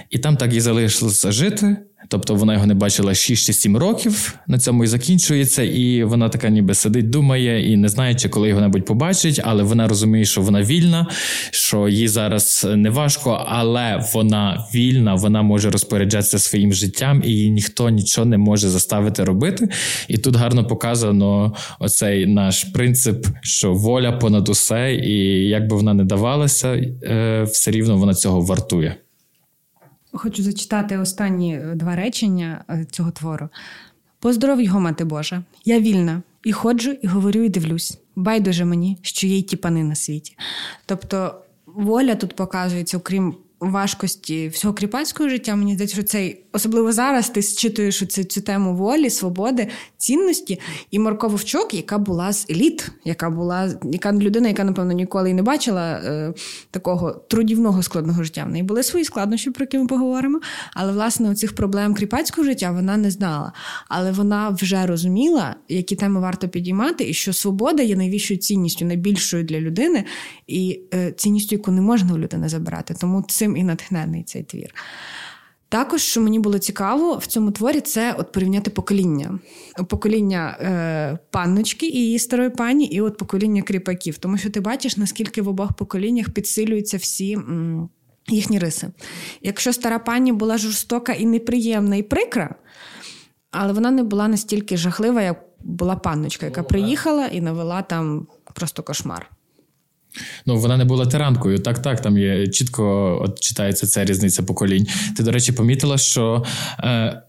і 0.09 0.19
там 0.19 0.37
так 0.37 0.53
і 0.53 0.61
залишилося 0.61 1.31
жити. 1.31 1.77
Тобто 2.07 2.35
вона 2.35 2.53
його 2.53 2.65
не 2.65 2.73
бачила 2.73 3.13
6 3.13 3.45
чи 3.45 3.53
7 3.53 3.77
років, 3.77 4.39
на 4.47 4.59
цьому 4.59 4.83
і 4.83 4.87
закінчується, 4.87 5.63
і 5.63 6.03
вона 6.03 6.29
така 6.29 6.49
ніби 6.49 6.73
сидить, 6.73 7.09
думає 7.09 7.71
і 7.71 7.77
не 7.77 7.89
знає, 7.89 8.15
чи 8.15 8.29
коли 8.29 8.49
його 8.49 8.61
небудь 8.61 8.85
побачить, 8.85 9.41
але 9.43 9.63
вона 9.63 9.87
розуміє, 9.87 10.25
що 10.25 10.41
вона 10.41 10.61
вільна, 10.61 11.07
що 11.51 11.87
їй 11.87 12.07
зараз 12.07 12.67
не 12.75 12.89
важко, 12.89 13.45
але 13.49 14.03
вона 14.13 14.65
вільна, 14.75 15.15
вона 15.15 15.41
може 15.41 15.69
розпоряджатися 15.69 16.39
своїм 16.39 16.73
життям, 16.73 17.21
і 17.25 17.29
її 17.29 17.49
ніхто 17.49 17.89
нічого 17.89 18.25
не 18.25 18.37
може 18.37 18.69
заставити 18.69 19.23
робити. 19.23 19.69
І 20.07 20.17
тут 20.17 20.35
гарно 20.35 20.67
показано 20.67 21.55
оцей 21.79 22.25
наш 22.25 22.63
принцип, 22.63 23.27
що 23.41 23.73
воля 23.73 24.11
понад 24.11 24.49
усе, 24.49 24.95
і 24.95 25.47
як 25.47 25.67
би 25.67 25.75
вона 25.75 25.93
не 25.93 26.03
давалася, 26.03 26.67
е, 27.03 27.43
все 27.43 27.71
рівно 27.71 27.97
вона 27.97 28.13
цього 28.13 28.41
вартує. 28.41 28.95
Хочу 30.13 30.43
зачитати 30.43 30.97
останні 30.97 31.55
е, 31.55 31.75
два 31.75 31.95
речення 31.95 32.63
е, 32.69 32.85
цього 32.91 33.11
твору. 33.11 33.49
Поздоров 34.19 34.61
його, 34.61 34.79
мати 34.79 35.05
Божа, 35.05 35.43
я 35.65 35.79
вільна, 35.79 36.21
і 36.43 36.51
ходжу, 36.51 36.91
і 36.91 37.07
говорю, 37.07 37.43
і 37.43 37.49
дивлюсь. 37.49 37.97
Байдуже 38.15 38.65
мені, 38.65 38.97
що 39.01 39.27
є 39.27 39.37
й 39.37 39.41
ті 39.41 39.55
пани 39.55 39.83
на 39.83 39.95
світі. 39.95 40.37
Тобто, 40.85 41.41
воля 41.65 42.15
тут 42.15 42.35
показується, 42.35 42.97
окрім 42.97 43.35
важкості 43.61 44.47
всього 44.47 44.73
кріпацького 44.73 45.29
життя, 45.29 45.55
мені 45.55 45.73
здається, 45.73 45.95
що 45.95 46.03
цей 46.03 46.45
особливо 46.53 46.91
зараз 46.91 47.29
ти 47.29 47.41
зчитуєш 47.41 47.99
цю, 48.07 48.23
цю 48.23 48.41
тему 48.41 48.75
волі, 48.75 49.09
свободи, 49.09 49.67
цінності. 49.97 50.59
І 50.91 50.99
Марко 50.99 51.27
Вовчок, 51.27 51.73
яка 51.73 51.97
була 51.97 52.33
з 52.33 52.45
еліт, 52.49 52.91
яка 53.05 53.29
була 53.29 53.73
яка 53.83 54.13
людина, 54.13 54.47
яка, 54.47 54.63
напевно, 54.63 54.91
ніколи 54.91 55.29
і 55.29 55.33
не 55.33 55.41
бачила 55.41 55.91
е, 55.91 56.33
такого 56.71 57.11
трудівного 57.11 57.83
складного 57.83 58.23
життя. 58.23 58.43
В 58.43 58.49
неї 58.49 58.63
були 58.63 58.83
свої 58.83 59.05
складнощі, 59.05 59.51
про 59.51 59.63
які 59.63 59.77
ми 59.77 59.87
поговоримо. 59.87 60.39
Але, 60.73 60.91
власне, 60.91 61.29
оцих 61.29 61.55
проблем 61.55 61.93
кріпацького 61.93 62.47
життя 62.47 62.71
вона 62.71 62.97
не 62.97 63.11
знала. 63.11 63.53
Але 63.87 64.11
вона 64.11 64.49
вже 64.49 64.85
розуміла, 64.85 65.55
які 65.69 65.95
теми 65.95 66.19
варто 66.19 66.49
підіймати, 66.49 67.09
і 67.09 67.13
що 67.13 67.33
свобода 67.33 67.83
є 67.83 67.95
найвищою 67.95 68.39
цінністю, 68.39 68.85
найбільшою 68.85 69.43
для 69.43 69.59
людини, 69.59 70.03
і 70.47 70.81
е, 70.93 71.11
цінністю, 71.11 71.55
яку 71.55 71.71
не 71.71 71.81
можна 71.81 72.13
у 72.13 72.17
людини 72.17 72.49
забирати. 72.49 72.95
Тому 73.01 73.25
цим 73.27 73.50
і 73.57 73.63
натхнений 73.63 74.23
цей 74.23 74.43
твір. 74.43 74.73
Також, 75.71 76.01
що 76.01 76.21
мені 76.21 76.39
було 76.39 76.59
цікаво 76.59 77.17
в 77.17 77.25
цьому 77.25 77.51
творі, 77.51 77.81
це 77.81 78.15
от 78.17 78.31
порівняти 78.31 78.71
покоління. 78.71 79.39
Покоління 79.87 80.57
е, 80.61 81.17
панночки 81.29 81.85
і 81.85 81.97
її 81.97 82.19
старої 82.19 82.49
пані, 82.49 82.85
і 82.85 83.01
от 83.01 83.17
покоління 83.17 83.61
кріпаків. 83.61 84.17
Тому 84.17 84.37
що 84.37 84.49
ти 84.49 84.59
бачиш, 84.59 84.97
наскільки 84.97 85.41
в 85.41 85.47
обох 85.47 85.73
поколіннях 85.73 86.29
підсилюються 86.29 86.97
всі 86.97 87.33
м, 87.33 87.89
їхні 88.27 88.59
риси. 88.59 88.87
Якщо 89.41 89.73
стара 89.73 89.99
пані 89.99 90.31
була 90.31 90.57
жорстока 90.57 91.13
і 91.13 91.25
неприємна, 91.25 91.95
і 91.95 92.03
прикра, 92.03 92.55
але 93.51 93.73
вона 93.73 93.91
не 93.91 94.03
була 94.03 94.27
настільки 94.27 94.77
жахлива, 94.77 95.21
як 95.21 95.43
була 95.59 95.95
панночка, 95.95 96.45
яка 96.45 96.63
приїхала 96.63 97.25
і 97.27 97.41
навела 97.41 97.81
там 97.81 98.27
просто 98.53 98.83
кошмар. 98.83 99.29
Ну, 100.45 100.57
вона 100.57 100.77
не 100.77 100.85
була 100.85 101.05
тиранкою. 101.05 101.59
Так, 101.59 101.79
так, 101.79 102.01
там 102.01 102.17
є 102.17 102.47
чітко 102.47 103.17
от 103.23 103.39
читається 103.39 103.87
ця 103.87 104.05
різниця 104.05 104.43
поколінь. 104.43 104.87
Ти, 105.17 105.23
до 105.23 105.31
речі, 105.31 105.51
помітила, 105.51 105.97
що. 105.97 106.43
Е, 106.79 107.21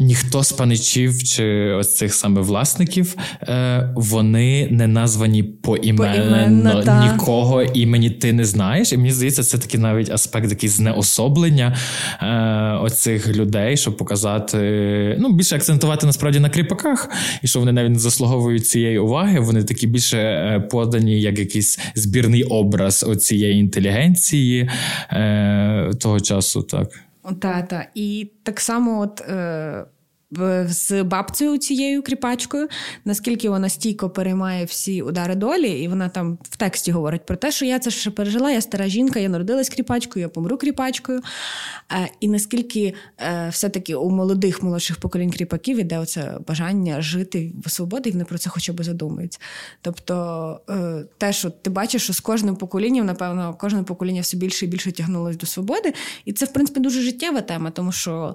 Ніхто 0.00 0.44
з 0.44 0.52
паничів 0.52 1.22
чи 1.22 1.72
ось 1.72 1.96
цих 1.96 2.14
саме 2.14 2.40
власників, 2.40 3.16
е, 3.42 3.92
вони 3.94 4.68
не 4.70 4.86
названі 4.86 5.42
поіменно, 5.42 6.82
по 6.84 6.92
нікого 6.92 7.62
імені 7.62 8.10
ти 8.10 8.32
не 8.32 8.44
знаєш. 8.44 8.92
І 8.92 8.96
мені 8.96 9.10
здається, 9.10 9.42
це 9.42 9.58
такий 9.58 9.80
навіть 9.80 10.10
аспект 10.10 10.50
якийсь 10.50 10.72
знеособлення 10.72 11.76
е, 12.22 12.26
оцих 12.82 13.36
людей, 13.36 13.76
щоб 13.76 13.96
показати, 13.96 14.58
ну, 15.20 15.32
більше 15.32 15.56
акцентувати 15.56 16.06
насправді 16.06 16.40
на 16.40 16.50
кріпаках, 16.50 17.10
і 17.42 17.46
що 17.46 17.58
вони 17.58 17.72
навіть 17.72 17.92
не 17.92 17.98
заслуговують 17.98 18.66
цієї 18.66 18.98
уваги. 18.98 19.40
Вони 19.40 19.64
такі 19.64 19.86
більше 19.86 20.18
е, 20.18 20.60
подані 20.60 21.20
як 21.20 21.38
якийсь 21.38 21.78
збірний 21.94 22.42
образ 22.42 23.04
оцієї 23.08 23.60
інтелігенції 23.60 24.70
е, 25.10 25.90
того 26.00 26.20
часу, 26.20 26.62
так. 26.62 27.07
Так, 27.34 27.68
та. 27.68 27.86
І 27.94 28.32
так 28.42 28.60
само, 28.60 29.00
от. 29.00 29.20
Е 29.20 29.84
з 30.66 31.02
бабцею 31.02 31.58
цією 31.58 32.02
кріпачкою, 32.02 32.68
наскільки 33.04 33.48
вона 33.48 33.68
стійко 33.68 34.10
переймає 34.10 34.64
всі 34.64 35.02
удари 35.02 35.34
долі, 35.34 35.70
і 35.70 35.88
вона 35.88 36.08
там 36.08 36.38
в 36.42 36.56
тексті 36.56 36.92
говорить 36.92 37.26
про 37.26 37.36
те, 37.36 37.52
що 37.52 37.64
я 37.64 37.78
це 37.78 37.90
ще 37.90 38.10
пережила, 38.10 38.50
я 38.50 38.60
стара 38.60 38.88
жінка, 38.88 39.20
я 39.20 39.28
народилась 39.28 39.68
кріпачкою, 39.68 40.22
я 40.22 40.28
помру 40.28 40.58
кріпачкою. 40.58 41.20
Е, 41.92 42.08
і 42.20 42.28
наскільки 42.28 42.94
е, 43.20 43.48
все-таки 43.52 43.94
у 43.94 44.10
молодих 44.10 44.62
молодших 44.62 44.96
поколінь 44.96 45.30
кріпаків 45.30 45.78
іде 45.78 45.98
оце 45.98 46.38
бажання 46.46 47.00
жити 47.00 47.52
в 47.64 47.70
свободі, 47.70 48.08
і 48.08 48.12
вони 48.12 48.24
про 48.24 48.38
це 48.38 48.50
хоча 48.50 48.72
б 48.72 48.84
задумуються. 48.84 49.38
Тобто, 49.82 50.60
е, 50.70 51.04
те, 51.18 51.32
що 51.32 51.50
ти 51.50 51.70
бачиш, 51.70 52.02
що 52.02 52.12
з 52.12 52.20
кожним 52.20 52.56
поколінням, 52.56 53.06
напевно, 53.06 53.54
кожне 53.60 53.82
покоління 53.82 54.20
все 54.20 54.36
більше 54.36 54.64
і 54.64 54.68
більше 54.68 54.92
тягнулося 54.92 55.38
до 55.38 55.46
свободи. 55.46 55.94
І 56.24 56.32
це, 56.32 56.44
в 56.44 56.52
принципі, 56.52 56.80
дуже 56.80 57.00
життєва 57.00 57.40
тема, 57.40 57.70
тому 57.70 57.92
що, 57.92 58.34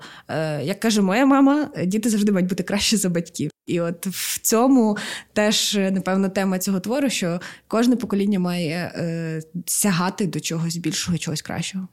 як 0.63 0.79
каже 0.79 1.01
моя 1.01 1.25
мама, 1.25 1.69
діти 1.85 2.09
завжди 2.09 2.31
мають 2.31 2.49
бути 2.49 2.63
краще 2.63 2.97
за 2.97 3.09
батьків. 3.09 3.51
І 3.67 3.79
от 3.79 4.07
в 4.07 4.39
цьому 4.39 4.97
теж, 5.33 5.75
напевно, 5.75 6.29
тема 6.29 6.59
цього 6.59 6.79
твору, 6.79 7.09
що 7.09 7.41
кожне 7.67 7.95
покоління 7.95 8.39
має 8.39 8.75
е, 8.95 9.41
сягати 9.65 10.27
до 10.27 10.39
чогось 10.39 10.77
більшого, 10.77 11.17
чогось 11.17 11.41
кращого. 11.41 11.87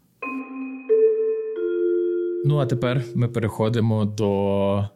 Ну, 2.45 2.59
а 2.59 2.67
тепер 2.67 3.05
ми 3.15 3.29
переходимо 3.29 4.05
до 4.05 4.89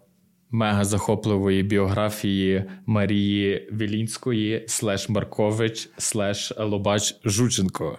мега 0.50 0.84
захопливої 0.84 1.62
біографії 1.62 2.64
Марії 2.86 3.68
Вілінської, 3.72 4.64
слеш 4.66 5.08
Маркович, 5.08 5.90
слеш 5.98 6.52
Лобач 6.58 7.16
Жученко. 7.24 7.98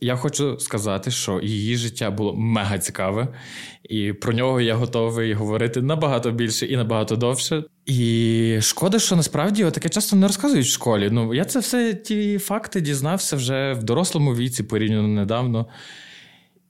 Я 0.00 0.16
хочу 0.16 0.58
сказати, 0.58 1.10
що 1.10 1.40
її 1.40 1.76
життя 1.76 2.10
було 2.10 2.34
мега 2.36 2.78
цікаве, 2.78 3.28
і 3.88 4.12
про 4.12 4.32
нього 4.32 4.60
я 4.60 4.74
готовий 4.74 5.32
говорити 5.34 5.82
набагато 5.82 6.30
більше 6.30 6.66
і 6.66 6.76
набагато 6.76 7.16
довше. 7.16 7.64
І 7.86 8.58
шкода, 8.60 8.98
що 8.98 9.16
насправді 9.16 9.64
таке 9.64 9.88
часто 9.88 10.16
не 10.16 10.26
розказують 10.26 10.66
в 10.66 10.70
школі. 10.70 11.08
Ну 11.12 11.34
я 11.34 11.44
це 11.44 11.58
все 11.58 11.94
ті 11.94 12.38
факти 12.38 12.80
дізнався 12.80 13.36
вже 13.36 13.72
в 13.72 13.82
дорослому 13.82 14.34
віці, 14.34 14.62
порівняно 14.62 15.08
недавно. 15.08 15.66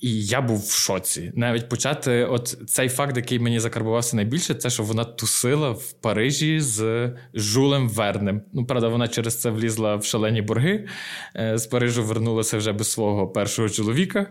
І 0.00 0.24
я 0.24 0.40
був 0.40 0.66
в 0.68 0.70
шоці. 0.70 1.32
Навіть 1.34 1.68
почати, 1.68 2.24
от 2.24 2.58
цей 2.66 2.88
факт, 2.88 3.16
який 3.16 3.38
мені 3.38 3.60
закарбувався 3.60 4.16
найбільше, 4.16 4.54
це 4.54 4.70
що 4.70 4.82
вона 4.82 5.04
тусила 5.04 5.70
в 5.70 5.92
Парижі 5.92 6.60
з 6.60 7.10
Жулем 7.34 7.88
Вернем. 7.88 8.42
Ну, 8.52 8.66
правда, 8.66 8.88
вона 8.88 9.08
через 9.08 9.40
це 9.40 9.50
влізла 9.50 9.96
в 9.96 10.04
шалені 10.04 10.42
борги. 10.42 10.86
Е, 11.36 11.58
з 11.58 11.66
Парижу 11.66 12.04
вернулася 12.04 12.58
вже 12.58 12.72
без 12.72 12.90
свого 12.90 13.28
першого 13.28 13.68
чоловіка. 13.68 14.26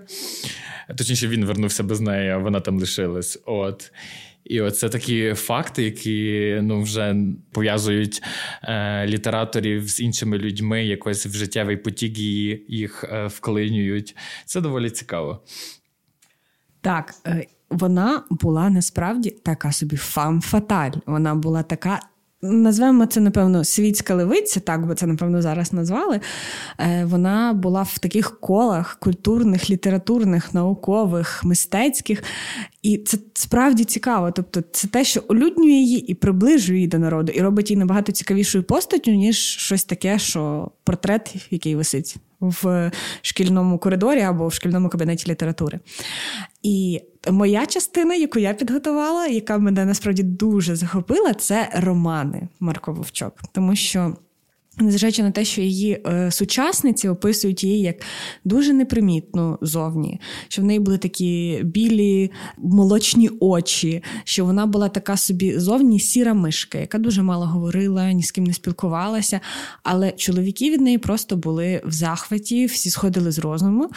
Точніше, 0.97 1.27
він 1.27 1.45
вернувся 1.45 1.84
без 1.84 2.01
неї, 2.01 2.29
а 2.29 2.38
вона 2.38 2.60
там 2.60 2.79
лишилась. 2.79 3.39
От. 3.45 3.91
І 4.49 4.62
оце 4.62 4.89
такі 4.89 5.33
факти, 5.33 5.83
які 5.83 6.59
ну 6.62 6.81
вже 6.81 7.15
пов'язують 7.51 8.23
е, 8.63 9.07
літераторів 9.07 9.89
з 9.89 9.99
іншими 9.99 10.38
людьми, 10.38 10.85
якось 10.85 11.25
в 11.25 11.33
життєвий 11.33 11.77
потік 11.77 12.17
її 12.17 12.65
їх 12.67 13.03
е, 13.03 13.27
вклинюють. 13.27 14.15
Це 14.45 14.62
доволі 14.62 14.89
цікаво. 14.89 15.43
Так, 16.81 17.13
е, 17.27 17.47
вона 17.69 18.23
була 18.29 18.69
насправді 18.69 19.29
така 19.29 19.71
собі 19.71 19.95
фам-фаталь. 19.95 20.93
Вона 21.05 21.35
була 21.35 21.63
така 21.63 21.99
Назвемо 22.41 23.06
це, 23.06 23.19
напевно, 23.19 23.63
світська 23.63 24.15
левиця, 24.15 24.60
так 24.60 24.88
би 24.88 24.95
це, 24.95 25.08
напевно, 25.08 25.41
зараз 25.41 25.73
назвали. 25.73 26.19
Е, 26.80 27.06
вона 27.06 27.54
була 27.54 27.84
в 27.84 27.97
таких 27.97 28.39
колах 28.39 28.97
культурних, 28.99 29.69
літературних, 29.69 30.54
наукових, 30.54 31.43
мистецьких. 31.43 32.23
І 32.82 32.97
це 32.97 33.17
справді 33.34 33.84
цікаво. 33.84 34.32
Тобто, 34.32 34.62
це 34.71 34.88
те, 34.88 35.04
що 35.04 35.23
улюднює 35.28 35.71
її 35.71 35.99
і 35.99 36.13
приближує 36.13 36.78
її 36.78 36.88
до 36.88 36.99
народу, 36.99 37.32
і 37.32 37.41
робить 37.41 37.69
її 37.69 37.80
набагато 37.80 38.12
цікавішою 38.12 38.63
постаттю, 38.63 39.12
ніж 39.12 39.38
щось 39.38 39.84
таке, 39.86 40.19
що 40.19 40.71
портрет, 40.84 41.36
який 41.52 41.75
висить 41.75 42.15
в 42.39 42.91
шкільному 43.21 43.80
коридорі 43.80 44.21
або 44.21 44.47
в 44.47 44.54
шкільному 44.54 44.89
кабінеті 44.89 45.32
літератури. 45.32 45.80
І 46.63 47.02
моя 47.32 47.65
частина, 47.65 48.15
яку 48.15 48.39
я 48.39 48.54
підготувала, 48.54 49.28
яка 49.28 49.58
мене 49.58 49.86
насправді 49.86 50.23
дуже 50.23 50.75
захопила, 50.75 51.34
це 51.34 51.69
романи 51.73 52.47
Марко 52.60 52.93
Вовчок. 52.93 53.34
Тому 53.52 53.75
що. 53.75 54.15
Незважаючи 54.80 55.24
на 55.24 55.32
те, 55.32 55.46
що 55.46 55.62
її 55.62 56.02
е, 56.08 56.32
сучасниці 56.32 57.08
описують 57.08 57.63
її 57.63 57.82
як 57.82 57.96
дуже 58.46 58.74
непримітну 58.74 59.58
зовні, 59.62 60.20
що 60.48 60.62
в 60.62 60.65
неї 60.65 60.80
були 60.80 60.98
такі 60.98 61.62
білі 61.63 62.32
молочні 62.58 63.30
очі, 63.39 64.04
що 64.24 64.46
вона 64.46 64.65
була 64.65 64.89
така 64.89 65.18
собі 65.18 65.60
зовні 65.60 66.00
сіра 66.00 66.34
мишка, 66.34 66.78
яка 66.78 66.98
дуже 66.98 67.22
мало 67.22 67.46
говорила, 67.46 68.12
ні 68.12 68.24
з 68.24 68.32
ким 68.32 68.44
не 68.44 68.54
спілкувалася. 68.54 69.39
Але 69.84 70.12
чоловіки 70.12 70.72
від 70.72 70.82
неї 70.82 70.98
просто 70.98 71.38
були 71.38 71.82
в 71.86 71.92
захваті, 71.92 72.65
всі 72.65 72.89
сходили 72.89 73.32
з 73.32 73.39
розуму. 73.39 73.89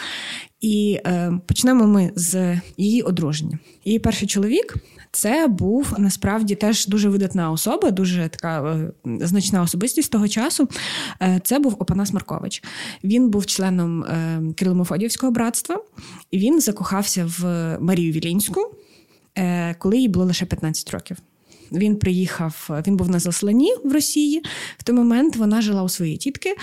І 0.61 0.99
е, 1.05 1.39
почнемо 1.47 1.87
ми 1.87 2.11
з 2.15 2.61
її 2.77 3.01
одруження. 3.01 3.59
Її 3.85 3.99
перший 3.99 4.27
чоловік 4.27 4.75
це 5.13 5.47
був 5.47 5.93
насправді 5.97 6.55
теж 6.55 6.87
дуже 6.87 7.09
видатна 7.09 7.51
особа, 7.51 7.91
дуже 7.91 8.29
така 8.29 8.75
е, 8.75 8.91
значна 9.05 9.61
особистість 9.61 10.11
того 10.11 10.27
часу. 10.27 10.69
Е, 11.21 11.41
це 11.43 11.59
був 11.59 11.75
Опанас 11.79 12.13
Маркович. 12.13 12.63
Він 13.03 13.29
був 13.29 13.45
членом 13.45 14.03
е, 14.03 14.41
Кирило-Мефодіївського 14.55 15.31
братства, 15.31 15.81
і 16.31 16.37
він 16.37 16.61
закохався 16.61 17.31
в 17.39 17.43
Марію 17.79 18.11
Вілінську, 18.13 18.61
коли 19.77 19.97
їй 19.97 20.07
було 20.07 20.25
лише 20.25 20.45
15 20.45 20.91
років. 20.91 21.17
Він 21.71 21.95
приїхав, 21.95 22.69
він 22.87 22.97
був 22.97 23.09
на 23.09 23.19
засланні 23.19 23.75
в 23.83 23.93
Росії. 23.93 24.43
В 24.77 24.83
той 24.83 24.95
момент 24.95 25.35
вона 25.35 25.61
жила 25.61 25.83
у 25.83 25.89
своїй 25.89 26.17
тітки. 26.17 26.55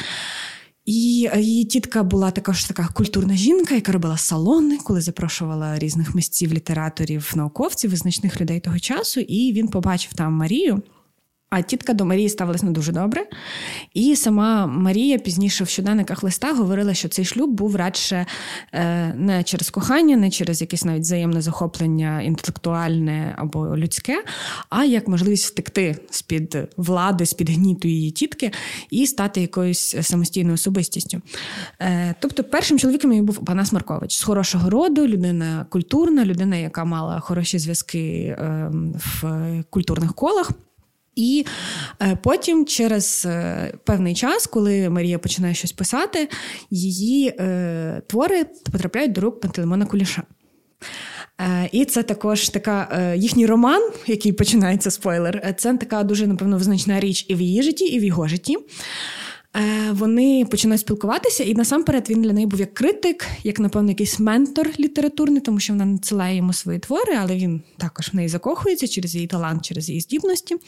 І 0.85 1.29
е, 1.33 1.40
її 1.40 1.64
тітка 1.64 2.03
була 2.03 2.31
також 2.31 2.64
така 2.64 2.88
культурна 2.95 3.37
жінка, 3.37 3.75
яка 3.75 3.93
робила 3.93 4.16
салони, 4.16 4.79
коли 4.85 5.01
запрошувала 5.01 5.79
різних 5.79 6.14
місців, 6.14 6.53
літераторів, 6.53 7.33
науковців, 7.37 7.90
визначних 7.90 8.40
людей 8.40 8.61
того 8.61 8.79
часу. 8.79 9.21
І 9.21 9.53
він 9.53 9.69
побачив 9.69 10.12
там 10.14 10.33
Марію. 10.33 10.83
А 11.51 11.63
тітка 11.63 11.93
до 11.93 12.05
Марії 12.05 12.29
ставилась 12.29 12.63
не 12.63 12.71
дуже 12.71 12.93
добре. 12.93 13.27
І 13.95 14.17
сама 14.17 14.67
Марія 14.67 15.19
пізніше 15.19 15.65
в 15.65 15.69
щоденниках 15.69 16.23
листа 16.23 16.53
говорила, 16.53 16.95
що 16.95 17.09
цей 17.09 17.25
шлюб 17.25 17.51
був 17.51 17.77
радше 17.77 18.27
е, 18.73 19.15
не 19.15 19.43
через 19.43 19.71
кохання, 19.71 20.17
не 20.17 20.31
через 20.31 20.61
якесь 20.61 20.85
навіть 20.85 21.03
взаємне 21.03 21.43
захоплення 21.43 22.23
інтелектуальне 22.23 23.35
або 23.39 23.77
людське, 23.77 24.25
а 24.69 24.85
як 24.85 25.09
можливість 25.09 25.47
втекти 25.47 25.97
з-під 26.11 26.59
влади, 26.77 27.27
з-під 27.27 27.51
гніту 27.51 27.89
її 27.89 28.11
тітки 28.11 28.51
і 28.91 29.07
стати 29.07 29.41
якоюсь 29.41 29.97
самостійною 30.03 30.55
особистістю. 30.55 31.23
Е, 31.81 32.15
тобто, 32.21 32.45
першим 32.45 32.79
чоловіком 32.79 33.13
її 33.13 33.23
був 33.23 33.45
Панас 33.45 33.73
Маркович 33.73 34.17
з 34.17 34.23
хорошого 34.23 34.71
роду, 34.71 35.07
людина 35.07 35.67
культурна, 35.71 36.25
людина, 36.25 36.57
яка 36.57 36.85
мала 36.85 37.21
хороші 37.21 37.59
зв'язки 37.59 38.37
ем, 38.39 38.95
в 38.95 39.65
культурних 39.71 40.15
колах. 40.15 40.51
І 41.21 41.47
е, 42.03 42.17
потім, 42.23 42.67
через 42.67 43.27
е, 43.27 43.73
певний 43.85 44.15
час, 44.15 44.47
коли 44.47 44.91
Марія 44.91 45.19
починає 45.19 45.55
щось 45.55 45.73
писати, 45.73 46.29
її 46.71 47.29
е, 47.29 48.03
твори 48.07 48.45
потрапляють 48.73 49.13
до 49.13 49.21
рук 49.21 49.41
Пантелеймона 49.41 49.87
Куліша. 49.87 50.23
І 51.73 51.85
це 51.85 52.03
також 52.03 52.49
така 52.49 53.13
їхній 53.17 53.47
роман, 53.47 53.93
який 54.07 54.33
починається 54.33 54.91
спойлер. 54.91 55.55
Це 55.59 55.77
така 55.77 56.03
дуже, 56.03 56.27
напевно, 56.27 56.57
визначна 56.57 57.01
річ 57.01 57.27
і 57.29 57.35
в 57.35 57.41
її 57.41 57.63
житті, 57.63 57.85
і 57.85 57.99
в 57.99 58.05
його 58.05 58.29
житті. 58.29 58.57
Е, 59.57 59.93
вони 59.93 60.47
починають 60.51 60.81
спілкуватися, 60.81 61.45
і 61.45 61.55
насамперед 61.55 62.11
він 62.11 62.23
для 62.23 62.33
неї 62.33 62.47
був 62.47 62.61
як 62.61 62.75
критик, 62.75 63.27
як, 63.43 63.61
напевно, 63.61 63.89
якийсь 63.89 64.21
ментор 64.21 64.71
літературний, 64.81 65.41
тому 65.41 65.61
що 65.61 65.73
вона 65.73 65.85
надсилає 65.85 66.37
йому 66.37 66.53
свої 66.53 66.79
твори, 66.79 67.17
але 67.21 67.37
він 67.37 67.63
також 67.77 68.11
в 68.13 68.17
неї 68.17 68.29
закохується 68.29 68.89
через 68.89 69.15
її 69.15 69.27
талант, 69.27 69.65
через 69.65 69.89
її 69.89 70.01
здібності. 70.01 70.55
В 70.55 70.61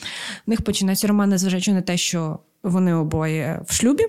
них 0.47 0.63
починаються 0.63 1.07
романи, 1.07 1.39
зважаючи 1.39 1.73
на 1.73 1.83
те, 1.83 1.97
що 1.97 2.39
вони 2.63 2.95
обоє 2.95 3.63
в 3.69 3.73
шлюбі. 3.73 4.05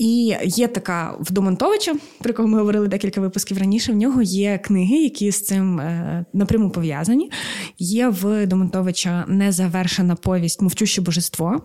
І 0.00 0.36
є 0.44 0.68
така 0.68 1.16
в 1.20 1.32
Домонтовича, 1.32 1.94
про 2.18 2.34
кого 2.34 2.48
ми 2.48 2.58
говорили 2.58 2.88
декілька 2.88 3.20
випусків 3.20 3.58
раніше. 3.58 3.92
В 3.92 3.96
нього 3.96 4.22
є 4.22 4.58
книги, 4.58 4.96
які 4.96 5.30
з 5.30 5.44
цим 5.44 5.80
е, 5.80 6.24
напряму 6.32 6.70
пов'язані. 6.70 7.30
Є 7.78 8.08
в 8.08 8.46
Домонтовича 8.46 9.24
незавершена 9.28 10.14
повість 10.14 10.62
Мовчуще 10.62 11.00
божество, 11.00 11.62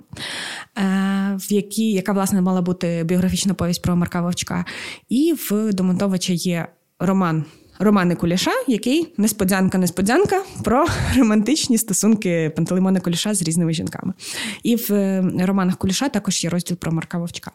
е, 0.77 0.81
в 1.39 1.53
якій, 1.53 1.91
яка 1.91 2.13
власне 2.13 2.41
мала 2.41 2.61
бути 2.61 3.03
біографічна 3.05 3.53
повість 3.53 3.81
про 3.81 3.95
Марка 3.95 4.21
Вовчка. 4.21 4.65
І 5.09 5.33
в 5.49 5.73
Домонтовича 5.73 6.33
є 6.33 6.67
роман 6.99 7.45
Романи 7.79 8.15
Куліша, 8.15 8.51
який 8.67 9.13
несподянка-несподянка 9.17 10.41
про 10.63 10.85
романтичні 11.17 11.77
стосунки 11.77 12.51
Пантелеймона 12.55 12.99
Куліша 12.99 13.33
з 13.33 13.41
різними 13.41 13.73
жінками. 13.73 14.13
І 14.63 14.75
в 14.75 14.93
е, 14.93 15.31
романах 15.39 15.77
Куліша 15.77 16.09
також 16.09 16.43
є 16.43 16.49
розділ 16.49 16.77
про 16.77 16.91
Марка 16.91 17.17
Вовчка. 17.17 17.51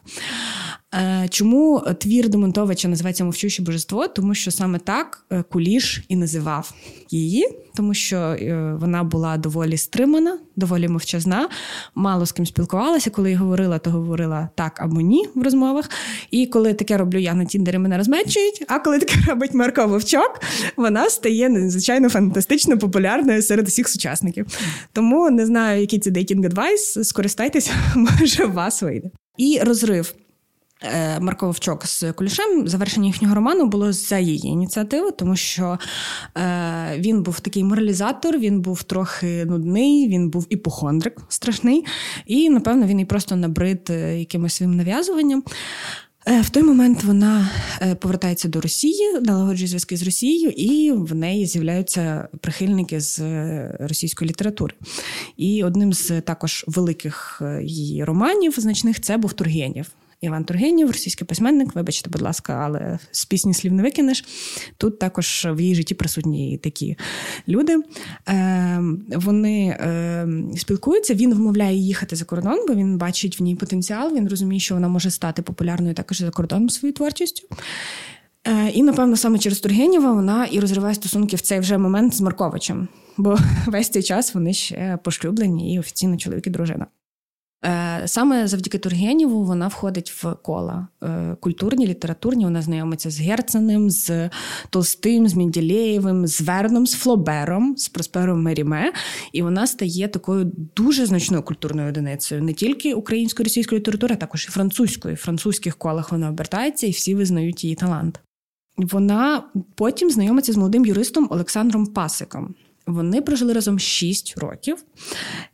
Е, 0.93 1.27
чому 1.29 1.83
твір 1.99 2.29
Демонтовича 2.29 2.87
називається 2.87 3.23
Мовчуще 3.23 3.63
божество? 3.63 4.07
Тому 4.07 4.33
що 4.33 4.51
саме 4.51 4.79
так 4.79 5.25
е, 5.31 5.43
Куліш 5.43 6.03
і 6.09 6.15
називав 6.15 6.73
її, 7.09 7.49
тому 7.75 7.93
що 7.93 8.37
вона 8.79 9.03
була 9.03 9.37
доволі 9.37 9.77
стримана, 9.77 10.37
доволі 10.55 10.87
мовчазна, 10.87 11.49
мало 11.95 12.25
з 12.25 12.31
ким 12.31 12.45
спілкувалася. 12.45 13.09
Коли 13.09 13.31
я 13.31 13.37
говорила, 13.37 13.79
то 13.79 13.91
говорила 13.91 14.49
так 14.55 14.81
або 14.81 15.01
ні 15.01 15.25
в 15.35 15.43
розмовах. 15.43 15.89
І 16.31 16.45
коли 16.45 16.73
таке 16.73 16.97
роблю 16.97 17.17
я 17.17 17.33
на 17.33 17.45
Тіндері, 17.45 17.77
мене 17.77 17.97
розмечують. 17.97 18.65
А 18.67 18.79
коли 18.79 18.99
таке 18.99 19.15
робить 19.27 19.53
Марко 19.53 19.87
Вовчок, 19.87 20.41
вона 20.77 21.09
стає 21.09 21.49
надзвичайно 21.49 22.09
фантастично 22.09 22.77
популярною 22.77 23.41
серед 23.41 23.67
усіх 23.67 23.89
сучасників. 23.89 24.45
Тому 24.93 25.29
не 25.29 25.45
знаю, 25.45 25.81
який 25.81 25.99
це 25.99 26.11
dating 26.11 26.45
advice. 26.45 26.99
Скористайтеся, 27.03 27.71
може, 27.95 28.45
у 28.45 28.51
вас 28.51 28.81
вийде. 28.81 29.09
І 29.37 29.59
розрив. 29.63 30.13
Е, 30.83 31.19
Марко 31.19 31.45
Вовчок 31.45 31.85
з 31.85 32.13
Кулішем 32.13 32.67
завершення 32.67 33.07
їхнього 33.07 33.35
роману 33.35 33.65
було 33.65 33.93
за 33.93 34.19
її 34.19 34.47
ініціативи, 34.47 35.11
тому 35.11 35.35
що 35.35 35.79
е, 36.37 36.95
він 36.97 37.23
був 37.23 37.39
такий 37.39 37.63
моралізатор, 37.63 38.37
він 38.37 38.61
був 38.61 38.83
трохи 38.83 39.45
нудний, 39.45 40.07
він 40.07 40.29
був 40.29 40.47
іпохондрик 40.49 41.21
страшний, 41.29 41.85
і, 42.25 42.49
напевно, 42.49 42.85
він 42.85 42.99
і 42.99 43.05
просто 43.05 43.35
набрид 43.35 43.87
е, 43.89 44.19
якимось 44.19 44.53
своїм 44.53 44.75
нав'язуванням. 44.75 45.43
В 46.41 46.49
той 46.49 46.63
момент 46.63 47.03
вона 47.03 47.49
повертається 47.99 48.47
до 48.47 48.61
Росії, 48.61 49.19
налагоджує 49.21 49.67
зв'язки 49.67 49.97
з 49.97 50.03
Росією, 50.03 50.49
і 50.49 50.91
в 50.91 51.15
неї 51.15 51.45
з'являються 51.45 52.27
прихильники 52.41 52.99
з 52.99 53.19
російської 53.79 54.29
літератури. 54.29 54.73
І 55.37 55.63
одним 55.63 55.93
з 55.93 56.21
також 56.21 56.65
великих 56.67 57.41
її 57.63 58.03
романів 58.03 58.53
значних 58.57 59.01
це 59.01 59.17
був 59.17 59.33
Тургенєв. 59.33 59.87
Іван 60.21 60.45
Тургенів, 60.45 60.87
російський 60.87 61.27
письменник. 61.27 61.75
Вибачте, 61.75 62.09
будь 62.09 62.21
ласка, 62.21 62.53
але 62.53 62.99
з 63.11 63.25
пісні 63.25 63.53
слів 63.53 63.73
не 63.73 63.83
викинеш. 63.83 64.25
Тут 64.77 64.99
також 64.99 65.47
в 65.49 65.61
її 65.61 65.75
житті 65.75 65.95
присутні 65.95 66.57
такі 66.57 66.97
люди. 67.47 67.77
Е, 68.29 68.81
Вони 69.15 69.67
е, 69.67 70.27
спілкуються. 70.57 71.13
Він 71.13 71.33
вмовляє 71.33 71.77
їхати 71.77 72.15
за 72.15 72.25
кордон, 72.25 72.65
бо 72.67 72.73
він 72.73 72.97
бачить 72.97 73.39
в 73.39 73.43
ній 73.43 73.55
потенціал. 73.55 74.15
Він 74.15 74.27
розуміє, 74.27 74.59
що 74.59 74.73
вона 74.73 74.87
може 74.87 75.11
стати 75.11 75.41
популярною 75.41 75.93
також 75.93 76.17
за 76.17 76.29
кордоном 76.29 76.69
своєю 76.69 76.93
творчістю. 76.93 77.47
Е, 78.47 78.69
І, 78.69 78.83
напевно, 78.83 79.15
саме 79.15 79.39
через 79.39 79.59
Тургенєва 79.59 80.13
вона 80.13 80.45
і 80.45 80.59
розриває 80.59 80.95
стосунки 80.95 81.35
в 81.35 81.41
цей 81.41 81.59
вже 81.59 81.77
момент 81.77 82.15
з 82.15 82.21
Марковичем, 82.21 82.87
бо 83.17 83.37
весь 83.67 83.89
цей 83.89 84.03
час 84.03 84.33
вони 84.33 84.53
ще 84.53 84.99
пошлюблені 85.03 85.73
і 85.73 85.79
офіційно 85.79 86.17
чоловік 86.17 86.47
і 86.47 86.49
дружина. 86.49 86.85
Е, 87.65 88.01
саме 88.05 88.47
завдяки 88.47 88.77
Тургенєву 88.77 89.43
вона 89.43 89.67
входить 89.67 90.11
в 90.11 90.35
кола 90.35 90.87
е, 91.03 91.35
культурні, 91.39 91.87
літературні. 91.87 92.43
Вона 92.43 92.61
знайомиться 92.61 93.11
з 93.11 93.19
Герценем, 93.19 93.89
з 93.89 94.29
Толстим, 94.69 95.27
з 95.27 95.33
Мінділеєвим, 95.33 96.27
з 96.27 96.41
Верном, 96.41 96.87
з 96.87 96.93
Флобером, 96.93 97.77
з 97.77 97.89
Проспером 97.89 98.41
Меріме. 98.41 98.93
І 99.33 99.41
вона 99.41 99.67
стає 99.67 100.07
такою 100.07 100.51
дуже 100.75 101.05
значною 101.05 101.43
культурною 101.43 101.89
одиницею 101.89 102.43
не 102.43 102.53
тільки 102.53 102.93
української 102.93 103.43
російської 103.43 103.79
літератури, 103.79 104.15
а 104.15 104.17
також 104.17 104.45
і 104.49 104.51
французької. 104.51 105.15
В 105.15 105.17
французьких 105.17 105.77
колах 105.77 106.11
вона 106.11 106.29
обертається, 106.29 106.87
і 106.87 106.91
всі 106.91 107.15
визнають 107.15 107.63
її 107.63 107.75
талант. 107.75 108.19
Вона 108.77 109.43
потім 109.75 110.09
знайомиться 110.09 110.53
з 110.53 110.57
молодим 110.57 110.85
юристом 110.85 111.27
Олександром 111.31 111.87
Пасиком. 111.87 112.55
Вони 112.87 113.21
прожили 113.21 113.53
разом 113.53 113.79
6 113.79 114.37
років, 114.37 114.83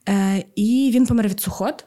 е, 0.10 0.44
і 0.56 0.92
він 0.94 1.06
помер 1.06 1.28
від 1.28 1.40
сухот. 1.40 1.86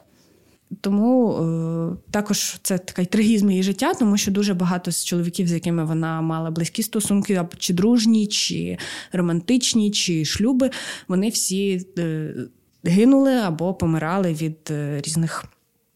Тому 0.81 1.33
е, 1.33 2.11
також 2.11 2.59
це 2.61 2.77
такий 2.77 3.05
трагізм 3.05 3.49
її 3.49 3.63
життя, 3.63 3.93
тому 3.93 4.17
що 4.17 4.31
дуже 4.31 4.53
багато 4.53 4.91
з 4.91 5.05
чоловіків, 5.05 5.47
з 5.47 5.51
якими 5.51 5.85
вона 5.85 6.21
мала 6.21 6.51
близькі 6.51 6.83
стосунки, 6.83 7.41
чи 7.57 7.73
дружні, 7.73 8.27
чи 8.27 8.77
романтичні, 9.11 9.91
чи 9.91 10.25
шлюби, 10.25 10.69
вони 11.07 11.29
всі 11.29 11.87
е, 11.97 12.35
гинули 12.83 13.33
або 13.33 13.73
помирали 13.73 14.33
від 14.33 14.57
е, 14.71 15.01
різних 15.05 15.45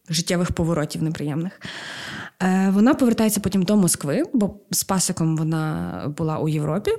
життєвих 0.08 0.52
поворотів 0.52 1.02
неприємних. 1.02 1.60
Вона 2.68 2.94
повертається 2.94 3.40
потім 3.40 3.62
до 3.62 3.76
Москви, 3.76 4.22
бо 4.32 4.54
з 4.70 4.84
пасиком 4.84 5.36
вона 5.36 6.14
була 6.16 6.38
у 6.38 6.48
Європі. 6.48 6.90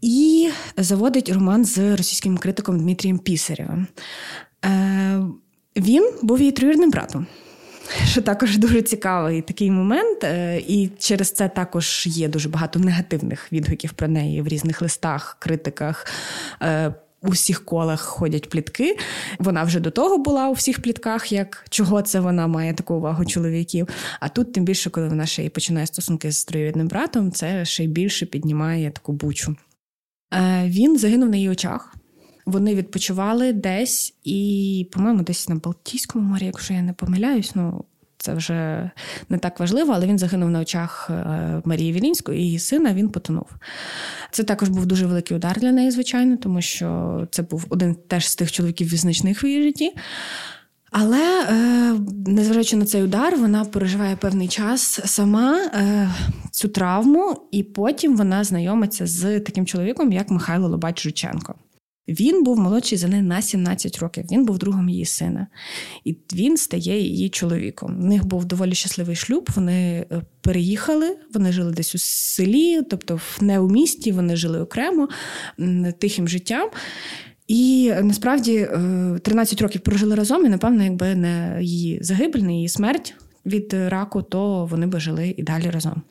І 0.00 0.50
заводить 0.76 1.28
роман 1.28 1.64
з 1.64 1.96
російським 1.96 2.38
критиком 2.38 2.80
Дмитрієм 2.80 3.18
Пісарєвим. 3.18 3.86
Він 5.76 6.12
був 6.22 6.40
її 6.40 6.52
троюрним 6.52 6.90
братом. 6.90 7.26
Що 8.06 8.22
також 8.22 8.58
дуже 8.58 8.82
цікавий 8.82 9.42
такий 9.42 9.70
момент, 9.70 10.24
е, 10.24 10.62
і 10.68 10.90
через 10.98 11.32
це 11.32 11.48
також 11.48 12.06
є 12.06 12.28
дуже 12.28 12.48
багато 12.48 12.78
негативних 12.78 13.52
відгуків 13.52 13.92
про 13.92 14.08
неї 14.08 14.42
в 14.42 14.48
різних 14.48 14.82
листах, 14.82 15.36
критиках. 15.40 16.06
Е, 16.62 16.94
у 17.22 17.30
всіх 17.30 17.64
колах 17.64 18.00
ходять 18.00 18.48
плітки. 18.48 18.96
Вона 19.38 19.64
вже 19.64 19.80
до 19.80 19.90
того 19.90 20.18
була 20.18 20.48
у 20.48 20.52
всіх 20.52 20.82
плітках, 20.82 21.32
як 21.32 21.64
чого 21.70 22.02
це 22.02 22.20
вона 22.20 22.46
має 22.46 22.74
таку 22.74 22.94
увагу 22.94 23.24
чоловіків. 23.24 23.88
А 24.20 24.28
тут, 24.28 24.52
тим 24.52 24.64
більше, 24.64 24.90
коли 24.90 25.08
вона 25.08 25.26
ще 25.26 25.44
й 25.44 25.48
починає 25.48 25.86
стосунки 25.86 26.32
з 26.32 26.44
троюрідним 26.44 26.88
братом, 26.88 27.32
це 27.32 27.64
ще 27.64 27.84
й 27.84 27.88
більше 27.88 28.26
піднімає 28.26 28.90
таку 28.90 29.12
бучу. 29.12 29.56
Е, 30.34 30.64
він 30.66 30.98
загинув 30.98 31.28
на 31.28 31.36
її 31.36 31.48
очах. 31.48 31.94
Вони 32.46 32.74
відпочивали 32.74 33.52
десь 33.52 34.14
і, 34.24 34.88
по-моєму, 34.92 35.22
десь 35.22 35.48
на 35.48 35.54
Балтійському 35.54 36.28
морі, 36.28 36.46
якщо 36.46 36.74
я 36.74 36.82
не 36.82 36.92
помиляюсь, 36.92 37.54
ну 37.54 37.84
це 38.22 38.34
вже 38.34 38.90
не 39.28 39.38
так 39.38 39.60
важливо, 39.60 39.92
але 39.92 40.06
він 40.06 40.18
загинув 40.18 40.50
на 40.50 40.60
очах 40.60 41.10
е, 41.10 41.62
Марії 41.64 41.92
Вілінської, 41.92 42.40
і 42.40 42.44
її 42.44 42.58
сина 42.58 42.94
він 42.94 43.08
потонув. 43.08 43.46
Це 44.30 44.44
також 44.44 44.68
був 44.68 44.86
дуже 44.86 45.06
великий 45.06 45.36
удар 45.36 45.60
для 45.60 45.72
неї, 45.72 45.90
звичайно, 45.90 46.36
тому 46.36 46.62
що 46.62 47.28
це 47.30 47.42
був 47.42 47.66
один 47.68 47.94
теж 47.94 48.28
з 48.28 48.36
тих 48.36 48.52
чоловіків 48.52 48.90
визначних 48.90 49.44
в 49.44 49.46
її 49.46 49.62
житті. 49.62 49.92
Але 50.90 51.46
е, 51.50 51.94
незважаючи 52.26 52.76
на 52.76 52.84
цей 52.84 53.02
удар, 53.02 53.36
вона 53.36 53.64
переживає 53.64 54.16
певний 54.16 54.48
час 54.48 55.00
сама 55.04 55.56
е, 55.56 56.10
цю 56.50 56.68
травму, 56.68 57.48
і 57.50 57.62
потім 57.62 58.16
вона 58.16 58.44
знайомиться 58.44 59.06
з 59.06 59.40
таким 59.40 59.66
чоловіком, 59.66 60.12
як 60.12 60.30
Михайло 60.30 60.68
Лобач 60.68 61.02
Жученко. 61.02 61.54
Він 62.12 62.44
був 62.44 62.58
молодший 62.58 62.98
за 62.98 63.08
неї 63.08 63.22
на 63.22 63.42
17 63.42 63.98
років. 63.98 64.24
Він 64.32 64.44
був 64.44 64.58
другом 64.58 64.88
її 64.88 65.04
сина, 65.04 65.46
і 66.04 66.16
він 66.32 66.56
стає 66.56 67.00
її 67.00 67.28
чоловіком. 67.28 68.00
У 68.00 68.06
них 68.06 68.26
був 68.26 68.44
доволі 68.44 68.74
щасливий 68.74 69.16
шлюб. 69.16 69.48
Вони 69.54 70.06
е, 70.12 70.22
переїхали, 70.40 71.16
вони 71.34 71.52
жили 71.52 71.72
десь 71.72 71.94
у 71.94 71.98
селі, 71.98 72.82
тобто 72.90 73.20
не 73.40 73.60
у 73.60 73.68
місті, 73.68 74.12
вони 74.12 74.36
жили 74.36 74.60
окремо 74.60 75.08
тихим 75.98 76.28
життям. 76.28 76.68
І 77.48 77.92
насправді 78.02 78.68
13 79.22 79.60
е, 79.60 79.64
років 79.64 79.80
прожили 79.80 80.14
разом, 80.14 80.46
і 80.46 80.48
напевно, 80.48 80.84
якби 80.84 81.14
не 81.14 81.58
її 81.62 81.98
загибель, 82.02 82.40
не 82.40 82.54
її 82.54 82.68
смерть 82.68 83.14
від 83.46 83.74
раку, 83.74 84.22
то 84.22 84.66
вони 84.66 84.86
би 84.86 85.00
жили 85.00 85.34
і 85.36 85.42
далі 85.42 85.70
разом. 85.70 86.02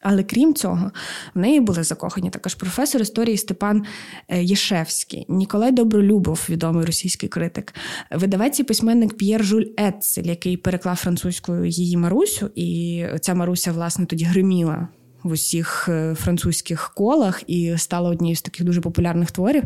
Але 0.00 0.22
крім 0.22 0.54
цього, 0.54 0.90
в 1.34 1.38
неї 1.38 1.60
були 1.60 1.82
закохані 1.82 2.30
також 2.30 2.54
професор 2.54 3.02
історії 3.02 3.36
Степан 3.36 3.84
е, 4.28 4.42
Єшевський, 4.42 5.26
Ніколай 5.28 5.72
Добролюбов, 5.72 6.46
відомий 6.48 6.84
російський 6.84 7.28
критик, 7.28 7.74
видавець 8.10 8.60
і 8.60 8.64
письменник 8.64 9.16
П'єр 9.16 9.44
Жуль 9.44 9.64
Ецель, 9.80 10.22
який 10.22 10.56
переклав 10.56 10.96
французькою 10.96 11.64
її 11.64 11.96
Марусю, 11.96 12.50
і 12.54 13.04
ця 13.20 13.34
Маруся, 13.34 13.72
власне, 13.72 14.06
тоді 14.06 14.24
гриміла 14.24 14.88
в 15.22 15.32
усіх 15.32 15.88
е, 15.88 16.14
французьких 16.14 16.92
колах 16.94 17.42
і 17.46 17.74
стала 17.76 18.10
однією 18.10 18.36
з 18.36 18.42
таких 18.42 18.66
дуже 18.66 18.80
популярних 18.80 19.30
творів, 19.30 19.62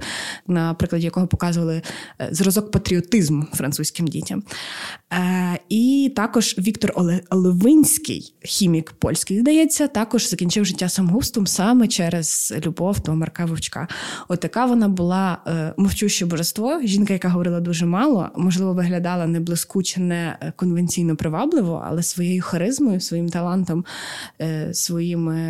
на 0.46 0.74
прикладі 0.74 1.04
якого 1.04 1.26
показували 1.26 1.82
е, 2.20 2.28
зразок 2.30 2.70
патріотизму 2.70 3.46
французьким 3.52 4.06
дітям. 4.06 4.42
Е, 5.12 5.58
і 5.68 6.12
також 6.16 6.54
Віктор 6.58 6.92
Олевинський, 7.30 8.34
хімік 8.42 8.92
польський, 8.92 9.40
здається, 9.40 9.88
також 9.88 10.30
закінчив 10.30 10.64
життя 10.64 10.88
самогубством 10.88 11.46
саме 11.46 11.88
через 11.88 12.54
любов 12.66 13.00
до 13.00 13.14
Марка 13.14 13.44
Вовчка. 13.44 13.88
Отака 14.28 14.66
вона 14.66 14.88
була 14.88 15.38
мовчуще 15.76 16.26
божество, 16.26 16.80
жінка, 16.84 17.12
яка 17.12 17.28
говорила 17.28 17.60
дуже 17.60 17.86
мало, 17.86 18.28
можливо, 18.36 18.72
виглядала 18.72 19.26
не 19.26 19.40
блискуче, 19.40 20.00
не 20.00 20.52
конвенційно 20.56 21.16
привабливо, 21.16 21.84
але 21.86 22.02
своєю 22.02 22.42
харизмою, 22.42 23.00
своїм 23.00 23.28
талантом, 23.28 23.84
своїми 24.72 25.41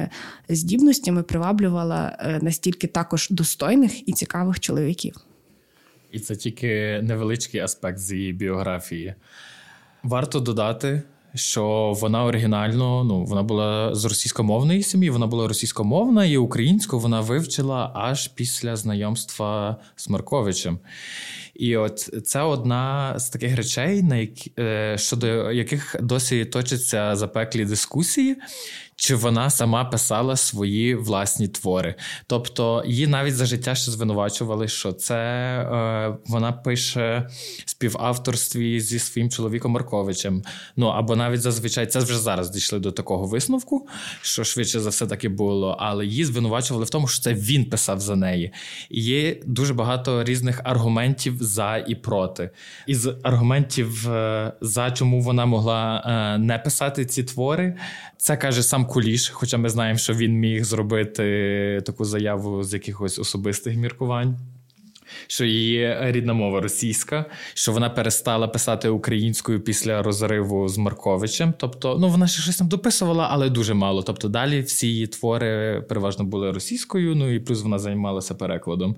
здібностями 0.49 1.23
приваблювала 1.23 2.19
е, 2.21 2.39
настільки 2.43 2.87
також 2.87 3.31
достойних 3.31 4.09
і 4.09 4.13
цікавих 4.13 4.61
чоловіків. 4.61 5.15
І 6.13 6.21
це 6.21 6.37
тільки 6.37 7.01
невеличкий 7.03 7.61
аспект 7.61 7.99
з 7.99 8.13
її 8.13 8.33
біографії. 8.33 9.15
Варто 10.03 10.41
додати, 10.41 11.03
що 11.35 11.95
вона 12.01 12.25
оригінально 12.25 13.05
ну, 13.05 13.25
вона 13.25 13.43
була 13.43 13.95
з 13.95 14.05
російськомовної 14.05 14.83
сім'ї, 14.83 15.11
вона 15.11 15.27
була 15.27 15.49
російськомовна 15.49 16.25
і 16.25 16.37
українську 16.37 16.99
вона 16.99 17.21
вивчила 17.21 17.91
аж 17.95 18.29
після 18.29 18.77
знайомства 18.77 19.77
з 19.97 20.09
Марковичем. 20.09 20.79
І 21.55 21.77
от 21.77 21.99
це 22.27 22.41
одна 22.41 23.15
з 23.19 23.29
таких 23.29 23.57
речей, 23.57 24.03
на 24.03 24.17
які, 24.17 24.53
е, 24.59 24.99
щодо 24.99 25.53
яких 25.53 25.97
досі 26.01 26.45
точаться 26.45 27.17
запеклі 27.17 27.65
дискусії, 27.65 28.37
чи 28.97 29.15
вона 29.15 29.51
сама 29.51 29.85
писала 29.85 30.37
свої 30.37 30.95
власні 30.95 31.49
твори. 31.49 31.95
Тобто 32.27 32.83
її 32.87 33.07
навіть 33.07 33.37
за 33.37 33.47
життя 33.47 33.75
ще 33.75 33.91
звинувачували, 33.91 34.69
що 34.69 34.93
це 34.93 35.17
е, 35.17 36.17
вона 36.27 36.53
пише 36.53 37.29
співавторстві 37.65 38.81
зі 38.81 38.99
своїм 38.99 39.31
чоловіком 39.31 39.73
Марковичем. 39.73 40.43
Ну 40.77 40.87
або 40.87 41.17
навіть 41.17 41.41
зазвичай 41.41 41.87
це 41.87 41.99
вже 41.99 42.19
зараз 42.19 42.51
дійшли 42.51 42.79
до 42.79 42.93
такого 42.93 43.27
висновку, 43.27 43.89
що 44.21 44.45
швидше 44.45 44.81
за 44.81 44.91
все 44.91 45.07
таки 45.07 45.29
було. 45.29 45.77
Але 45.81 46.07
її 46.07 46.25
звинувачували 46.25 46.85
в 46.85 46.91
тому, 46.91 47.09
що 47.09 47.23
це 47.23 47.35
він 47.35 47.65
писав 47.65 48.01
за 48.01 48.17
неї. 48.17 48.53
І 48.91 49.03
є 49.03 49.37
дуже 49.47 49.75
багато 49.75 50.25
різних 50.25 50.61
аргументів 50.65 51.42
за 51.43 51.85
і 51.89 51.95
проти. 51.95 52.51
Із 52.87 53.09
аргументів 53.23 54.11
е, 54.11 54.53
за 54.61 54.91
чому 54.91 55.21
вона 55.21 55.47
могла 55.47 56.05
е, 56.07 56.39
не 56.39 56.59
писати 56.59 57.05
ці 57.05 57.25
твори, 57.25 57.77
це 58.17 58.37
каже 58.37 58.63
сам 58.63 58.87
Куліш, 58.87 59.29
хоча 59.29 59.59
ми 59.59 59.69
знаємо, 59.69 59.99
що 59.99 60.13
він 60.13 60.33
міг 60.33 60.65
зробити 60.65 61.83
таку 61.87 62.05
заяву 62.05 62.65
з 62.65 62.75
якихось 62.75 63.19
особистих 63.19 63.77
міркувань. 63.77 64.39
Що 65.27 65.45
її 65.45 65.97
рідна 66.01 66.33
мова 66.33 66.61
російська, 66.61 67.25
що 67.55 67.73
вона 67.73 67.91
перестала 67.91 68.49
писати 68.49 68.89
українською 68.89 69.61
після 69.61 70.03
розриву 70.03 70.69
з 70.69 70.79
Марковичем. 70.79 71.55
Тобто, 71.59 71.99
ну 72.01 72.09
вона 72.09 72.27
ще 72.27 72.43
щось 72.43 72.57
там 72.57 72.69
дописувала, 72.69 73.29
але 73.31 73.51
дуже 73.51 73.75
мало. 73.75 74.03
Тобто, 74.03 74.29
далі 74.29 74.61
всі 74.61 74.87
її 74.87 75.07
твори 75.07 75.81
переважно 75.89 76.25
були 76.25 76.51
російською, 76.51 77.15
ну 77.15 77.31
і 77.35 77.41
плюс 77.41 77.63
вона 77.63 77.79
займалася 77.79 78.35
перекладом. 78.35 78.97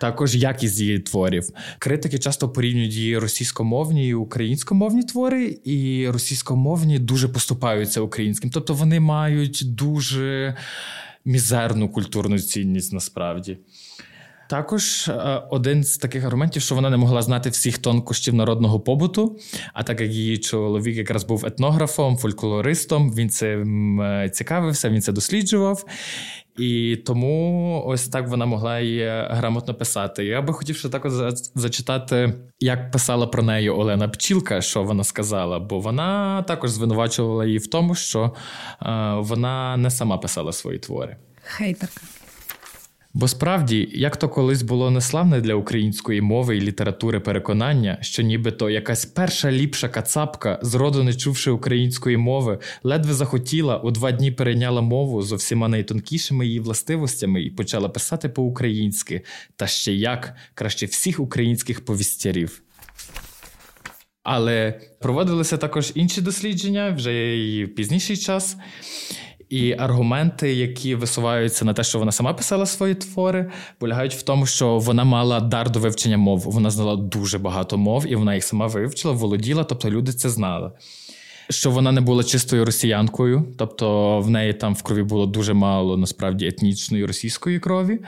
Також 0.00 0.36
якість 0.36 0.80
її 0.80 0.98
творів. 0.98 1.48
Критики 1.78 2.18
часто 2.18 2.48
порівнюють 2.48 2.94
її 2.94 3.18
російськомовні 3.18 4.08
і 4.08 4.14
українськомовні 4.14 5.02
твори, 5.02 5.58
і 5.64 6.08
російськомовні 6.10 6.98
дуже 6.98 7.28
поступаються 7.28 8.00
українським. 8.00 8.50
Тобто 8.50 8.74
вони 8.74 9.00
мають 9.00 9.62
дуже 9.64 10.56
мізерну 11.24 11.88
культурну 11.88 12.38
цінність 12.38 12.92
насправді. 12.92 13.58
Також 14.48 15.08
е, 15.08 15.42
один 15.50 15.84
з 15.84 15.98
таких 15.98 16.24
аргументів, 16.24 16.62
що 16.62 16.74
вона 16.74 16.90
не 16.90 16.96
могла 16.96 17.22
знати 17.22 17.50
всіх 17.50 17.78
тонкощів 17.78 18.34
народного 18.34 18.80
побуту. 18.80 19.38
А 19.72 19.82
так 19.82 20.00
як 20.00 20.10
її 20.10 20.38
чоловік 20.38 20.96
якраз 20.96 21.24
був 21.24 21.46
етнографом, 21.46 22.16
фольклористом, 22.16 23.14
він 23.14 23.30
цим 23.30 24.00
е, 24.00 24.30
цікавився, 24.30 24.90
він 24.90 25.02
це 25.02 25.12
досліджував. 25.12 25.84
І 26.58 26.96
тому 27.06 27.82
ось 27.86 28.08
так 28.08 28.28
вона 28.28 28.46
могла 28.46 28.80
її 28.80 29.08
грамотно 29.30 29.74
писати. 29.74 30.24
Я 30.24 30.42
би 30.42 30.52
хотів 30.52 30.76
ще 30.76 30.88
також 30.88 31.12
зачитати, 31.54 32.34
як 32.60 32.90
писала 32.90 33.26
про 33.26 33.42
неї 33.42 33.70
Олена 33.70 34.08
Пчілка, 34.08 34.60
що 34.60 34.82
вона 34.82 35.04
сказала, 35.04 35.58
бо 35.58 35.80
вона 35.80 36.42
також 36.42 36.70
звинувачувала 36.70 37.46
її 37.46 37.58
в 37.58 37.66
тому, 37.66 37.94
що 37.94 38.24
е, 38.24 38.32
вона 39.18 39.76
не 39.76 39.90
сама 39.90 40.18
писала 40.18 40.52
свої 40.52 40.78
твори. 40.78 41.16
Хейтерка. 41.42 42.00
Бо 43.18 43.28
справді, 43.28 43.88
як 43.92 44.16
то 44.16 44.28
колись 44.28 44.62
було 44.62 44.90
неславне 44.90 45.40
для 45.40 45.54
української 45.54 46.20
мови 46.20 46.56
і 46.56 46.60
літератури 46.60 47.20
переконання, 47.20 47.98
що 48.00 48.22
нібито 48.22 48.70
якась 48.70 49.04
перша 49.04 49.52
ліпша 49.52 49.88
кацапка, 49.88 50.58
зроду 50.62 51.02
не 51.02 51.14
чувши 51.14 51.50
української 51.50 52.16
мови, 52.16 52.58
ледве 52.82 53.14
захотіла, 53.14 53.78
у 53.78 53.90
два 53.90 54.12
дні 54.12 54.32
перейняла 54.32 54.80
мову 54.80 55.22
з 55.22 55.32
всіма 55.32 55.68
найтонкішими 55.68 56.46
її 56.46 56.60
властивостями 56.60 57.42
і 57.42 57.50
почала 57.50 57.88
писати 57.88 58.28
по-українськи, 58.28 59.22
та 59.56 59.66
ще 59.66 59.92
як 59.92 60.34
краще 60.54 60.86
всіх 60.86 61.20
українських 61.20 61.84
повістярів. 61.84 62.62
Але 64.22 64.80
проводилися 65.00 65.56
також 65.56 65.92
інші 65.94 66.20
дослідження 66.20 66.90
вже 66.90 67.38
і 67.38 67.64
в 67.64 67.74
пізніший 67.74 68.16
час. 68.16 68.56
І 69.48 69.72
аргументи, 69.78 70.54
які 70.54 70.94
висуваються 70.94 71.64
на 71.64 71.72
те, 71.72 71.84
що 71.84 71.98
вона 71.98 72.12
сама 72.12 72.32
писала 72.32 72.66
свої 72.66 72.94
твори, 72.94 73.50
полягають 73.78 74.14
в 74.14 74.22
тому, 74.22 74.46
що 74.46 74.78
вона 74.78 75.04
мала 75.04 75.40
дар 75.40 75.70
до 75.70 75.78
вивчення 75.80 76.18
мов. 76.18 76.40
Вона 76.40 76.70
знала 76.70 76.96
дуже 76.96 77.38
багато 77.38 77.78
мов, 77.78 78.06
і 78.06 78.16
вона 78.16 78.34
їх 78.34 78.44
сама 78.44 78.66
вивчила, 78.66 79.14
володіла, 79.14 79.64
тобто 79.64 79.90
люди 79.90 80.12
це 80.12 80.30
знали. 80.30 80.70
Що 81.50 81.70
вона 81.70 81.92
не 81.92 82.00
була 82.00 82.24
чистою 82.24 82.64
росіянкою, 82.64 83.54
тобто 83.58 84.18
в 84.20 84.30
неї 84.30 84.52
там 84.52 84.74
в 84.74 84.82
крові 84.82 85.02
було 85.02 85.26
дуже 85.26 85.52
мало 85.52 85.96
насправді 85.96 86.46
етнічної 86.46 87.04
російської 87.04 87.60
крові. 87.60 87.98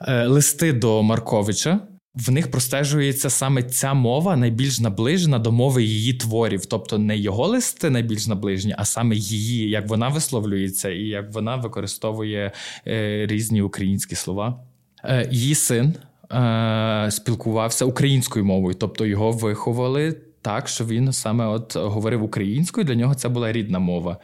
Е, 0.00 0.26
листи 0.26 0.72
до 0.72 1.02
Марковича 1.02 1.80
в 2.26 2.30
них 2.30 2.50
простежується 2.50 3.30
саме 3.30 3.62
ця 3.62 3.94
мова 3.94 4.36
найбільш 4.36 4.80
наближена 4.80 5.38
до 5.38 5.52
мови 5.52 5.82
її 5.82 6.14
творів, 6.14 6.66
тобто 6.66 6.98
не 6.98 7.16
його 7.16 7.46
листи 7.46 7.90
найбільш 7.90 8.26
наближені, 8.26 8.74
а 8.78 8.84
саме 8.84 9.16
її, 9.16 9.70
як 9.70 9.88
вона 9.88 10.08
висловлюється 10.08 10.90
і 10.90 11.02
як 11.02 11.32
вона 11.32 11.56
використовує 11.56 12.52
е, 12.86 13.26
різні 13.26 13.62
українські 13.62 14.14
слова. 14.14 14.60
Е, 15.04 15.28
її 15.30 15.54
син 15.54 15.94
е, 16.32 17.08
спілкувався 17.10 17.84
українською 17.84 18.44
мовою, 18.44 18.74
тобто 18.74 19.06
його 19.06 19.32
виховали 19.32 20.16
так, 20.42 20.68
що 20.68 20.84
він 20.84 21.12
саме 21.12 21.46
от 21.46 21.76
говорив 21.76 22.22
українською. 22.22 22.86
Для 22.86 22.94
нього 22.94 23.14
це 23.14 23.28
була 23.28 23.52
рідна 23.52 23.78
мова. 23.78 24.16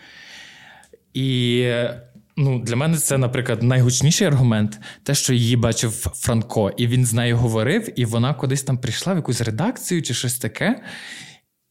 І 1.15 1.65
Ну, 2.37 2.59
Для 2.59 2.77
мене 2.77 2.99
це, 2.99 3.19
наприклад, 3.19 3.63
найгучніший 3.63 4.27
аргумент, 4.27 4.81
те, 5.03 5.15
що 5.15 5.33
її 5.33 5.57
бачив 5.57 5.91
Франко, 6.15 6.73
і 6.77 6.87
він 6.87 7.07
з 7.07 7.13
нею 7.13 7.37
говорив, 7.37 8.01
і 8.01 8.05
вона 8.05 8.35
кудись 8.35 8.63
там 8.63 8.79
прийшла 8.79 9.13
в 9.13 9.17
якусь 9.17 9.41
редакцію 9.41 10.03
чи 10.03 10.15
щось 10.15 10.39
таке. 10.39 10.83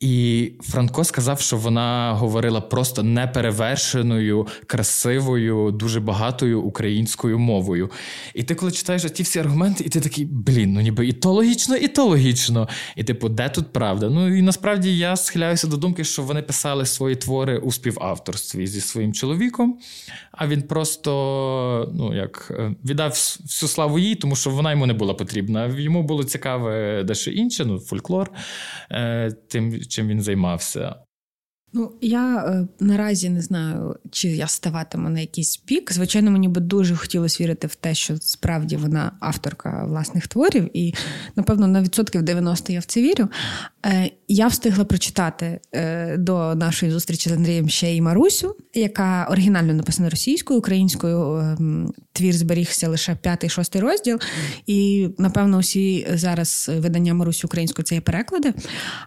І 0.03 0.51
Франко 0.61 1.03
сказав, 1.03 1.39
що 1.39 1.57
вона 1.57 2.13
говорила 2.13 2.61
просто 2.61 3.03
неперевершеною, 3.03 4.47
красивою, 4.67 5.71
дуже 5.71 5.99
багатою 5.99 6.61
українською 6.61 7.39
мовою. 7.39 7.91
І 8.33 8.43
ти, 8.43 8.55
коли 8.55 8.71
читаєш 8.71 9.03
ті 9.03 9.23
всі 9.23 9.39
аргументи, 9.39 9.83
і 9.83 9.89
ти 9.89 10.01
такий, 10.01 10.25
блін, 10.25 10.73
ну 10.73 10.81
ніби 10.81 11.07
і 11.07 11.13
то 11.13 11.33
логічно, 11.33 11.75
і 11.75 11.87
то 11.87 12.05
логічно. 12.05 12.69
І 12.95 13.03
типу, 13.03 13.29
де 13.29 13.49
тут 13.49 13.73
правда? 13.73 14.09
Ну 14.09 14.37
і 14.37 14.41
насправді 14.41 14.97
я 14.97 15.15
схиляюся 15.15 15.67
до 15.67 15.77
думки, 15.77 16.03
що 16.03 16.21
вони 16.21 16.41
писали 16.41 16.85
свої 16.85 17.15
твори 17.15 17.57
у 17.57 17.71
співавторстві 17.71 18.67
зі 18.67 18.81
своїм 18.81 19.13
чоловіком, 19.13 19.79
а 20.31 20.47
він 20.47 20.61
просто 20.61 21.91
ну, 21.93 22.15
як, 22.15 22.51
е, 22.59 22.75
віддав 22.85 23.09
всю 23.09 23.69
славу 23.69 23.99
їй, 23.99 24.15
тому 24.15 24.35
що 24.35 24.49
вона 24.49 24.71
йому 24.71 24.85
не 24.85 24.93
була 24.93 25.13
потрібна. 25.13 25.67
Йому 25.77 26.03
було 26.03 26.23
цікаве 26.23 27.03
дещо 27.03 27.31
інше, 27.31 27.65
ну, 27.65 27.79
фольклор. 27.79 28.31
Е, 28.91 29.31
тим 29.47 29.83
чим 29.93 30.07
він 30.07 30.21
займався. 30.21 30.95
Ну, 31.75 31.91
я 32.01 32.37
е, 32.37 32.67
наразі 32.79 33.29
не 33.29 33.41
знаю, 33.41 33.95
чи 34.11 34.27
я 34.27 34.47
ставатиму 34.47 35.09
на 35.09 35.19
якийсь 35.19 35.57
пік. 35.57 35.93
Звичайно, 35.93 36.31
мені 36.31 36.47
би 36.47 36.61
дуже 36.61 36.95
хотілося 36.95 37.43
вірити 37.43 37.67
в 37.67 37.75
те, 37.75 37.93
що 37.93 38.17
справді 38.17 38.75
вона 38.75 39.11
авторка 39.19 39.85
власних 39.85 40.27
творів, 40.27 40.69
і 40.77 40.93
напевно 41.35 41.67
на 41.67 41.81
відсотків 41.81 42.23
90 42.23 42.73
я 42.73 42.79
в 42.79 42.85
це 42.85 43.01
вірю. 43.01 43.29
Е, 43.85 44.11
я 44.33 44.47
встигла 44.47 44.85
прочитати 44.85 45.59
е, 45.71 46.17
до 46.17 46.55
нашої 46.55 46.91
зустрічі 46.91 47.29
з 47.29 47.31
Андрієм 47.31 47.69
ще 47.69 47.95
й 47.95 48.01
Марусю, 48.01 48.55
яка 48.73 49.27
оригінально 49.31 49.73
написана 49.73 50.09
російською, 50.09 50.59
українською 50.59 51.35
ем, 51.37 51.93
твір 52.13 52.33
зберігся 52.33 52.89
лише 52.89 53.15
п'ятий, 53.15 53.49
шостий 53.49 53.81
розділ. 53.81 54.19
І 54.67 55.09
напевно, 55.17 55.57
усі 55.57 56.07
зараз 56.13 56.71
видання 56.77 57.13
Марусі 57.13 57.47
українською 57.47 57.85
це 57.85 57.95
є 57.95 58.01
переклади. 58.01 58.53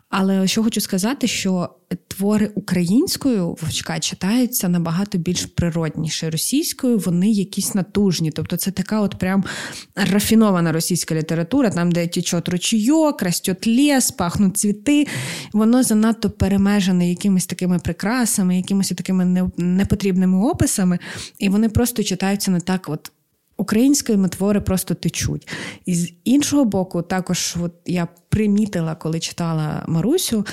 Але 0.09 0.47
що 0.47 0.62
хочу 0.62 0.81
сказати, 0.81 1.27
що 1.27 1.70
твори 2.09 2.51
українською 2.55 3.47
вовчка 3.47 3.99
читаються 3.99 4.68
набагато 4.68 5.18
більш 5.18 5.47
природніше. 5.47 6.31
Російською 6.31 6.99
вони 6.99 7.31
якісь 7.31 7.74
натужні. 7.74 8.31
Тобто 8.31 8.57
це 8.57 8.70
така 8.70 9.01
от 9.01 9.18
прям 9.18 9.45
рафінована 9.97 10.72
російська 10.72 11.14
література, 11.14 11.70
там, 11.70 11.93
де 11.93 12.07
течет 12.07 12.49
ручійок, 12.49 13.22
растет 13.22 13.66
ліс, 13.66 14.11
пахнуть 14.11 14.57
цвіти. 14.57 15.07
Воно 15.53 15.83
занадто 15.83 16.31
перемежене 16.31 17.11
якимись 17.11 17.47
такими 17.47 17.79
прикрасами, 17.79 18.57
якимись 18.57 18.89
такими 18.89 19.51
непотрібними 19.57 20.39
описами, 20.39 20.99
і 21.39 21.49
вони 21.49 21.69
просто 21.69 22.03
читаються 22.03 22.51
не 22.51 22.61
так. 22.61 22.89
от 22.89 23.12
Української 23.57 24.29
твори 24.29 24.61
просто 24.61 24.95
течуть. 24.95 25.49
І 25.85 25.95
з 25.95 26.13
іншого 26.25 26.65
боку, 26.65 27.03
також 27.03 27.57
от 27.63 27.73
я 27.87 28.09
примітила, 28.29 28.95
коли 28.95 29.21
читала 29.21 29.85
Марусю. 29.89 30.47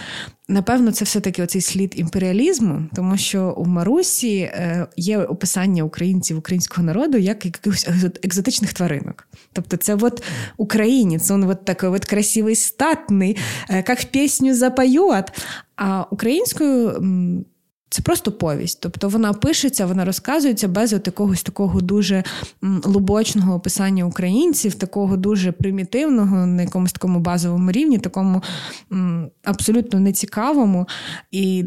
Напевно, 0.47 0.91
це 0.91 1.05
все-таки 1.05 1.43
оцей 1.43 1.61
слід 1.61 1.93
імперіалізму, 1.95 2.83
тому 2.95 3.17
що 3.17 3.53
у 3.57 3.65
Марусі 3.65 4.37
е, 4.37 4.87
є 4.97 5.17
описання 5.17 5.83
українців, 5.83 6.37
українського 6.37 6.83
народу 6.87 7.17
як 7.17 7.45
якихось 7.45 7.87
екзотичних 8.23 8.73
тваринок. 8.73 9.27
Тобто, 9.53 9.77
це 9.77 9.95
от 10.01 10.23
українець, 10.57 11.31
він 11.31 11.43
от 11.43 11.65
такий 11.65 11.89
от 11.89 12.05
красивий, 12.05 12.55
статний, 12.55 13.37
е, 13.69 13.83
як 13.87 14.05
пісню 14.05 14.55
запоють. 14.55 15.31
А 15.75 16.05
українською 16.11 17.01
це 17.93 18.01
просто 18.01 18.31
повість. 18.31 18.81
Тобто 18.81 19.09
вона 19.09 19.33
пишеться, 19.33 19.85
вона 19.85 20.05
розказується 20.05 20.67
без 20.67 20.93
якогось 20.93 21.43
такого 21.43 21.81
дуже 21.81 22.23
лубочного 22.83 23.55
описання 23.55 24.05
українців, 24.05 24.73
такого 24.73 25.17
дуже 25.17 25.51
примітивного, 25.51 26.45
на 26.45 26.61
якомусь 26.61 26.93
такому 26.93 27.19
базовому 27.19 27.71
рівні, 27.71 27.97
такому 27.97 28.43
абсолютно 29.43 29.99
нецікавому 29.99 30.87
і 31.31 31.65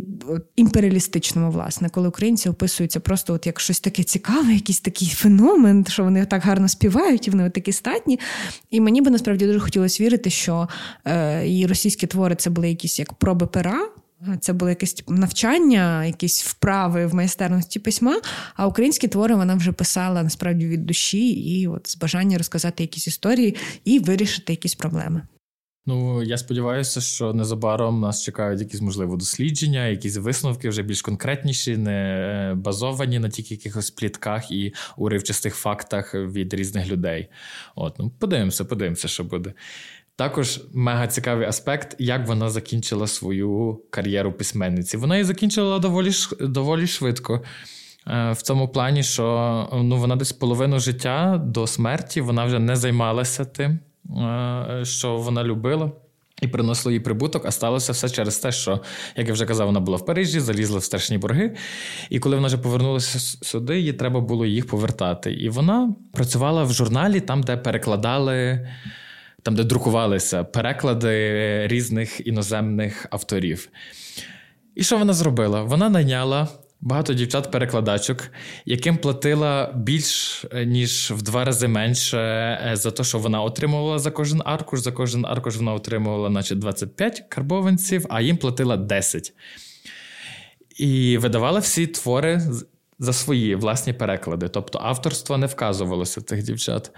імперіалістичному, 0.56 1.50
власне, 1.50 1.88
коли 1.88 2.08
українці 2.08 2.48
описуються 2.48 3.00
просто 3.00 3.34
от 3.34 3.46
як 3.46 3.60
щось 3.60 3.80
таке 3.80 4.02
цікаве, 4.02 4.52
якийсь 4.52 4.80
такий 4.80 5.08
феномен, 5.08 5.86
що 5.88 6.04
вони 6.04 6.26
так 6.26 6.42
гарно 6.42 6.68
співають, 6.68 7.26
і 7.26 7.30
вони 7.30 7.50
такі 7.50 7.72
статні. 7.72 8.20
І 8.70 8.80
мені 8.80 9.02
би 9.02 9.10
насправді 9.10 9.46
дуже 9.46 9.60
хотілося 9.60 10.04
вірити, 10.04 10.30
що 10.30 10.68
е, 11.04 11.48
і 11.48 11.66
російські 11.66 12.06
твори 12.06 12.34
це 12.34 12.50
були 12.50 12.68
якісь 12.68 12.98
як 12.98 13.12
проби 13.12 13.46
пера. 13.46 13.88
Це 14.40 14.52
було 14.52 14.68
якесь 14.68 15.04
навчання, 15.08 16.04
якісь 16.04 16.44
вправи 16.44 17.06
в 17.06 17.14
майстерності 17.14 17.78
письма. 17.78 18.20
А 18.54 18.66
українські 18.66 19.08
твори 19.08 19.34
вона 19.34 19.54
вже 19.54 19.72
писала 19.72 20.22
насправді 20.22 20.66
від 20.66 20.86
душі 20.86 21.30
і 21.30 21.68
от 21.68 21.90
з 21.90 21.96
бажання 21.96 22.38
розказати 22.38 22.82
якісь 22.82 23.06
історії 23.06 23.56
і 23.84 23.98
вирішити 23.98 24.52
якісь 24.52 24.74
проблеми. 24.74 25.22
Ну, 25.88 26.22
я 26.22 26.38
сподіваюся, 26.38 27.00
що 27.00 27.32
незабаром 27.32 28.00
нас 28.00 28.22
чекають 28.22 28.60
якісь 28.60 28.80
можливо 28.80 29.16
дослідження, 29.16 29.86
якісь 29.86 30.16
висновки 30.16 30.68
вже 30.68 30.82
більш 30.82 31.02
конкретніші, 31.02 31.76
не 31.76 32.52
базовані 32.56 33.18
на 33.18 33.28
тільки 33.28 33.54
якихось 33.54 33.90
плітках 33.90 34.50
і 34.50 34.74
уривчастих 34.96 35.54
фактах 35.54 36.14
від 36.14 36.54
різних 36.54 36.88
людей. 36.88 37.28
От, 37.74 37.98
ну 37.98 38.10
подивимося, 38.18 38.64
подивимося, 38.64 39.08
що 39.08 39.24
буде. 39.24 39.52
Також 40.16 40.60
мега 40.74 41.06
цікавий 41.06 41.46
аспект, 41.46 41.96
як 41.98 42.26
вона 42.26 42.50
закінчила 42.50 43.06
свою 43.06 43.80
кар'єру 43.90 44.32
письменниці. 44.32 44.96
Вона 44.96 45.14
її 45.14 45.24
закінчила 45.24 45.78
доволі 45.78 46.10
доволі 46.40 46.86
швидко. 46.86 47.42
Е, 48.08 48.32
в 48.32 48.42
цьому 48.42 48.68
плані, 48.68 49.02
що 49.02 49.68
ну, 49.72 49.96
вона 49.96 50.16
десь 50.16 50.32
половину 50.32 50.80
життя 50.80 51.42
до 51.44 51.66
смерті 51.66 52.20
вона 52.20 52.44
вже 52.44 52.58
не 52.58 52.76
займалася 52.76 53.44
тим, 53.44 53.78
е, 54.22 54.80
що 54.84 55.16
вона 55.16 55.44
любила, 55.44 55.92
і 56.42 56.48
приносила 56.48 56.92
їй 56.92 57.00
прибуток, 57.00 57.46
а 57.46 57.50
сталося 57.50 57.92
все 57.92 58.08
через 58.08 58.38
те, 58.38 58.52
що, 58.52 58.80
як 59.16 59.26
я 59.26 59.32
вже 59.32 59.46
казав, 59.46 59.66
вона 59.66 59.80
була 59.80 59.96
в 59.96 60.06
Парижі, 60.06 60.40
залізла 60.40 60.78
в 60.78 60.84
страшні 60.84 61.18
борги. 61.18 61.56
І 62.10 62.18
коли 62.18 62.36
вона 62.36 62.48
вже 62.48 62.58
повернулася 62.58 63.18
сюди, 63.44 63.80
їй 63.80 63.92
треба 63.92 64.20
було 64.20 64.46
їх 64.46 64.66
повертати. 64.66 65.32
І 65.32 65.48
вона 65.48 65.94
працювала 66.12 66.62
в 66.62 66.72
журналі, 66.72 67.20
там, 67.20 67.42
де 67.42 67.56
перекладали 67.56 68.68
там, 69.46 69.54
де 69.54 69.64
друкувалися 69.64 70.44
переклади 70.44 71.66
різних 71.66 72.26
іноземних 72.26 73.06
авторів. 73.10 73.68
І 74.74 74.82
що 74.82 74.98
вона 74.98 75.12
зробила? 75.12 75.62
Вона 75.62 75.88
найняла 75.88 76.48
багато 76.80 77.14
дівчат-перекладачок, 77.14 78.28
яким 78.64 78.96
платила 78.96 79.72
більш 79.76 80.44
е, 80.52 80.66
ніж 80.66 81.10
в 81.10 81.22
два 81.22 81.44
рази 81.44 81.68
менше 81.68 82.18
е, 82.18 82.76
за 82.76 82.90
те, 82.90 83.04
що 83.04 83.18
вона 83.18 83.42
отримувала 83.42 83.98
за 83.98 84.10
кожен 84.10 84.42
аркуш. 84.44 84.80
За 84.80 84.92
кожен 84.92 85.26
аркуш 85.26 85.56
вона 85.56 85.72
отримувала, 85.72 86.30
наче 86.30 86.54
25 86.54 87.24
карбованців, 87.28 88.06
а 88.08 88.20
їм 88.20 88.36
платила 88.36 88.76
10. 88.76 89.32
І 90.76 91.18
видавала 91.18 91.58
всі 91.58 91.86
твори 91.86 92.42
за 92.98 93.12
свої 93.12 93.54
власні 93.54 93.92
переклади. 93.92 94.48
Тобто 94.48 94.78
авторство 94.82 95.38
не 95.38 95.46
вказувалося 95.46 96.20
цих 96.20 96.42
дівчат. 96.42 96.92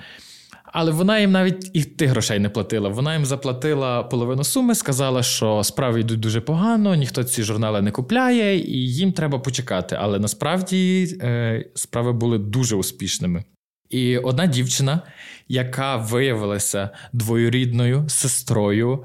Але 0.72 0.92
вона 0.92 1.18
їм 1.18 1.32
навіть 1.32 1.70
і 1.72 1.84
тих 1.84 2.10
грошей 2.10 2.38
не 2.38 2.48
платила. 2.48 2.88
Вона 2.88 3.14
їм 3.14 3.26
заплатила 3.26 4.02
половину 4.02 4.44
суми, 4.44 4.74
сказала, 4.74 5.22
що 5.22 5.64
справи 5.64 6.00
йдуть 6.00 6.20
дуже 6.20 6.40
погано, 6.40 6.94
ніхто 6.94 7.24
ці 7.24 7.42
журнали 7.42 7.82
не 7.82 7.90
купляє, 7.90 8.58
і 8.58 8.94
їм 8.94 9.12
треба 9.12 9.38
почекати. 9.38 9.96
Але 10.00 10.18
насправді 10.18 11.08
е, 11.22 11.64
справи 11.74 12.12
були 12.12 12.38
дуже 12.38 12.76
успішними. 12.76 13.44
І 13.90 14.18
одна 14.18 14.46
дівчина, 14.46 15.00
яка 15.48 15.96
виявилася 15.96 16.90
двоюрідною 17.12 18.04
сестрою 18.08 19.04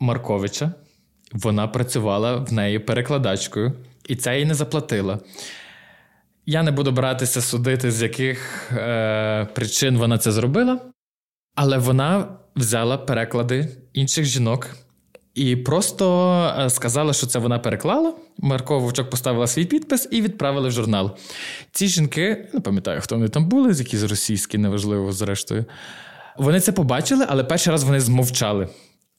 Марковича, 0.00 0.72
вона 1.32 1.68
працювала 1.68 2.36
в 2.36 2.52
неї 2.52 2.78
перекладачкою, 2.78 3.72
і 4.08 4.16
це 4.16 4.38
їй 4.38 4.44
не 4.44 4.54
заплатила. 4.54 5.18
Я 6.46 6.62
не 6.62 6.70
буду 6.70 6.92
братися 6.92 7.40
судити, 7.40 7.90
з 7.90 8.02
яких 8.02 8.70
е, 8.72 9.48
причин 9.54 9.96
вона 9.96 10.18
це 10.18 10.32
зробила, 10.32 10.80
але 11.54 11.78
вона 11.78 12.28
взяла 12.56 12.98
переклади 12.98 13.68
інших 13.92 14.24
жінок 14.24 14.70
і 15.34 15.56
просто 15.56 16.32
е, 16.58 16.70
сказала, 16.70 17.12
що 17.12 17.26
це 17.26 17.38
вона 17.38 17.58
переклала. 17.58 18.14
Марко 18.38 18.78
Вовчок 18.78 19.10
поставила 19.10 19.46
свій 19.46 19.64
підпис 19.64 20.08
і 20.10 20.22
відправили 20.22 20.68
в 20.68 20.72
журнал. 20.72 21.16
Ці 21.72 21.88
жінки, 21.88 22.48
не 22.54 22.60
пам'ятаю, 22.60 23.00
хто 23.00 23.14
вони 23.14 23.28
там 23.28 23.48
були, 23.48 23.74
з 23.74 23.80
якісь 23.80 24.02
російські, 24.02 24.58
неважливо, 24.58 25.12
зрештою. 25.12 25.64
Вони 26.36 26.60
це 26.60 26.72
побачили, 26.72 27.26
але 27.28 27.44
перший 27.44 27.70
раз 27.70 27.84
вони 27.84 28.00
змовчали. 28.00 28.68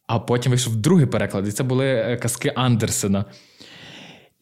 А 0.07 0.19
потім 0.19 0.51
вийшов 0.51 0.75
другий 0.75 1.05
переклад, 1.05 1.47
і 1.47 1.51
це 1.51 1.63
були 1.63 1.85
е, 1.85 2.17
казки 2.17 2.51
Андерсена. 2.55 3.25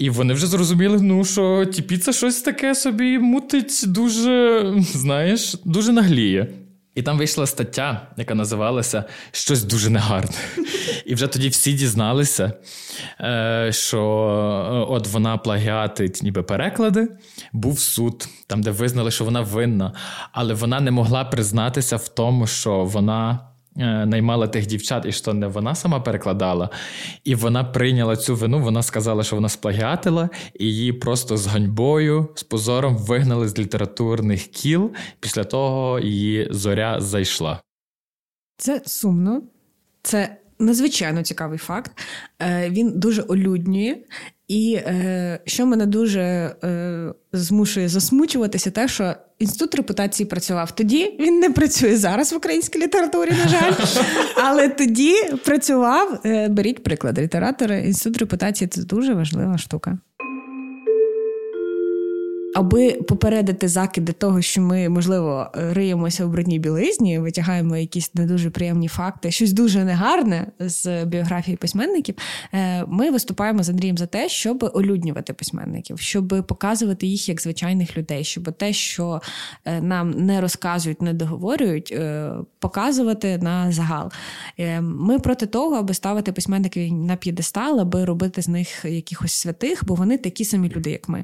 І 0.04 0.10
вони 0.10 0.34
вже 0.34 0.48
зрозуміли, 0.48 1.02
ну 1.02 1.26
що 1.26 1.66
Тіпіца 1.66 2.14
щось 2.14 2.42
таке 2.42 2.76
собі 2.76 3.20
мутить 3.20 3.84
дуже, 3.88 4.74
знаєш, 4.94 5.56
дуже 5.66 5.92
нагліє. 5.92 6.48
І 6.96 7.02
там 7.02 7.18
вийшла 7.18 7.46
стаття, 7.46 8.08
яка 8.18 8.36
називалася 8.36 9.04
Щось 9.32 9.64
дуже 9.64 9.90
негарне. 9.90 10.36
І 11.06 11.16
вже 11.16 11.28
тоді 11.28 11.50
всі 11.50 11.74
дізналися, 11.74 12.54
е, 13.22 13.70
що 13.72 14.00
е, 14.00 14.94
от 14.94 15.08
вона 15.08 15.38
плагіатить 15.38 16.24
ніби 16.24 16.44
переклади, 16.44 17.08
був 17.54 17.80
суд, 17.80 18.28
там, 18.48 18.62
де 18.62 18.72
визнали, 18.72 19.12
що 19.12 19.26
вона 19.26 19.42
винна, 19.42 19.94
але 20.32 20.54
вона 20.54 20.80
не 20.80 20.92
могла 20.92 21.26
признатися 21.26 21.96
в 21.96 22.08
тому, 22.08 22.48
що 22.48 22.84
вона. 22.84 23.53
Е, 23.78 24.06
наймала 24.06 24.48
тих 24.48 24.66
дівчат, 24.66 25.06
і 25.06 25.12
що 25.12 25.34
не 25.34 25.48
вона 25.48 25.76
сама 25.76 26.00
перекладала, 26.00 26.70
і 27.24 27.36
вона 27.36 27.64
прийняла 27.64 28.16
цю 28.16 28.36
вину. 28.36 28.60
Вона 28.60 28.84
сказала, 28.84 29.24
що 29.24 29.36
вона 29.36 29.50
сплагіатила, 29.50 30.30
і 30.60 30.66
її 30.66 30.94
просто 30.94 31.38
з 31.38 31.48
ганьбою, 31.48 32.30
з 32.36 32.44
позором 32.44 32.98
вигнали 32.98 33.48
з 33.48 33.60
літературних 33.60 34.48
кіл. 34.48 34.92
Після 35.20 35.44
того 35.44 36.00
її 36.00 36.48
зоря 36.52 37.02
зайшла. 37.02 37.62
Це 38.58 38.82
сумно, 38.86 39.42
це 40.02 40.38
надзвичайно 40.64 41.24
цікавий 41.24 41.58
факт. 41.58 41.92
Е, 42.42 42.70
він 42.70 43.00
дуже 43.00 43.22
олюднює. 43.22 43.98
І 44.48 44.74
е, 44.74 45.40
що 45.46 45.66
мене 45.66 45.86
дуже 45.86 46.22
е, 46.22 47.14
змушує 47.34 47.90
засмучуватися, 47.90 48.72
те, 48.72 48.88
що 48.88 49.14
інститут 49.40 49.76
репутації 49.76 50.28
працював 50.28 50.72
тоді. 50.72 51.16
Він 51.20 51.40
не 51.40 51.50
працює 51.50 51.96
зараз 51.96 52.34
в 52.34 52.36
українській 52.36 52.80
літературі, 52.80 53.30
на 53.30 53.48
жаль, 53.48 53.74
але 54.36 54.70
тоді 54.70 55.14
працював. 55.46 56.22
Е, 56.26 56.50
беріть 56.50 56.84
приклад 56.84 57.20
літератори. 57.20 57.80
Інститут 57.80 58.18
репутації 58.18 58.68
це 58.68 58.84
дуже 58.84 59.14
важлива 59.14 59.58
штука. 59.58 59.98
Аби 62.54 62.92
попередити 62.92 63.68
закиди 63.68 64.12
того, 64.12 64.42
що 64.42 64.62
ми, 64.62 64.90
можливо, 64.90 65.48
риємося 65.54 66.26
в 66.26 66.30
брудній 66.30 66.60
білизні, 66.60 67.20
витягаємо 67.20 67.78
якісь 67.78 68.16
не 68.16 68.26
дуже 68.26 68.50
приємні 68.50 68.88
факти, 68.88 69.32
щось 69.32 69.54
дуже 69.54 69.84
негарне 69.84 70.48
з 70.60 71.06
біографії 71.06 71.58
письменників. 71.58 72.16
Е, 72.54 72.86
ми 72.88 73.12
виступаємо 73.12 73.64
з 73.64 73.70
Андрієм 73.70 73.98
за 73.98 74.06
те, 74.06 74.30
щоб 74.30 74.72
олюднювати 74.74 75.34
письменників, 75.34 76.00
щоб 76.00 76.46
показувати 76.48 77.08
їх 77.08 77.30
як 77.30 77.42
звичайних 77.42 77.98
людей, 77.98 78.24
щоб 78.24 78.52
те, 78.52 78.74
що 78.74 79.22
е, 79.66 79.82
нам 79.82 80.12
не 80.12 80.42
розказують, 80.42 81.02
не 81.02 81.14
договорюють, 81.14 81.92
е, 81.92 82.32
показувати 82.60 83.38
на 83.38 83.72
загал. 83.72 84.12
Ми 84.82 85.20
проти 85.20 85.46
того, 85.46 85.76
аби 85.76 85.94
ставити 85.94 86.32
письменників 86.32 86.94
на 86.94 87.16
п'єдестал, 87.16 87.80
аби 87.80 88.06
робити 88.06 88.42
з 88.42 88.48
них 88.48 88.86
якихось 88.86 89.34
святих, 89.34 89.86
бо 89.86 89.96
вони 89.96 90.18
такі 90.18 90.46
самі 90.46 90.70
люди, 90.70 90.92
як 90.92 91.10
ми. 91.10 91.24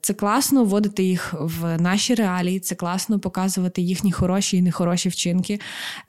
Це 0.00 0.14
класно 0.14 0.31
класно 0.32 0.64
вводити 0.64 1.02
їх 1.04 1.34
в 1.40 1.78
наші 1.78 2.14
реалії, 2.14 2.60
це 2.60 2.74
класно 2.74 3.18
показувати 3.18 3.82
їхні 3.82 4.12
хороші 4.12 4.56
і 4.56 4.62
нехороші 4.62 5.08
вчинки. 5.08 5.60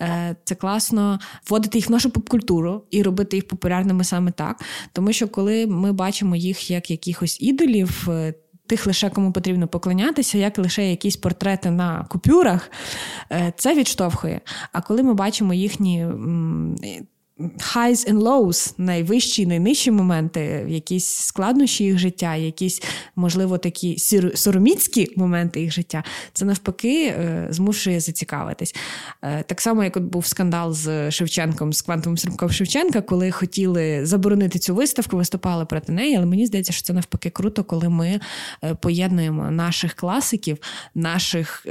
Е, 0.01 0.36
це 0.43 0.55
класно 0.55 1.19
вводити 1.49 1.78
їх 1.78 1.89
в 1.89 1.91
нашу 1.91 2.09
попкультуру 2.09 2.84
і 2.91 3.03
робити 3.03 3.38
їх 3.38 3.47
популярними 3.47 4.03
саме 4.03 4.32
так. 4.32 4.61
Тому 4.93 5.13
що 5.13 5.28
коли 5.28 5.67
ми 5.67 5.91
бачимо 5.91 6.36
їх 6.36 6.71
як 6.71 6.91
якихось 6.91 7.41
ідолів. 7.41 8.07
Е, 8.09 8.34
тих 8.67 8.88
лише 8.88 9.09
кому 9.09 9.32
потрібно 9.32 9.67
поклонятися, 9.67 10.38
як 10.38 10.57
лише 10.57 10.89
якісь 10.89 11.17
портрети 11.17 11.71
на 11.71 12.05
купюрах, 12.09 12.71
е, 13.32 13.53
це 13.57 13.76
відштовхує. 13.76 14.41
А 14.71 14.82
коли 14.82 15.03
ми 15.03 15.13
бачимо 15.13 15.53
їхні 15.53 16.07
highs 17.39 18.09
and 18.09 18.21
lows, 18.21 18.73
найвищі 18.77 19.41
і 19.41 19.45
найнижчі 19.45 19.91
моменти, 19.91 20.65
якісь 20.69 21.05
складнощі 21.05 21.84
їх 21.84 21.97
життя, 21.97 22.36
якісь, 22.36 22.81
можливо, 23.15 23.57
такі 23.57 23.97
сороміцькі 24.36 25.13
моменти 25.15 25.61
їх 25.61 25.71
життя, 25.71 26.03
це 26.34 26.45
навпаки 26.45 27.05
е, 27.05 27.47
змушує 27.49 27.99
зацікавитись. 27.99 28.75
Е, 29.21 29.43
так 29.43 29.61
само, 29.61 29.84
як 29.84 29.97
от 29.97 30.03
був 30.03 30.25
скандал 30.25 30.73
з 30.73 31.11
Шевченком, 31.11 31.73
з 31.73 31.81
квантовим 31.81 32.17
стрімком 32.17 32.49
Шевченка, 32.49 33.01
коли 33.01 33.31
хотіли 33.31 34.05
заборонити 34.05 34.59
цю 34.59 34.75
виставку, 34.75 35.17
виступали 35.17 35.65
проти 35.65 35.91
неї. 35.91 36.15
Але 36.15 36.25
мені 36.25 36.45
здається, 36.45 36.73
що 36.73 36.84
це 36.84 36.93
навпаки 36.93 37.29
круто, 37.29 37.63
коли 37.63 37.89
ми 37.89 38.19
е, 38.63 38.75
поєднуємо 38.75 39.51
наших 39.51 39.93
класиків, 39.93 40.57
наших 40.95 41.65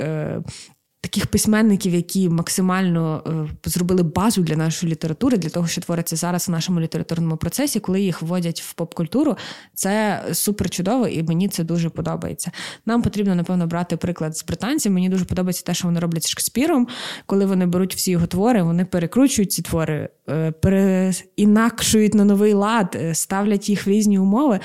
таких 1.03 1.27
письменників, 1.27 1.95
які 1.95 2.29
максимально 2.29 3.23
е, 3.65 3.71
зробили 3.71 4.03
базу 4.03 4.43
для 4.43 4.57
нашої 4.57 4.93
літератури, 4.93 5.37
для 5.37 5.49
того, 5.49 5.67
що 5.67 5.81
твориться 5.81 6.17
зараз 6.17 6.49
у 6.49 6.53
нашому 6.53 6.81
літературному 6.81 7.37
процесі, 7.37 7.81
коли 7.81 8.01
їх 8.01 8.23
вводять 8.23 8.61
в 8.63 8.73
поп-культуру, 8.73 9.37
це 9.75 10.23
супер 10.33 10.71
чудово, 10.71 11.09
і 11.09 11.23
мені 11.23 11.49
це 11.49 11.65
дуже 11.65 11.91
подобається. 11.91 12.51
Нам 12.87 13.03
потрібно, 13.03 13.35
напевно, 13.35 13.67
брати 13.67 13.97
приклад 13.97 14.37
з 14.37 14.45
британців. 14.45 14.93
Мені 14.93 15.09
дуже 15.09 15.25
подобається 15.25 15.63
те, 15.65 15.75
що 15.75 15.89
вони 15.89 16.01
роблять 16.01 16.25
з 16.25 16.29
Шекспіром, 16.29 16.89
коли 17.27 17.47
вони 17.47 17.67
беруть 17.67 17.95
всі 17.95 18.11
його 18.11 18.27
твори, 18.27 18.63
вони 18.63 18.85
перекручують 18.85 19.53
ці 19.53 19.63
твори, 19.63 20.09
е, 20.29 20.53
переінакшують 20.53 22.15
на 22.15 22.25
новий 22.25 22.53
лад, 22.53 22.97
е, 23.01 23.15
ставлять 23.15 23.69
їх 23.69 23.87
в 23.87 23.91
різні 23.91 24.19
умови. 24.19 24.61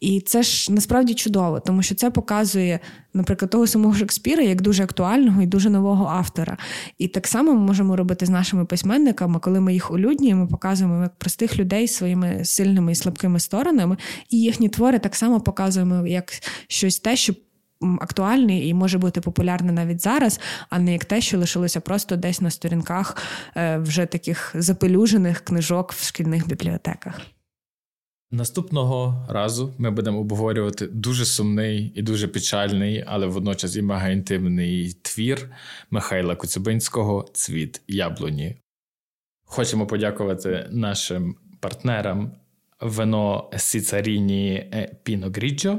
І 0.00 0.20
це 0.20 0.42
ж 0.42 0.72
насправді 0.72 1.14
чудово, 1.14 1.60
тому 1.60 1.82
що 1.82 1.94
це 1.94 2.10
показує, 2.10 2.80
наприклад, 3.14 3.50
того 3.50 3.66
самого 3.66 3.94
Шекспіра 3.94 4.42
як 4.42 4.62
дуже 4.62 4.82
актуального 4.82 5.42
і 5.42 5.46
дуже 5.46 5.70
нового 5.70 6.06
автора. 6.06 6.56
І 6.98 7.08
так 7.08 7.26
само 7.26 7.54
ми 7.54 7.60
можемо 7.60 7.96
робити 7.96 8.26
з 8.26 8.30
нашими 8.30 8.64
письменниками, 8.64 9.38
коли 9.38 9.60
ми 9.60 9.72
їх 9.72 9.90
улюднюємо, 9.90 10.48
показуємо 10.48 11.02
як 11.02 11.14
простих 11.14 11.58
людей 11.58 11.88
своїми 11.88 12.44
сильними 12.44 12.92
і 12.92 12.94
слабкими 12.94 13.40
сторонами, 13.40 13.96
і 14.30 14.40
їхні 14.40 14.68
твори 14.68 14.98
так 14.98 15.16
само 15.16 15.40
показуємо 15.40 16.06
як 16.06 16.32
щось 16.68 16.98
те, 16.98 17.16
що. 17.16 17.34
Актуальний 18.00 18.68
і 18.68 18.74
може 18.74 18.98
бути 18.98 19.20
популярний 19.20 19.74
навіть 19.74 20.02
зараз, 20.02 20.40
а 20.70 20.78
не 20.78 20.92
як 20.92 21.04
те, 21.04 21.20
що 21.20 21.38
лишилося 21.38 21.80
просто 21.80 22.16
десь 22.16 22.40
на 22.40 22.50
сторінках 22.50 23.16
е, 23.56 23.78
вже 23.78 24.06
таких 24.06 24.54
запелюжених 24.54 25.40
книжок 25.40 25.92
в 25.92 26.06
шкільних 26.06 26.48
бібліотеках. 26.48 27.20
Наступного 28.32 29.26
разу 29.28 29.74
ми 29.78 29.90
будемо 29.90 30.18
обговорювати 30.18 30.86
дуже 30.86 31.24
сумний 31.24 31.92
і 31.94 32.02
дуже 32.02 32.28
печальний, 32.28 33.04
але 33.06 33.26
водночас 33.26 33.76
і 33.76 33.82
мега 33.82 34.08
інтимний 34.08 34.96
твір 35.02 35.50
Михайла 35.90 36.36
Коцюбинського 36.36 37.28
Цвіт 37.32 37.82
яблуні. 37.88 38.56
Хочемо 39.44 39.86
подякувати 39.86 40.68
нашим 40.70 41.36
партнерам 41.60 42.32
вино 42.80 43.50
Сіцаріні 43.56 44.72
Піно 45.02 45.30
Гріджо 45.34 45.78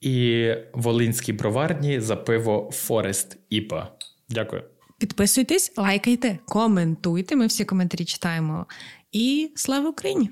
і 0.00 0.48
Волинській 0.74 1.32
броварні 1.32 2.00
за 2.00 2.16
пиво 2.16 2.70
Форест 2.72 3.38
Іпа. 3.50 3.88
Дякую. 4.28 4.62
Підписуйтесь, 4.98 5.72
лайкайте, 5.76 6.38
коментуйте. 6.44 7.36
Ми 7.36 7.46
всі 7.46 7.64
коментарі 7.64 8.04
читаємо. 8.04 8.66
І 9.12 9.50
слава 9.56 9.88
Україні! 9.88 10.30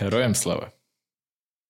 Героям 0.00 0.34
слава! 0.34 0.73